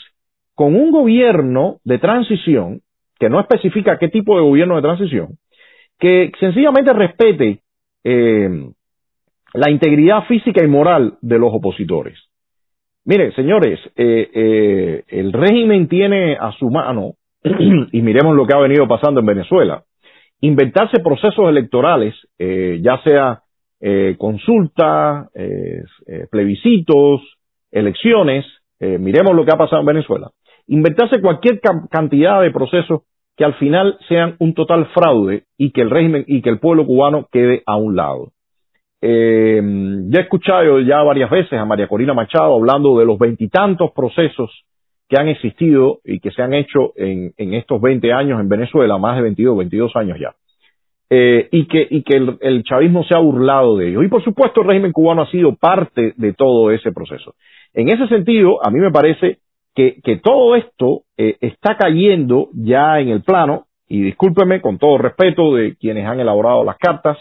con 0.54 0.76
un 0.76 0.92
gobierno 0.92 1.78
de 1.84 2.00
transición, 2.00 2.82
que 3.20 3.30
no 3.30 3.40
especifica 3.40 3.98
qué 3.98 4.10
tipo 4.10 4.36
de 4.36 4.44
gobierno 4.44 4.76
de 4.76 4.82
transición, 4.82 5.38
que 6.00 6.32
sencillamente 6.40 6.94
respete 6.94 7.60
eh, 8.04 8.50
la 9.54 9.72
integridad 9.72 10.26
física 10.26 10.64
y 10.64 10.68
moral 10.68 11.18
de 11.22 11.40
los 11.40 11.54
opositores. 11.54 12.18
Mire, 13.08 13.32
señores, 13.34 13.80
eh, 13.96 14.32
eh, 14.34 15.04
el 15.10 15.32
régimen 15.32 15.88
tiene 15.88 16.36
a 16.36 16.52
su 16.54 16.72
mano, 16.72 17.14
y 17.92 18.02
miremos 18.02 18.36
lo 18.36 18.48
que 18.48 18.54
ha 18.54 18.60
venido 18.60 18.88
pasando 18.88 19.20
en 19.20 19.28
Venezuela, 19.28 19.84
inventarse 20.42 21.04
procesos 21.04 21.48
electorales, 21.48 22.16
eh, 22.40 22.80
ya 22.82 23.00
sea 23.04 23.42
consulta, 24.18 25.30
eh, 25.36 25.84
plebiscitos, 26.32 27.22
elecciones, 27.72 28.44
miremos 28.80 29.36
lo 29.36 29.46
que 29.46 29.52
ha 29.54 29.60
pasado 29.60 29.82
en 29.82 29.86
Venezuela, 29.86 30.32
inventarse 30.66 31.22
cualquier 31.22 31.60
cantidad 31.92 32.42
de 32.42 32.50
procesos 32.50 33.02
que 33.38 33.46
al 33.46 33.54
final 33.56 34.00
sean 34.10 34.38
un 34.40 34.56
total 34.56 34.88
fraude 34.88 35.44
y 35.56 35.72
que 35.72 35.82
el 35.82 35.92
régimen 35.92 36.24
y 36.26 36.42
que 36.42 36.50
el 36.50 36.60
pueblo 36.60 36.88
cubano 36.88 37.28
quede 37.32 37.62
a 37.68 37.76
un 37.76 37.96
lado. 37.96 38.32
Eh, 39.02 39.62
ya 40.10 40.20
he 40.20 40.24
escuchado 40.24 40.80
ya 40.80 41.04
varias 41.04 41.30
veces 41.30 41.54
a 41.54 41.66
María 41.66 41.88
Corina 41.88 42.14
Machado 42.14 42.56
hablando 42.56 42.98
de 42.98 43.06
los 43.06 43.20
veintitantos 43.20 43.92
procesos 43.92 44.66
que 45.08 45.20
han 45.20 45.28
existido 45.28 46.00
y 46.04 46.20
que 46.20 46.32
se 46.32 46.42
han 46.42 46.54
hecho 46.54 46.94
en, 46.96 47.34
en, 47.38 47.54
estos 47.54 47.80
20 47.80 48.12
años 48.12 48.40
en 48.40 48.50
Venezuela, 48.50 48.98
más 48.98 49.18
de 49.18 49.24
22, 49.24 49.58
22 49.58 49.96
años 49.96 50.18
ya. 50.20 50.34
Eh, 51.10 51.50
y 51.52 51.68
que, 51.68 51.88
y 51.88 52.02
que 52.02 52.16
el, 52.16 52.64
chavismo 52.64 53.04
se 53.04 53.16
ha 53.16 53.20
burlado 53.20 53.78
de 53.78 53.90
ellos. 53.90 54.04
Y 54.04 54.08
por 54.08 54.24
supuesto 54.24 54.62
el 54.62 54.68
régimen 54.68 54.92
cubano 54.92 55.22
ha 55.22 55.30
sido 55.30 55.56
parte 55.56 56.14
de 56.18 56.34
todo 56.34 56.72
ese 56.72 56.92
proceso. 56.92 57.36
En 57.74 57.90
ese 57.90 58.08
sentido, 58.08 58.66
a 58.66 58.72
mí 58.72 58.80
me 58.80 58.92
parece 58.92 59.38
que, 59.76 60.00
que 60.04 60.18
todo 60.18 60.56
esto 60.56 61.02
eh, 61.18 61.38
está 61.42 61.78
cayendo 61.78 62.50
ya 62.54 63.00
en 63.00 63.10
el 63.10 63.22
plano, 63.22 63.66
y 63.88 64.02
discúlpeme 64.02 64.62
con 64.62 64.80
todo 64.80 64.98
respeto 64.98 65.54
de 65.54 65.76
quienes 65.76 66.08
han 66.08 66.20
elaborado 66.20 66.64
las 66.64 66.78
cartas, 66.78 67.18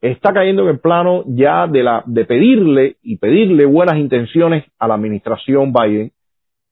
está 0.00 0.32
cayendo 0.32 0.62
en 0.62 0.68
el 0.70 0.80
plano 0.80 1.24
ya 1.26 1.66
de, 1.66 1.82
la, 1.82 2.02
de 2.06 2.24
pedirle 2.24 2.96
y 3.02 3.18
pedirle 3.18 3.66
buenas 3.66 3.98
intenciones 3.98 4.64
a 4.78 4.88
la 4.88 4.94
administración 4.94 5.72
Biden, 5.72 6.12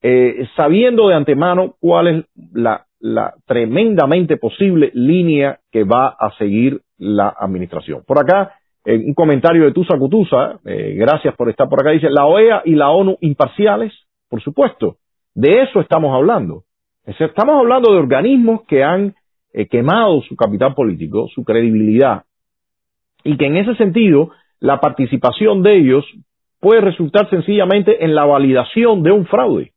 eh, 0.02 0.46
sabiendo 0.56 1.08
de 1.08 1.14
antemano 1.14 1.74
cuál 1.80 2.08
es 2.08 2.24
la, 2.52 2.86
la 3.00 3.34
tremendamente 3.46 4.36
posible 4.36 4.90
línea 4.94 5.60
que 5.70 5.84
va 5.84 6.08
a 6.08 6.32
seguir 6.38 6.80
la 6.98 7.34
administración. 7.38 8.02
Por 8.06 8.18
acá, 8.18 8.54
un 8.84 9.14
comentario 9.14 9.64
de 9.64 9.72
Tusa 9.72 9.98
Cutusa, 9.98 10.60
eh, 10.64 10.94
gracias 10.96 11.34
por 11.36 11.50
estar 11.50 11.68
por 11.68 11.80
acá, 11.80 11.90
dice, 11.90 12.08
la 12.10 12.24
OEA 12.24 12.62
y 12.64 12.74
la 12.74 12.88
ONU 12.90 13.18
imparciales, 13.20 13.92
por 14.30 14.42
supuesto, 14.42 14.96
de 15.34 15.62
eso 15.62 15.80
estamos 15.80 16.14
hablando. 16.14 16.64
Estamos 17.04 17.58
hablando 17.58 17.92
de 17.92 17.98
organismos 17.98 18.62
que 18.66 18.82
han 18.82 19.14
eh, 19.52 19.66
quemado 19.66 20.22
su 20.22 20.36
capital 20.36 20.74
político, 20.74 21.28
su 21.34 21.44
credibilidad, 21.44 22.24
y 23.28 23.36
que 23.36 23.44
en 23.44 23.58
ese 23.58 23.74
sentido 23.74 24.30
la 24.58 24.80
participación 24.80 25.62
de 25.62 25.76
ellos 25.76 26.04
puede 26.60 26.80
resultar 26.80 27.28
sencillamente 27.28 28.02
en 28.02 28.14
la 28.14 28.24
validación 28.24 29.02
de 29.02 29.12
un 29.12 29.26
fraude. 29.26 29.72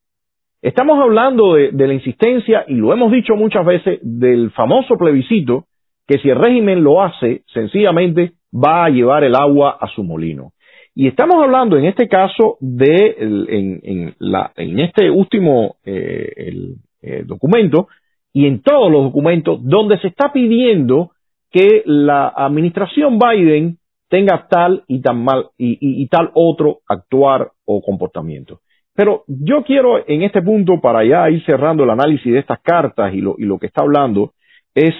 Estamos 0.61 0.97
hablando 1.01 1.55
de, 1.55 1.71
la 1.73 1.93
insistencia, 1.93 2.63
y 2.67 2.75
lo 2.75 2.93
hemos 2.93 3.11
dicho 3.11 3.35
muchas 3.35 3.65
veces, 3.65 3.99
del 4.03 4.51
famoso 4.51 4.95
plebiscito, 4.95 5.65
que 6.07 6.19
si 6.19 6.29
el 6.29 6.37
régimen 6.37 6.81
lo 6.81 7.01
hace, 7.03 7.41
sencillamente 7.53 8.33
va 8.53 8.85
a 8.85 8.89
llevar 8.89 9.25
el 9.25 9.35
agua 9.35 9.77
a 9.81 9.87
su 9.87 10.03
molino. 10.03 10.53
Y 10.95 11.07
estamos 11.07 11.43
hablando 11.43 11.77
en 11.77 11.85
este 11.85 12.07
caso 12.07 12.57
de, 12.61 13.15
en, 13.19 13.79
en, 13.83 14.15
la, 14.19 14.53
en 14.55 14.79
este 14.79 15.09
último 15.09 15.75
eh, 15.85 16.73
eh, 17.01 17.23
documento 17.25 17.89
y 18.31 18.45
en 18.45 18.61
todos 18.61 18.89
los 18.89 19.03
documentos 19.03 19.59
donde 19.61 19.97
se 19.99 20.07
está 20.07 20.31
pidiendo 20.31 21.11
que 21.51 21.83
la 21.85 22.27
administración 22.29 23.19
Biden 23.19 23.77
tenga 24.09 24.47
tal 24.49 24.83
y 24.87 25.01
tan 25.01 25.23
mal 25.23 25.49
y, 25.57 25.77
y, 25.79 26.07
tal 26.07 26.31
otro 26.33 26.79
actuar 26.87 27.51
o 27.65 27.81
comportamiento. 27.81 28.59
Pero 28.93 29.23
yo 29.27 29.63
quiero 29.63 30.05
en 30.05 30.23
este 30.23 30.41
punto, 30.41 30.81
para 30.81 31.03
ya 31.05 31.29
ir 31.29 31.43
cerrando 31.45 31.83
el 31.83 31.89
análisis 31.89 32.31
de 32.31 32.39
estas 32.39 32.59
cartas 32.61 33.13
y 33.13 33.21
lo, 33.21 33.35
y 33.37 33.43
lo 33.43 33.57
que 33.57 33.67
está 33.67 33.81
hablando, 33.81 34.33
es 34.75 34.93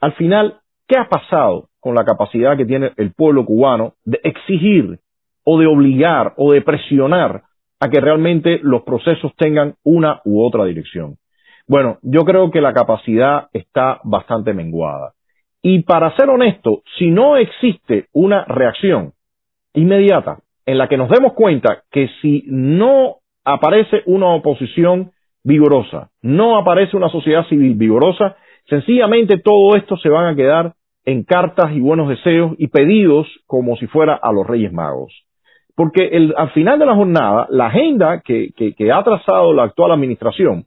al 0.00 0.12
final, 0.14 0.60
¿qué 0.88 0.96
ha 0.98 1.08
pasado 1.08 1.68
con 1.80 1.94
la 1.94 2.04
capacidad 2.04 2.56
que 2.56 2.66
tiene 2.66 2.92
el 2.96 3.12
pueblo 3.12 3.44
cubano 3.44 3.94
de 4.04 4.20
exigir 4.24 4.98
o 5.44 5.58
de 5.58 5.66
obligar 5.66 6.34
o 6.36 6.52
de 6.52 6.60
presionar 6.60 7.42
a 7.80 7.88
que 7.88 8.00
realmente 8.00 8.58
los 8.62 8.82
procesos 8.82 9.32
tengan 9.36 9.74
una 9.84 10.20
u 10.24 10.42
otra 10.44 10.64
dirección. 10.64 11.16
Bueno, 11.68 11.98
yo 12.02 12.24
creo 12.24 12.50
que 12.50 12.60
la 12.60 12.72
capacidad 12.72 13.48
está 13.52 14.00
bastante 14.04 14.52
menguada. 14.52 15.12
Y 15.68 15.82
para 15.82 16.14
ser 16.14 16.30
honesto, 16.30 16.82
si 16.96 17.10
no 17.10 17.36
existe 17.36 18.06
una 18.12 18.44
reacción 18.44 19.14
inmediata 19.74 20.38
en 20.64 20.78
la 20.78 20.86
que 20.86 20.96
nos 20.96 21.10
demos 21.10 21.32
cuenta 21.32 21.82
que 21.90 22.08
si 22.22 22.44
no 22.46 23.16
aparece 23.44 24.02
una 24.06 24.28
oposición 24.28 25.10
vigorosa, 25.42 26.10
no 26.22 26.56
aparece 26.56 26.96
una 26.96 27.08
sociedad 27.08 27.44
civil 27.48 27.74
vigorosa, 27.74 28.36
sencillamente 28.68 29.38
todo 29.38 29.74
esto 29.74 29.96
se 29.96 30.08
van 30.08 30.26
a 30.32 30.36
quedar 30.36 30.74
en 31.04 31.24
cartas 31.24 31.72
y 31.74 31.80
buenos 31.80 32.10
deseos 32.10 32.52
y 32.58 32.68
pedidos 32.68 33.26
como 33.48 33.76
si 33.76 33.88
fuera 33.88 34.14
a 34.14 34.30
los 34.32 34.46
Reyes 34.46 34.72
Magos. 34.72 35.24
Porque 35.74 36.10
el, 36.12 36.32
al 36.36 36.50
final 36.50 36.78
de 36.78 36.86
la 36.86 36.94
jornada, 36.94 37.48
la 37.50 37.66
agenda 37.66 38.22
que, 38.24 38.52
ha 38.94 39.02
trazado 39.02 39.52
la 39.52 39.64
actual 39.64 39.90
administración 39.90 40.66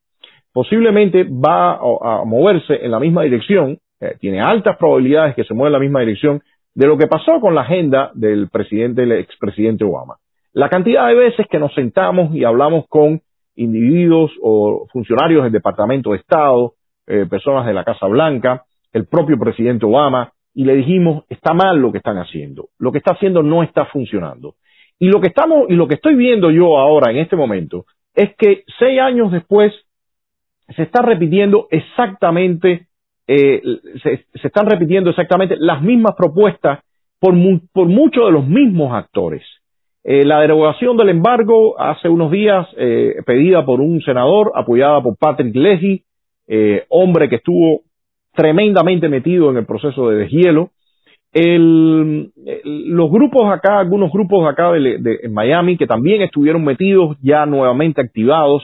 posiblemente 0.52 1.24
va 1.24 1.76
a 1.76 2.26
moverse 2.26 2.84
en 2.84 2.92
la 2.92 3.00
misma 3.00 3.24
dirección, 3.24 3.80
eh, 4.00 4.16
tiene 4.20 4.42
altas 4.42 4.78
probabilidades 4.78 5.36
que 5.36 5.44
se 5.44 5.54
mueva 5.54 5.70
en 5.70 5.74
la 5.74 5.80
misma 5.80 6.00
dirección 6.02 6.42
de 6.74 6.88
lo 6.88 6.98
que 6.98 7.08
pasó 7.08 7.40
con 7.42 7.56
la 7.56 7.62
agenda 7.62 8.12
del 8.14 8.50
presidente, 8.50 9.04
el 9.04 9.12
expresidente 9.14 9.84
Obama. 9.84 10.18
La 10.54 10.70
cantidad 10.70 11.08
de 11.08 11.16
veces 11.16 11.48
que 11.48 11.60
nos 11.60 11.74
sentamos 11.74 12.34
y 12.34 12.44
hablamos 12.44 12.86
con 12.88 13.22
individuos 13.56 14.32
o 14.42 14.88
funcionarios 14.92 15.44
del 15.44 15.52
Departamento 15.52 16.12
de 16.12 16.18
Estado, 16.18 16.74
eh, 17.08 17.26
personas 17.30 17.66
de 17.66 17.74
la 17.74 17.84
Casa 17.84 18.08
Blanca, 18.08 18.64
el 18.94 19.06
propio 19.06 19.38
presidente 19.38 19.86
Obama, 19.86 20.32
y 20.54 20.64
le 20.66 20.76
dijimos, 20.76 21.24
está 21.30 21.54
mal 21.54 21.78
lo 21.78 21.92
que 21.92 22.00
están 22.00 22.18
haciendo, 22.18 22.70
lo 22.80 22.92
que 22.92 22.98
está 22.98 23.14
haciendo 23.14 23.44
no 23.44 23.64
está 23.64 23.86
funcionando. 23.86 24.56
Y 25.00 25.08
lo 25.08 25.22
que 25.22 25.28
estamos, 25.28 25.70
y 25.70 25.76
lo 25.76 25.88
que 25.88 25.96
estoy 25.96 26.16
viendo 26.16 26.52
yo 26.52 26.78
ahora 26.78 27.12
en 27.12 27.18
este 27.18 27.36
momento, 27.36 27.86
es 28.14 28.36
que 28.36 28.64
seis 28.78 29.00
años 29.00 29.32
después 29.32 29.74
se 30.76 30.84
está 30.84 31.02
repitiendo 31.02 31.68
exactamente, 31.72 32.88
eh, 33.32 33.62
se, 34.02 34.26
están 34.42 34.66
repitiendo 34.66 35.12
exactamente 35.12 35.56
las 35.60 35.84
mismas 35.84 36.16
propuestas 36.18 36.80
por, 37.20 37.36
mu 37.36 37.60
por 37.72 37.88
muchos 37.88 38.26
de 38.26 38.32
los 38.32 38.48
mismos 38.48 38.92
actores. 38.92 39.44
Eh, 40.04 40.26
la 40.26 40.40
derogación 40.42 40.98
del 40.98 41.10
embargo 41.10 41.80
hace 41.80 42.10
unos 42.10 42.32
días, 42.32 42.68
eh, 42.76 43.18
pedida 43.28 43.64
por 43.64 43.82
un 43.82 44.02
senador, 44.02 44.52
apoyada 44.56 45.04
por 45.04 45.16
Patrick 45.16 45.56
Leahy, 45.56 46.02
hombre 46.90 47.30
que 47.30 47.36
estuvo 47.36 47.82
tremendamente 48.34 49.08
metido 49.08 49.52
en 49.52 49.58
el 49.58 49.68
proceso 49.68 50.10
de 50.10 50.18
deshielo, 50.18 50.72
el, 51.32 52.32
los 52.64 53.12
grupos 53.12 53.54
acá, 53.54 53.78
algunos 53.78 54.12
grupos 54.12 54.50
acá 54.50 54.72
de, 54.72 54.98
de, 54.98 55.20
en 55.22 55.34
Miami 55.36 55.78
que 55.78 55.86
también 55.86 56.24
estuvieron 56.24 56.64
metidos 56.64 57.16
ya 57.22 57.46
nuevamente 57.46 58.02
activados. 58.02 58.64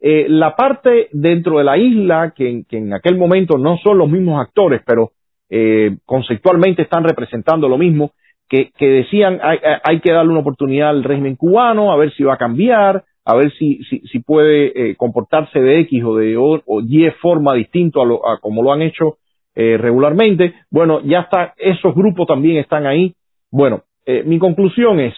Eh, 0.00 0.26
la 0.28 0.54
parte 0.54 1.08
dentro 1.12 1.58
de 1.58 1.64
la 1.64 1.78
isla 1.78 2.34
que, 2.36 2.64
en 2.70 2.92
aquel 2.92 3.16
momento 3.16 3.58
no 3.58 3.78
son 3.78 3.98
los 3.98 4.10
mismos 4.10 4.40
actores, 4.40 4.82
pero 4.86 5.12
eh, 5.48 5.96
conceptualmente 6.04 6.82
están 6.82 7.04
representando 7.04 7.68
lo 7.68 7.78
mismo, 7.78 8.12
que, 8.48 8.70
decían 8.78 9.40
hay, 9.42 9.58
hay, 9.82 10.00
que 10.00 10.12
darle 10.12 10.30
una 10.30 10.40
oportunidad 10.40 10.90
al 10.90 11.02
régimen 11.02 11.36
cubano, 11.36 11.92
a 11.92 11.96
ver 11.96 12.12
si 12.12 12.22
va 12.22 12.34
a 12.34 12.38
cambiar, 12.38 13.04
a 13.24 13.34
ver 13.34 13.52
si, 13.58 13.82
si, 13.84 14.00
si 14.00 14.20
puede 14.20 14.90
eh, 14.90 14.96
comportarse 14.96 15.60
de 15.60 15.80
X 15.80 16.04
o 16.04 16.16
de 16.16 16.36
o, 16.36 16.62
o 16.64 16.80
Y 16.80 17.10
forma 17.20 17.54
distinto 17.54 18.00
a, 18.00 18.06
lo, 18.06 18.26
a 18.26 18.38
como 18.38 18.62
lo 18.62 18.72
han 18.72 18.82
hecho 18.82 19.18
eh, 19.56 19.76
regularmente. 19.78 20.54
Bueno, 20.70 21.00
ya 21.02 21.20
está, 21.20 21.54
esos 21.56 21.94
grupos 21.94 22.28
también 22.28 22.58
están 22.58 22.86
ahí. 22.86 23.14
Bueno, 23.50 23.82
eh, 24.04 24.22
mi 24.24 24.38
conclusión 24.38 25.00
es, 25.00 25.14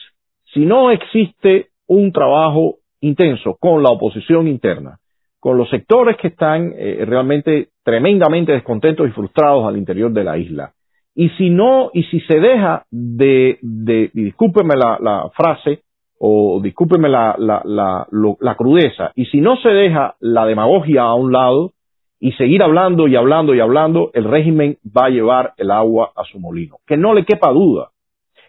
si 0.55 0.65
no 0.65 0.91
existe 0.91 1.67
un 1.87 2.13
trabajo 2.13 2.77
intenso 3.01 3.57
con 3.59 3.83
la 3.83 3.91
oposición 3.91 4.49
interna, 4.49 4.99
con 5.41 5.57
los 5.57 5.69
sectores 5.71 6.17
que 6.17 6.29
están 6.29 6.73
eh, 6.77 7.05
realmente 7.07 7.69
tremendamente 7.85 8.53
descontentos 8.53 9.09
y 9.09 9.13
frustrados 9.13 9.67
al 9.67 9.77
interior 9.77 10.11
de 10.13 10.25
la 10.25 10.37
isla, 10.37 10.73
y 11.15 11.31
si 11.31 11.51
no, 11.51 11.91
y 11.95 12.05
si 12.05 12.21
se 12.21 12.39
deja 12.39 12.85
de, 12.91 13.59
de 13.61 14.11
discúlpeme 14.15 14.77
la, 14.77 14.99
la 15.01 15.31
frase, 15.35 15.81
o 16.21 16.61
discúlpeme 16.61 17.09
la, 17.09 17.35
la, 17.39 17.63
la, 17.65 18.07
lo, 18.11 18.37
la 18.41 18.55
crudeza, 18.55 19.13
y 19.15 19.27
si 19.27 19.41
no 19.41 19.57
se 19.57 19.69
deja 19.69 20.15
la 20.21 20.47
demagogia 20.47 21.03
a 21.03 21.15
un 21.15 21.33
lado, 21.33 21.73
y 22.21 22.33
seguir 22.33 22.63
hablando 22.63 23.07
y 23.07 23.17
hablando 23.17 23.55
y 23.55 23.61
hablando, 23.61 24.11
el 24.15 24.25
régimen 24.25 24.79
va 24.85 25.07
a 25.07 25.11
llevar 25.11 25.55
el 25.57 25.71
agua 25.71 26.11
a 26.17 26.25
su 26.25 26.41
molino. 26.41 26.79
Que 26.87 26.97
no 26.97 27.15
le 27.15 27.25
quepa 27.25 27.51
duda, 27.51 27.91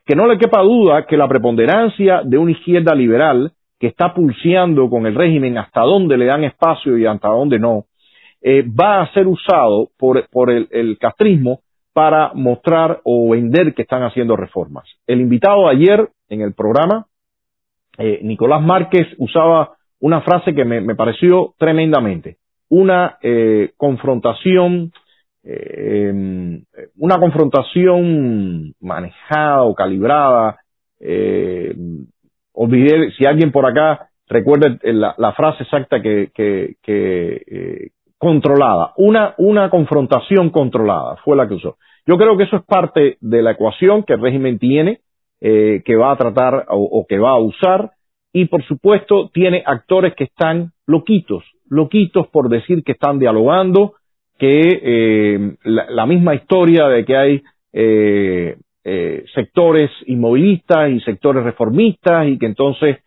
que 0.05 0.15
no 0.15 0.27
le 0.27 0.37
quepa 0.37 0.61
duda 0.61 1.05
que 1.05 1.17
la 1.17 1.27
preponderancia 1.27 2.21
de 2.23 2.37
una 2.37 2.51
izquierda 2.51 2.95
liberal 2.95 3.51
que 3.79 3.87
está 3.87 4.13
pulseando 4.13 4.89
con 4.89 5.05
el 5.05 5.15
régimen 5.15 5.57
hasta 5.57 5.81
dónde 5.81 6.17
le 6.17 6.25
dan 6.25 6.43
espacio 6.43 6.97
y 6.97 7.05
hasta 7.05 7.29
dónde 7.29 7.59
no, 7.59 7.85
eh, 8.41 8.63
va 8.63 9.01
a 9.01 9.13
ser 9.13 9.27
usado 9.27 9.89
por, 9.97 10.27
por 10.29 10.49
el, 10.49 10.67
el, 10.71 10.97
castrismo 10.97 11.61
para 11.93 12.31
mostrar 12.33 13.01
o 13.03 13.31
vender 13.31 13.73
que 13.73 13.81
están 13.81 14.03
haciendo 14.03 14.35
reformas. 14.35 14.85
El 15.07 15.21
invitado 15.21 15.67
ayer 15.67 16.09
en 16.29 16.41
el 16.41 16.53
programa, 16.53 17.07
eh, 17.97 18.19
Nicolás 18.23 18.61
Márquez, 18.61 19.07
usaba 19.17 19.73
una 19.99 20.21
frase 20.21 20.53
que 20.53 20.63
me, 20.63 20.95
pareció 20.95 21.53
tremendamente. 21.57 22.37
Una 22.69 23.17
eh, 23.21 23.71
confrontación, 23.75 24.93
eh, 25.43 26.61
una 26.97 27.19
confrontación 27.19 28.73
manejada 28.79 29.63
o 29.63 29.75
calibrada. 29.75 30.59
Olvidé, 32.63 33.11
si 33.17 33.25
alguien 33.25 33.51
por 33.51 33.65
acá 33.65 34.09
recuerda 34.27 34.77
la, 34.83 35.33
frase 35.33 35.63
exacta 35.63 36.01
que, 36.01 36.31
que 36.33 37.91
controlada, 38.19 38.93
una, 38.97 39.33
una 39.37 39.69
confrontación 39.69 40.49
controlada 40.51 41.15
fue 41.23 41.37
la 41.37 41.47
que 41.47 41.55
usó. 41.55 41.77
Yo 42.05 42.17
creo 42.17 42.37
que 42.37 42.43
eso 42.43 42.57
es 42.57 42.63
parte 42.63 43.17
de 43.21 43.41
la 43.41 43.51
ecuación 43.51 44.03
que 44.03 44.13
el 44.13 44.21
régimen 44.21 44.59
tiene, 44.59 44.99
eh, 45.41 45.81
que 45.85 45.95
va 45.95 46.11
a 46.11 46.17
tratar 46.17 46.65
o, 46.69 47.05
que 47.07 47.17
va 47.17 47.31
a 47.31 47.39
usar, 47.39 47.91
y 48.33 48.45
por 48.45 48.63
supuesto 48.63 49.29
tiene 49.33 49.63
actores 49.65 50.13
que 50.15 50.25
están 50.25 50.73
loquitos, 50.85 51.43
loquitos 51.69 52.27
por 52.27 52.49
decir 52.49 52.83
que 52.83 52.91
están 52.91 53.19
dialogando, 53.19 53.93
que 54.37 54.81
eh, 54.83 55.55
la, 55.63 56.05
misma 56.05 56.35
historia 56.35 56.87
de 56.87 57.05
que 57.05 57.17
hay 57.17 57.41
eh, 57.73 58.57
sectores 59.33 59.91
inmovilistas 60.05 60.91
y 60.91 60.99
sectores 61.01 61.43
reformistas 61.43 62.27
y 62.27 62.37
que 62.37 62.45
entonces 62.45 62.97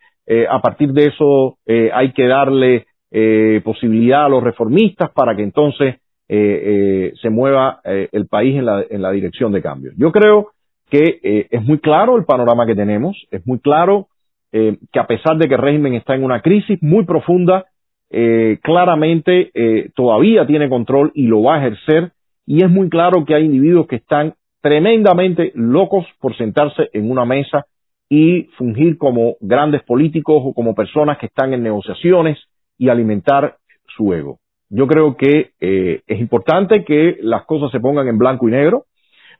a 0.49 0.61
partir 0.61 0.91
de 0.93 1.07
eso 1.07 1.57
hay 1.65 2.13
que 2.13 2.27
darle 2.27 2.85
eh, 3.15 3.61
posibilidad 3.63 4.25
a 4.25 4.29
los 4.29 4.41
reformistas 4.41 5.11
para 5.11 5.35
que 5.35 5.43
entonces 5.43 5.97
eh, 6.27 6.29
eh, 6.29 7.13
se 7.21 7.29
mueva 7.29 7.79
el 7.83 8.25
país 8.25 8.55
en 8.57 8.65
la, 8.65 8.83
en 8.89 9.03
la, 9.03 9.11
dirección 9.11 9.51
de 9.51 9.61
cambio. 9.61 9.91
Yo 9.97 10.11
creo 10.11 10.49
que 10.89 11.47
es 11.51 11.61
muy 11.61 11.77
claro 11.77 12.17
el 12.17 12.25
panorama 12.25 12.65
que 12.65 12.73
tenemos, 12.73 13.15
es 13.29 13.45
muy 13.45 13.59
claro 13.59 14.07
que 14.51 14.99
a 14.99 15.05
pesar 15.05 15.37
de 15.37 15.47
que 15.47 15.53
el 15.53 15.61
régimen 15.61 15.93
está 15.93 16.15
en 16.15 16.23
una 16.23 16.41
crisis 16.41 16.81
muy 16.81 17.05
profunda, 17.05 17.65
claramente 18.09 19.51
todavía 19.95 20.47
tiene 20.47 20.69
control 20.69 21.11
y 21.13 21.27
lo 21.27 21.43
va 21.43 21.55
a 21.55 21.59
ejercer 21.59 22.13
y 22.47 22.63
es 22.63 22.69
muy 22.69 22.89
claro 22.89 23.25
que 23.25 23.35
hay 23.35 23.45
individuos 23.45 23.85
que 23.85 23.97
están 23.97 24.33
tremendamente 24.63 25.51
locos 25.55 26.05
por 26.21 26.35
sentarse 26.37 26.89
en 26.93 27.11
una 27.11 27.25
mesa 27.25 27.65
y 28.07 28.43
fungir 28.57 28.97
como 28.97 29.35
grandes 29.41 29.83
políticos 29.83 30.41
o 30.41 30.53
como 30.53 30.73
personas 30.73 31.17
que 31.17 31.25
están 31.25 31.53
en 31.53 31.61
negociaciones 31.61 32.39
y 32.77 32.87
alimentar 32.87 33.57
su 33.97 34.13
ego. 34.13 34.39
Yo 34.69 34.87
creo 34.87 35.17
que 35.17 35.51
eh, 35.59 36.01
es 36.07 36.19
importante 36.19 36.85
que 36.85 37.17
las 37.21 37.43
cosas 37.45 37.71
se 37.71 37.81
pongan 37.81 38.07
en 38.07 38.17
blanco 38.17 38.47
y 38.47 38.51
negro. 38.51 38.85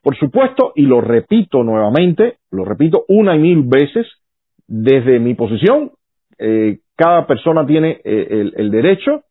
Por 0.01 0.17
supuesto, 0.17 0.73
y 0.75 0.81
lo 0.81 0.99
repito 0.99 1.63
nuevamente, 1.63 2.39
lo 2.51 2.65
repito 2.65 3.05
una 3.07 3.33
y 3.37 3.39
mil 3.39 3.63
veces, 3.63 4.05
desde 4.67 5.19
mi 5.19 5.35
posición, 5.35 5.91
eh, 6.37 6.79
cada 6.97 7.25
persona 7.25 7.65
tiene 7.65 8.01
eh, 8.03 8.27
el, 8.29 8.53
el, 8.57 8.71
derecho 8.71 9.23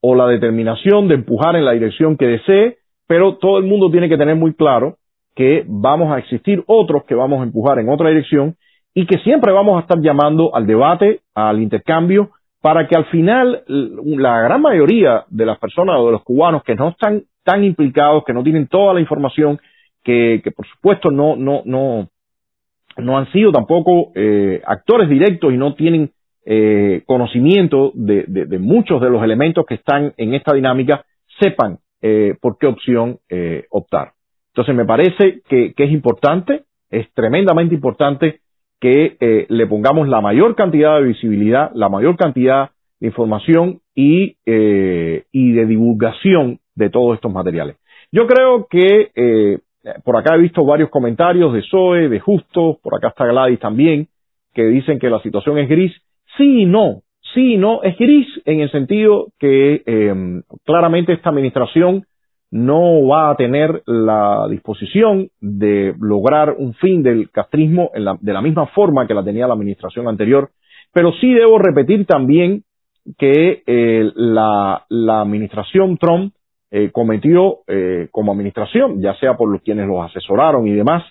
o 0.00 0.14
la 0.14 0.26
determinación 0.26 1.06
de 1.06 1.16
empujar 1.16 1.54
en 1.56 1.66
la 1.66 1.72
dirección 1.72 2.16
que 2.16 2.26
desee, 2.28 2.78
pero 3.06 3.36
todo 3.36 3.58
el 3.58 3.64
mundo 3.64 3.90
tiene 3.90 4.08
que 4.08 4.16
tener 4.16 4.36
muy 4.36 4.54
claro 4.54 4.96
que 5.34 5.64
vamos 5.66 6.12
a 6.12 6.18
existir 6.18 6.62
otros 6.66 7.04
que 7.04 7.14
vamos 7.14 7.40
a 7.40 7.44
empujar 7.44 7.78
en 7.78 7.88
otra 7.88 8.08
dirección 8.08 8.56
y 8.94 9.06
que 9.06 9.18
siempre 9.18 9.52
vamos 9.52 9.76
a 9.76 9.80
estar 9.80 10.00
llamando 10.00 10.54
al 10.54 10.66
debate, 10.66 11.20
al 11.34 11.60
intercambio 11.60 12.30
para 12.64 12.88
que 12.88 12.96
al 12.96 13.04
final 13.06 13.62
la 13.66 14.40
gran 14.40 14.62
mayoría 14.62 15.24
de 15.28 15.44
las 15.44 15.58
personas 15.58 15.96
o 15.98 16.06
de 16.06 16.12
los 16.12 16.22
cubanos 16.22 16.62
que 16.62 16.74
no 16.74 16.88
están 16.88 17.24
tan 17.42 17.62
implicados, 17.62 18.24
que 18.24 18.32
no 18.32 18.42
tienen 18.42 18.68
toda 18.68 18.94
la 18.94 19.00
información, 19.00 19.60
que, 20.02 20.40
por 20.56 20.66
supuesto 20.68 21.10
no, 21.10 21.36
no, 21.36 21.60
no, 21.66 22.08
no 22.96 23.18
han 23.18 23.30
sido 23.32 23.52
tampoco 23.52 24.12
eh, 24.14 24.62
actores 24.64 25.10
directos 25.10 25.52
y 25.52 25.58
no 25.58 25.74
tienen 25.74 26.12
eh, 26.46 27.02
conocimiento 27.04 27.92
de, 27.94 28.58
muchos 28.58 28.98
de 29.00 29.10
los 29.10 29.22
elementos 29.22 29.66
que 29.66 29.74
están 29.74 30.14
en 30.16 30.32
esta 30.32 30.54
dinámica, 30.54 31.04
sepan 31.38 31.80
eh, 32.00 32.34
por 32.40 32.56
qué 32.56 32.66
opción 32.66 33.18
optar. 33.68 34.12
Entonces 34.54 34.76
me 34.76 34.84
parece 34.84 35.40
que, 35.48 35.74
que 35.74 35.84
es 35.84 35.90
importante, 35.90 36.62
es 36.88 37.12
tremendamente 37.12 37.74
importante 37.74 38.38
que 38.80 39.16
eh, 39.18 39.46
le 39.48 39.66
pongamos 39.66 40.08
la 40.08 40.20
mayor 40.20 40.54
cantidad 40.54 40.96
de 41.00 41.08
visibilidad, 41.08 41.72
la 41.74 41.88
mayor 41.88 42.16
cantidad 42.16 42.70
de 43.00 43.08
información 43.08 43.80
y, 43.96 44.36
eh, 44.46 45.24
y 45.32 45.52
de 45.52 45.66
divulgación 45.66 46.60
de 46.76 46.88
todos 46.88 47.16
estos 47.16 47.32
materiales. 47.32 47.78
Yo 48.12 48.28
creo 48.28 48.68
que 48.70 49.10
eh, 49.16 49.58
por 50.04 50.16
acá 50.16 50.36
he 50.36 50.38
visto 50.38 50.64
varios 50.64 50.88
comentarios 50.88 51.52
de 51.52 51.62
Zoe, 51.68 52.08
de 52.08 52.20
Justo, 52.20 52.78
por 52.80 52.94
acá 52.94 53.08
está 53.08 53.26
Gladys 53.26 53.58
también, 53.58 54.06
que 54.54 54.66
dicen 54.66 55.00
que 55.00 55.10
la 55.10 55.20
situación 55.20 55.58
es 55.58 55.68
gris. 55.68 55.92
Sí 56.36 56.62
y 56.62 56.64
no, 56.64 57.02
sí 57.34 57.54
y 57.54 57.56
no, 57.56 57.82
es 57.82 57.98
gris 57.98 58.28
en 58.44 58.60
el 58.60 58.70
sentido 58.70 59.32
que 59.40 59.82
claramente 60.64 61.12
esta 61.12 61.30
administración 61.30 62.04
no 62.54 63.04
va 63.04 63.30
a 63.30 63.34
tener 63.34 63.82
la 63.84 64.46
disposición 64.48 65.28
de 65.40 65.92
lograr 65.98 66.54
un 66.56 66.72
fin 66.74 67.02
del 67.02 67.28
castrismo 67.32 67.90
de 67.92 68.32
la 68.32 68.40
misma 68.40 68.66
forma 68.68 69.08
que 69.08 69.14
la 69.14 69.24
tenía 69.24 69.48
la 69.48 69.54
administración 69.54 70.06
anterior, 70.06 70.50
pero 70.92 71.10
sí 71.20 71.34
debo 71.34 71.58
repetir 71.58 72.06
también 72.06 72.62
que 73.18 73.64
eh, 73.66 74.08
la, 74.14 74.84
administración 74.88 75.98
Trump 75.98 76.32
eh, 76.70 76.90
cometió 76.92 77.62
eh, 77.66 78.06
como 78.12 78.30
administración, 78.30 79.02
ya 79.02 79.16
sea 79.16 79.36
por 79.36 79.50
los 79.50 79.60
quienes 79.62 79.88
los 79.88 80.08
asesoraron 80.08 80.68
y 80.68 80.74
demás, 80.74 81.02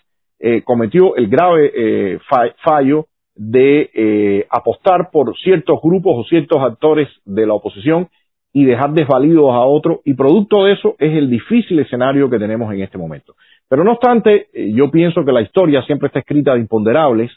cometió 0.65 1.15
el 1.15 1.29
grave 1.29 2.19
fallo 2.65 3.07
de 3.33 4.45
apostar 4.49 5.09
por 5.09 5.33
ciertos 5.37 5.79
grupos 5.81 6.15
o 6.17 6.23
ciertos 6.25 6.61
actores 6.61 7.07
de 7.23 7.47
la 7.47 7.53
oposición 7.53 8.09
y 8.54 8.66
dejar 8.66 8.93
desvalidos 8.93 9.51
a 9.51 9.62
otros 9.62 9.99
y 10.06 10.14
producto 10.14 10.66
de 10.66 10.74
eso 10.74 10.95
es 10.99 11.18
el 11.18 11.30
difícil 11.30 11.80
escenario 11.80 12.30
que 12.30 12.38
tenemos 12.38 12.72
en 12.72 12.82
este 12.82 12.99
momento. 12.99 13.34
Pero 13.68 13.84
no 13.84 13.93
obstante, 13.93 14.47
eh, 14.54 14.72
yo 14.74 14.91
pienso 14.91 15.26
que 15.26 15.32
la 15.32 15.41
historia 15.41 15.82
siempre 15.82 16.08
está 16.08 16.20
escrita 16.20 16.54
de 16.54 16.60
imponderables 16.60 17.32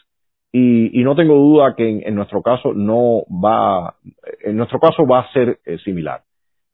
y, 0.51 1.03
no 1.03 1.15
tengo 1.15 1.35
duda 1.35 1.75
que 1.75 2.01
en, 2.03 2.15
nuestro 2.15 2.41
caso 2.41 2.73
no 2.73 3.23
va, 3.29 3.95
en 4.43 4.57
nuestro 4.57 4.79
caso 4.79 5.05
va 5.05 5.19
a 5.19 5.31
ser 5.31 5.59
eh, 5.65 5.77
similar. 5.83 6.21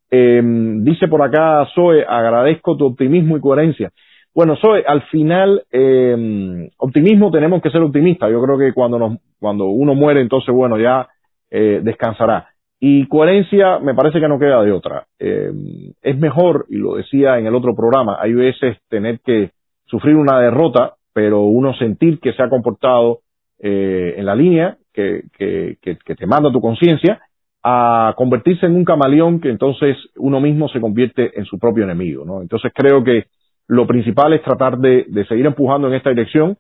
Em, 0.10 0.84
dice 0.84 1.08
por 1.08 1.22
acá 1.22 1.68
Zoe, 1.74 2.06
agradezco 2.08 2.78
tu 2.78 2.86
optimismo 2.86 3.36
y 3.36 3.42
coherencia. 3.42 3.92
Bueno, 4.36 4.56
Zoe, 4.56 4.84
al 4.86 5.04
final, 5.04 5.64
eh, 5.72 6.70
optimismo 6.78 7.32
tenemos 7.32 7.62
que 7.62 7.70
ser 7.70 7.82
optimistas. 7.82 8.32
Yo 8.32 8.42
creo 8.44 8.58
que 8.58 8.74
cuando, 8.74 8.98
nos, 8.98 9.18
cuando 9.40 9.66
uno 9.66 9.96
muere, 9.96 10.22
entonces, 10.22 10.54
bueno, 10.54 10.80
ya 10.80 11.08
eh, 11.52 11.82
descansará. 11.84 12.53
Y 12.86 13.08
coherencia 13.08 13.80
me 13.80 13.94
parece 13.94 14.20
que 14.20 14.28
no 14.28 14.38
queda 14.38 14.62
de 14.62 14.74
otra. 14.74 15.06
Eh, 15.18 15.54
es 16.02 16.18
mejor, 16.18 16.66
y 16.68 16.76
lo 16.76 16.96
decía 16.96 17.40
en 17.40 17.48
el 17.48 17.56
otro 17.56 17.74
programa, 17.74 18.18
hay 18.20 18.34
veces 18.34 18.76
tener 18.90 19.22
que 19.22 19.52
sufrir 19.86 20.18
una 20.18 20.38
derrota, 20.42 20.96
pero 21.14 21.44
uno 21.44 21.74
sentir 21.76 22.20
que 22.20 22.34
se 22.34 22.44
ha 22.44 22.50
comportado 22.50 23.20
eh, 23.62 24.16
en 24.18 24.26
la 24.26 24.36
línea 24.36 24.76
que, 24.94 25.24
que, 25.38 25.78
que, 25.82 26.16
te 26.16 26.28
manda 26.28 26.52
tu 26.52 26.60
conciencia, 26.60 27.22
a 27.64 28.16
convertirse 28.18 28.66
en 28.66 28.76
un 28.76 28.84
camaleón 28.84 29.40
que 29.40 29.50
entonces 29.50 29.96
uno 30.18 30.42
mismo 30.42 30.68
se 30.68 30.82
convierte 30.82 31.40
en 31.40 31.46
su 31.46 31.58
propio 31.58 31.86
enemigo. 31.86 32.26
¿no? 32.26 32.42
Entonces 32.42 32.74
creo 32.76 33.02
que 33.02 33.28
lo 33.66 33.88
principal 33.88 34.34
es 34.34 34.44
tratar 34.44 34.78
de, 34.78 35.06
de 35.08 35.26
seguir 35.28 35.46
empujando 35.46 35.88
en 35.88 35.94
esta 35.94 36.10
dirección 36.10 36.58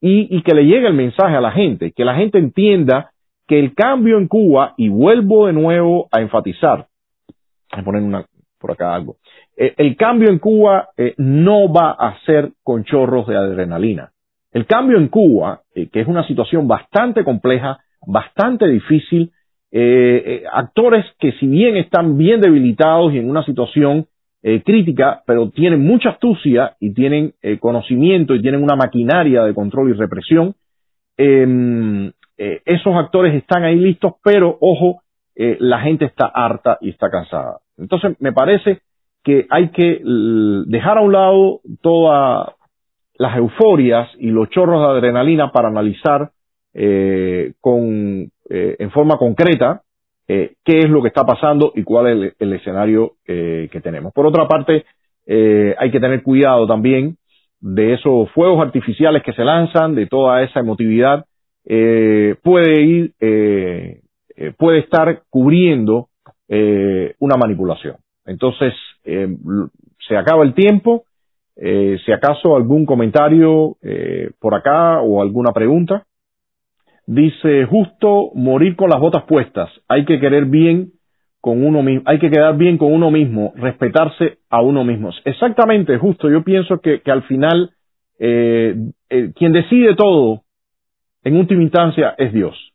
y, 0.00 0.34
y 0.34 0.40
que 0.40 0.54
le 0.54 0.64
llegue 0.64 0.86
el 0.86 0.94
mensaje 0.94 1.36
a 1.36 1.42
la 1.42 1.52
gente, 1.52 1.92
que 1.92 2.06
la 2.06 2.14
gente 2.14 2.38
entienda 2.38 3.10
que 3.46 3.58
el 3.58 3.74
cambio 3.74 4.18
en 4.18 4.28
Cuba, 4.28 4.74
y 4.76 4.88
vuelvo 4.88 5.46
de 5.46 5.52
nuevo 5.52 6.08
a 6.10 6.20
enfatizar, 6.20 6.86
a 7.70 7.82
poner 7.82 8.02
una, 8.02 8.26
por 8.58 8.72
acá 8.72 8.94
algo, 8.94 9.16
eh, 9.56 9.74
el 9.76 9.96
cambio 9.96 10.30
en 10.30 10.38
Cuba 10.38 10.90
eh, 10.96 11.14
no 11.16 11.72
va 11.72 11.92
a 11.92 12.18
ser 12.26 12.52
con 12.62 12.84
chorros 12.84 13.26
de 13.26 13.36
adrenalina. 13.36 14.10
El 14.52 14.66
cambio 14.66 14.98
en 14.98 15.08
Cuba, 15.08 15.62
eh, 15.74 15.88
que 15.92 16.00
es 16.00 16.08
una 16.08 16.26
situación 16.26 16.66
bastante 16.66 17.24
compleja, 17.24 17.78
bastante 18.06 18.68
difícil, 18.68 19.32
actores 20.52 21.04
que 21.18 21.32
si 21.32 21.46
bien 21.46 21.76
están 21.76 22.16
bien 22.16 22.40
debilitados 22.40 23.12
y 23.12 23.18
en 23.18 23.28
una 23.28 23.44
situación 23.44 24.06
crítica, 24.64 25.22
pero 25.26 25.50
tienen 25.50 25.82
mucha 25.82 26.10
astucia 26.10 26.76
y 26.80 26.94
tienen 26.94 27.34
conocimiento 27.60 28.34
y 28.34 28.40
tienen 28.40 28.62
una 28.62 28.76
maquinaria 28.76 29.42
de 29.42 29.52
control 29.52 29.90
y 29.90 29.92
represión, 29.92 30.54
eh, 32.38 32.60
esos 32.66 32.94
actores 32.94 33.34
están 33.34 33.64
ahí 33.64 33.76
listos, 33.76 34.14
pero 34.22 34.58
ojo, 34.60 35.02
eh, 35.34 35.56
la 35.60 35.80
gente 35.80 36.04
está 36.04 36.26
harta 36.26 36.78
y 36.80 36.90
está 36.90 37.10
cansada. 37.10 37.58
Entonces, 37.78 38.16
me 38.20 38.32
parece 38.32 38.80
que 39.24 39.46
hay 39.50 39.70
que 39.70 40.00
dejar 40.66 40.98
a 40.98 41.02
un 41.02 41.12
lado 41.12 41.60
todas 41.80 42.48
las 43.18 43.36
euforias 43.36 44.08
y 44.18 44.30
los 44.30 44.48
chorros 44.50 44.80
de 44.80 44.98
adrenalina 44.98 45.50
para 45.50 45.68
analizar 45.68 46.30
eh, 46.74 47.54
con, 47.60 48.30
en 48.48 48.90
forma 48.92 49.16
concreta 49.16 49.82
qué 50.28 50.54
es 50.64 50.88
lo 50.88 51.02
que 51.02 51.08
está 51.08 51.24
pasando 51.24 51.72
y 51.74 51.82
cuál 51.82 52.24
es 52.24 52.34
el, 52.38 52.52
escenario 52.52 53.14
que 53.24 53.80
tenemos. 53.82 54.12
Por 54.12 54.26
otra 54.26 54.46
parte, 54.46 54.84
hay 55.26 55.90
que 55.90 56.00
tener 56.00 56.22
cuidado 56.22 56.66
también 56.66 57.16
de 57.60 57.94
esos 57.94 58.30
fuegos 58.30 58.64
artificiales 58.64 59.22
que 59.24 59.32
se 59.32 59.44
lanzan, 59.44 59.94
de 59.94 60.06
toda 60.06 60.42
esa 60.42 60.60
emotividad, 60.60 61.26
eh, 61.66 62.36
puede 62.42 62.82
ir, 62.82 63.12
eh, 63.20 64.00
eh, 64.36 64.52
puede 64.56 64.78
estar 64.78 65.22
cubriendo 65.28 66.08
una 67.18 67.36
manipulación. 67.36 67.96
Entonces, 68.24 68.72
se 69.02 70.16
acaba 70.16 70.44
el 70.44 70.54
tiempo. 70.54 71.04
si 71.56 72.12
acaso 72.12 72.54
algún 72.54 72.86
comentario 72.86 73.76
por 74.38 74.54
acá 74.54 75.00
o 75.00 75.20
alguna 75.22 75.52
pregunta. 75.52 76.06
Dice, 77.04 77.64
justo 77.64 78.30
morir 78.34 78.76
con 78.76 78.90
las 78.90 79.00
botas 79.00 79.24
puestas. 79.24 79.70
Hay 79.88 80.04
que 80.04 80.20
querer 80.20 80.44
bien 80.44 80.92
con 81.46 81.64
uno 81.64 81.80
mismo, 81.80 82.02
hay 82.06 82.18
que 82.18 82.28
quedar 82.28 82.56
bien 82.56 82.76
con 82.76 82.92
uno 82.92 83.12
mismo, 83.12 83.52
respetarse 83.54 84.38
a 84.50 84.60
uno 84.62 84.82
mismo. 84.82 85.10
Exactamente, 85.24 85.96
justo. 85.96 86.28
Yo 86.28 86.42
pienso 86.42 86.80
que, 86.80 87.00
al 87.06 87.22
final 87.22 87.70
eh, 88.18 88.74
eh, 89.08 89.30
quien 89.36 89.52
decide 89.52 89.94
todo 89.94 90.42
en 91.26 91.36
última 91.36 91.62
instancia 91.62 92.14
es 92.18 92.32
Dios. 92.32 92.72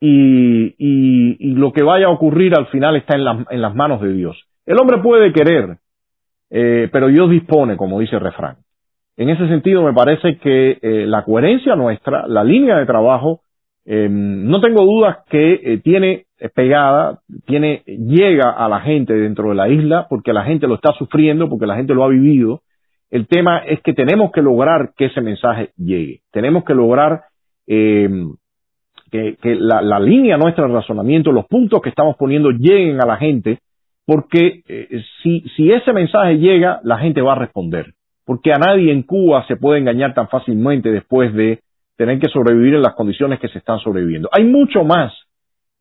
Y, 0.00 1.54
lo 1.54 1.72
que 1.72 1.82
vaya 1.82 2.06
a 2.06 2.10
ocurrir 2.10 2.54
al 2.54 2.66
final 2.66 2.96
está 2.96 3.16
en, 3.16 3.46
en 3.48 3.62
las 3.62 3.74
manos 3.74 4.02
de 4.02 4.12
Dios. 4.12 4.36
El 4.66 4.78
hombre 4.78 4.98
puede 4.98 5.32
querer, 5.32 5.78
eh, 6.50 6.90
pero 6.92 7.06
Dios 7.06 7.30
dispone, 7.30 7.78
como 7.78 8.00
dice 8.00 8.16
el 8.16 8.20
refrán. 8.20 8.56
En 9.16 9.30
ese 9.30 9.48
sentido, 9.48 9.82
me 9.82 9.94
parece 9.94 10.36
que 10.36 10.78
eh, 10.82 11.06
la 11.06 11.24
coherencia 11.24 11.74
nuestra, 11.74 12.28
la 12.28 12.44
línea 12.44 12.76
de 12.76 12.84
trabajo, 12.84 13.40
eh, 13.86 14.08
no 14.10 14.60
tengo 14.60 14.82
dudas 14.84 15.18
que 15.30 15.80
tiene 15.82 16.26
pegada, 16.54 17.20
tiene, 17.46 17.82
llega 17.86 18.50
a 18.50 18.68
la 18.68 18.80
gente 18.80 19.14
dentro 19.14 19.48
de 19.48 19.54
la 19.54 19.70
isla, 19.70 20.06
porque 20.10 20.34
la 20.34 20.44
gente 20.44 20.66
lo 20.66 20.74
está 20.74 20.92
sufriendo, 20.92 21.48
porque 21.48 21.66
la 21.66 21.76
gente 21.76 21.94
lo 21.94 22.04
ha 22.04 22.08
vivido. 22.08 22.60
El 23.10 23.26
tema 23.26 23.58
es 23.58 23.80
que 23.80 23.94
tenemos 23.94 24.32
que 24.32 24.42
lograr 24.42 24.92
que 24.98 25.06
ese 25.06 25.22
mensaje 25.22 25.70
llegue. 25.78 26.20
Tenemos 26.30 26.64
que 26.64 26.74
lograr 26.74 27.22
eh, 27.66 28.08
que, 29.10 29.36
la, 29.44 30.00
línea 30.00 30.36
nuestra 30.36 30.66
de 30.66 30.72
razonamiento, 30.72 31.30
los 31.30 31.46
puntos 31.46 31.80
que 31.80 31.88
estamos 31.88 32.16
poniendo 32.16 32.50
lleguen 32.50 33.00
a 33.00 33.06
la 33.06 33.16
gente, 33.16 33.60
porque 34.06 34.62
eh, 34.68 35.02
si, 35.22 35.40
si 35.56 35.70
ese 35.70 35.92
mensaje 35.92 36.38
llega, 36.38 36.80
la 36.82 36.98
gente 36.98 37.22
va 37.22 37.32
a 37.32 37.38
responder. 37.38 37.94
Porque 38.26 38.52
a 38.52 38.58
nadie 38.58 38.90
en 38.92 39.02
Cuba 39.02 39.46
se 39.46 39.56
puede 39.56 39.78
engañar 39.78 40.14
tan 40.14 40.28
fácilmente 40.28 40.90
después 40.90 41.32
de 41.34 41.60
tener 41.96 42.18
que 42.18 42.28
sobrevivir 42.28 42.74
en 42.74 42.82
las 42.82 42.94
condiciones 42.94 43.38
que 43.38 43.48
se 43.48 43.58
están 43.58 43.78
sobreviviendo. 43.78 44.28
Hay 44.32 44.44
mucho 44.44 44.82
más, 44.82 45.12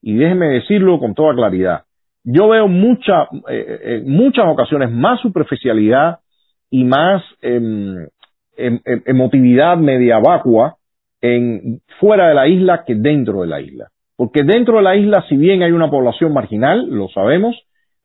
y 0.01 0.13
déjenme 0.13 0.47
decirlo 0.47 0.99
con 0.99 1.15
toda 1.15 1.33
claridad. 1.33 1.83
Yo 2.23 2.49
veo 2.49 2.67
mucha, 2.67 3.27
eh, 3.49 4.01
en 4.03 4.11
muchas 4.11 4.45
ocasiones 4.45 4.91
más 4.91 5.19
superficialidad 5.21 6.19
y 6.69 6.83
más 6.83 7.23
eh, 7.41 8.07
emotividad 8.55 9.77
media 9.77 10.19
vacua 10.19 10.77
en, 11.23 11.79
fuera 11.99 12.27
de 12.27 12.35
la 12.35 12.47
isla 12.47 12.83
que 12.85 12.95
dentro 12.95 13.41
de 13.41 13.47
la 13.47 13.61
isla. 13.61 13.87
Porque 14.17 14.43
dentro 14.43 14.77
de 14.77 14.83
la 14.83 14.95
isla, 14.95 15.25
si 15.29 15.37
bien 15.37 15.63
hay 15.63 15.71
una 15.71 15.89
población 15.89 16.33
marginal, 16.33 16.87
lo 16.89 17.07
sabemos, 17.07 17.55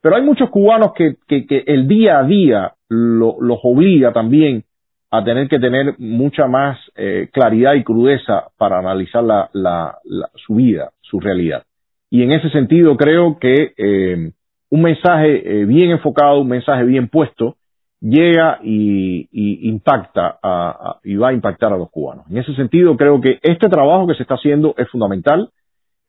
pero 0.01 0.17
hay 0.17 0.23
muchos 0.23 0.49
cubanos 0.51 0.93
que, 0.95 1.17
que, 1.27 1.45
que 1.47 1.65
el 1.67 1.89
día 1.89 2.21
a 2.21 2.23
día 2.23 2.73
lo, 2.89 3.37
los 3.41 3.59
obliga 3.65 4.13
también 4.13 4.65
a 5.11 5.25
tener 5.25 5.49
que 5.49 5.59
tener 5.59 5.95
mucha 5.99 6.47
más 6.47 6.79
eh, 6.95 7.29
claridad 7.33 7.75
y 7.75 7.83
crudeza 7.83 8.49
para 8.57 8.79
analizar 8.79 9.25
la, 9.25 9.51
la, 9.53 9.99
la, 10.05 10.31
su 10.35 10.55
vida, 10.55 10.93
su 11.01 11.19
realidad. 11.19 11.65
Y 12.11 12.23
en 12.23 12.33
ese 12.33 12.51
sentido 12.51 12.97
creo 12.97 13.39
que 13.39 13.73
eh, 13.77 14.31
un 14.71 14.83
mensaje 14.83 15.43
eh, 15.61 15.65
bien 15.65 15.91
enfocado, 15.91 16.41
un 16.41 16.49
mensaje 16.49 16.85
bien 16.85 17.09
puesto, 17.09 17.57
llega 18.01 18.59
y, 18.63 19.29
y 19.33 19.69
impacta 19.69 20.39
a, 20.43 20.71
a, 20.71 21.01
y 21.05 21.17
va 21.17 21.29
a 21.29 21.33
impactar 21.33 21.73
a 21.73 21.77
los 21.77 21.91
cubanos. 21.91 22.27
En 22.31 22.39
ese 22.39 22.55
sentido 22.55 22.97
creo 22.97 23.21
que 23.21 23.39
este 23.43 23.69
trabajo 23.69 24.07
que 24.07 24.15
se 24.15 24.23
está 24.23 24.35
haciendo 24.35 24.75
es 24.77 24.89
fundamental. 24.89 25.51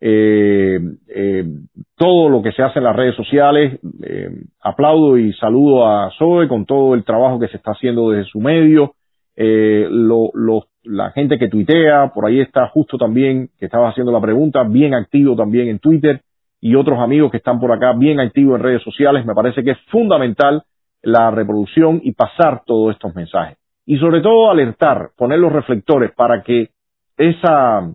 Eh, 0.02 0.80
eh, 1.14 1.46
todo 1.98 2.30
lo 2.30 2.42
que 2.42 2.54
se 2.54 2.64
hace 2.64 2.80
en 2.80 2.86
las 2.86 2.96
redes 2.96 3.16
sociales, 3.16 3.80
eh, 4.02 4.30
aplaudo 4.62 5.18
y 5.18 5.34
saludo 5.34 5.86
a 5.86 6.10
Zoe 6.18 6.48
con 6.48 6.66
todo 6.66 6.94
el 6.94 7.04
trabajo 7.04 7.38
que 7.38 7.50
se 7.50 7.58
está 7.58 7.72
haciendo 7.72 8.12
desde 8.12 8.30
su 8.30 8.40
medio, 8.40 8.94
eh, 9.36 9.88
lo, 9.90 10.30
lo, 10.34 10.68
la 10.84 11.12
gente 11.12 11.38
que 11.38 11.50
tuitea, 11.50 12.14
por 12.14 12.26
ahí 12.26 12.40
está 12.40 12.68
justo 12.68 12.98
también, 12.98 13.50
que 13.60 13.66
estaba 13.66 13.90
haciendo 13.90 14.14
la 14.14 14.22
pregunta, 14.22 14.64
bien 14.64 14.94
activo 14.94 15.36
también 15.36 15.68
en 15.68 15.80
Twitter, 15.80 16.22
y 16.62 16.76
otros 16.76 17.00
amigos 17.00 17.32
que 17.32 17.38
están 17.38 17.60
por 17.60 17.72
acá 17.74 17.92
bien 17.92 18.22
activos 18.22 18.58
en 18.58 18.64
redes 18.64 18.84
sociales, 18.84 19.26
me 19.26 19.34
parece 19.34 19.64
que 19.66 19.72
es 19.72 19.80
fundamental 19.88 20.64
la 21.02 21.32
reproducción 21.32 22.02
y 22.04 22.12
pasar 22.12 22.64
todos 22.66 22.94
estos 22.94 23.16
mensajes. 23.16 23.58
Y 23.86 23.98
sobre 23.98 24.22
todo 24.22 24.52
alertar, 24.52 25.12
poner 25.18 25.40
los 25.40 25.52
reflectores 25.52 26.12
para 26.12 26.44
que 26.44 26.70
esa, 27.18 27.92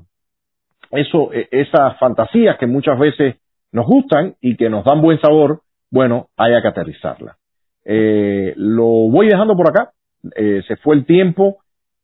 eso, 0.91 1.33
e, 1.33 1.49
esas 1.51 1.99
fantasías 1.99 2.57
que 2.59 2.67
muchas 2.67 2.99
veces 2.99 3.37
nos 3.73 3.87
gustan 3.87 4.35
y 4.41 4.57
que 4.57 4.69
nos 4.71 4.85
dan 4.85 5.01
buen 5.01 5.21
sabor, 5.21 5.61
bueno, 5.91 6.29
haya 6.37 6.63
que 6.63 6.69
aterrizarla. 6.69 7.37
Eh, 7.85 8.55
lo 8.57 8.87
voy 9.11 9.29
dejando 9.29 9.57
por 9.57 9.69
acá. 9.69 9.93
Eh, 10.37 10.63
se 10.67 10.77
fue 10.77 10.97
el 10.97 11.05
tiempo. 11.05 11.59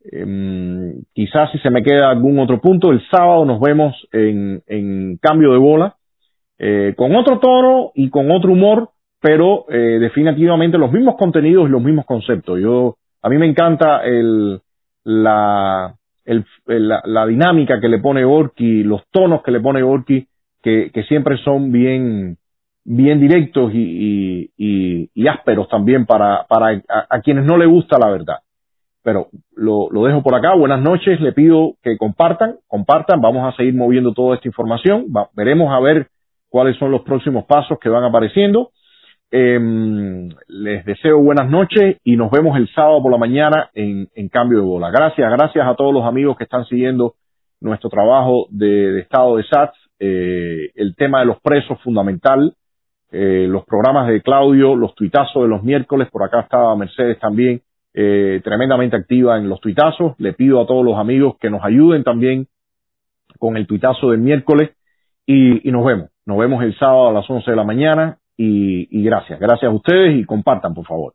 Eh, 0.04 0.94
quizás 1.12 1.50
si 1.52 1.58
se 1.58 1.70
me 1.70 1.82
queda 1.82 2.10
algún 2.10 2.38
otro 2.38 2.60
punto, 2.60 2.90
el 2.90 3.02
sábado 3.10 3.44
nos 3.44 3.60
vemos 3.60 3.94
en, 4.12 4.62
en 4.66 5.16
cambio 5.18 5.52
de 5.52 5.58
bola, 5.58 5.96
eh, 6.58 6.94
con 6.96 7.14
otro 7.16 7.38
tono 7.38 7.92
y 7.94 8.10
con 8.10 8.30
otro 8.30 8.52
humor, 8.52 8.90
pero 9.20 9.66
eh, 9.68 9.98
definitivamente 10.00 10.78
los 10.78 10.90
mismos 10.90 11.16
contenidos 11.16 11.68
y 11.68 11.72
los 11.72 11.82
mismos 11.82 12.06
conceptos. 12.06 12.58
Yo, 12.58 12.96
a 13.22 13.28
mí 13.28 13.36
me 13.36 13.46
encanta 13.46 14.02
el, 14.04 14.60
la, 15.04 15.94
la, 16.24 17.26
dinámica 17.26 17.80
que 17.80 17.88
le 17.88 17.98
pone 17.98 18.24
Orki, 18.24 18.82
los 18.82 19.02
tonos 19.10 19.42
que 19.42 19.50
le 19.50 19.60
pone 19.60 19.82
Orki, 19.82 20.26
que, 20.62 21.04
siempre 21.08 21.36
son 21.38 21.70
bien, 21.70 22.38
bien 22.84 23.20
directos 23.20 23.72
y, 23.74 24.50
y, 24.56 25.28
ásperos 25.28 25.68
también 25.68 26.06
para, 26.06 26.46
para 26.48 26.82
a, 26.88 27.20
quienes 27.20 27.44
no 27.44 27.56
le 27.56 27.66
gusta 27.66 27.98
la 27.98 28.10
verdad. 28.10 28.38
Pero 29.02 29.28
lo, 29.56 29.88
lo 29.90 30.04
dejo 30.04 30.22
por 30.22 30.34
acá. 30.34 30.54
Buenas 30.54 30.82
noches. 30.82 31.20
Le 31.20 31.32
pido 31.32 31.74
que 31.82 31.96
compartan, 31.96 32.56
compartan. 32.66 33.20
Vamos 33.22 33.50
a 33.50 33.56
seguir 33.56 33.74
moviendo 33.74 34.12
toda 34.12 34.34
esta 34.34 34.48
información. 34.48 35.06
Va, 35.14 35.30
veremos 35.34 35.72
a 35.72 35.80
ver 35.80 36.08
cuáles 36.50 36.76
son 36.76 36.90
los 36.90 37.00
próximos 37.02 37.46
pasos 37.46 37.78
que 37.80 37.88
van 37.88 38.04
apareciendo. 38.04 38.72
Eh, 39.32 40.28
les 40.48 40.84
deseo 40.84 41.20
buenas 41.20 41.48
noches 41.48 41.98
y 42.02 42.16
nos 42.16 42.32
vemos 42.32 42.56
el 42.56 42.68
sábado 42.74 43.00
por 43.00 43.12
la 43.12 43.18
mañana 43.18 43.70
en, 43.74 44.08
en, 44.14 44.28
Cambio 44.28 44.58
de 44.58 44.64
Bola. 44.64 44.90
Gracias, 44.90 45.30
gracias 45.30 45.66
a 45.66 45.74
todos 45.76 45.94
los 45.94 46.04
amigos 46.04 46.36
que 46.36 46.44
están 46.44 46.64
siguiendo 46.64 47.14
nuestro 47.60 47.90
trabajo 47.90 48.46
de, 48.50 48.98
estado 49.00 49.36
de 49.36 49.44
SATS. 49.44 49.76
Eh, 50.00 50.70
el 50.74 50.96
tema 50.96 51.20
de 51.20 51.26
los 51.26 51.40
presos 51.40 51.80
fundamental, 51.82 52.54
eh, 53.12 53.46
los 53.48 53.64
programas 53.66 54.08
de 54.08 54.20
Claudio, 54.20 54.74
los 54.74 54.94
tuitazos 54.94 55.42
de 55.42 55.48
los 55.48 55.62
miércoles, 55.62 56.08
por 56.10 56.24
acá 56.24 56.40
estaba 56.40 56.74
Mercedes 56.74 57.18
también, 57.20 57.60
eh, 57.94 58.40
tremendamente 58.42 58.96
activa 58.96 59.38
en 59.38 59.48
los 59.48 59.60
tuitazos. 59.60 60.14
Le 60.18 60.32
pido 60.32 60.60
a 60.60 60.66
todos 60.66 60.84
los 60.84 60.98
amigos 60.98 61.36
que 61.38 61.50
nos 61.50 61.62
ayuden 61.62 62.02
también 62.02 62.48
con 63.38 63.56
el 63.56 63.66
tuitazo 63.68 64.10
del 64.10 64.20
miércoles 64.20 64.70
y, 65.24 65.68
y 65.68 65.70
nos 65.70 65.84
vemos. 65.84 66.10
Nos 66.26 66.38
vemos 66.38 66.64
el 66.64 66.76
sábado 66.78 67.10
a 67.10 67.12
las 67.12 67.30
11 67.30 67.48
de 67.48 67.56
la 67.56 67.64
mañana 67.64 68.19
y, 68.42 68.88
y 68.90 69.02
gracias. 69.04 69.38
Gracias 69.38 69.70
a 69.70 69.74
ustedes 69.74 70.18
y 70.18 70.24
compartan, 70.24 70.72
por 70.72 70.86
favor. 70.86 71.12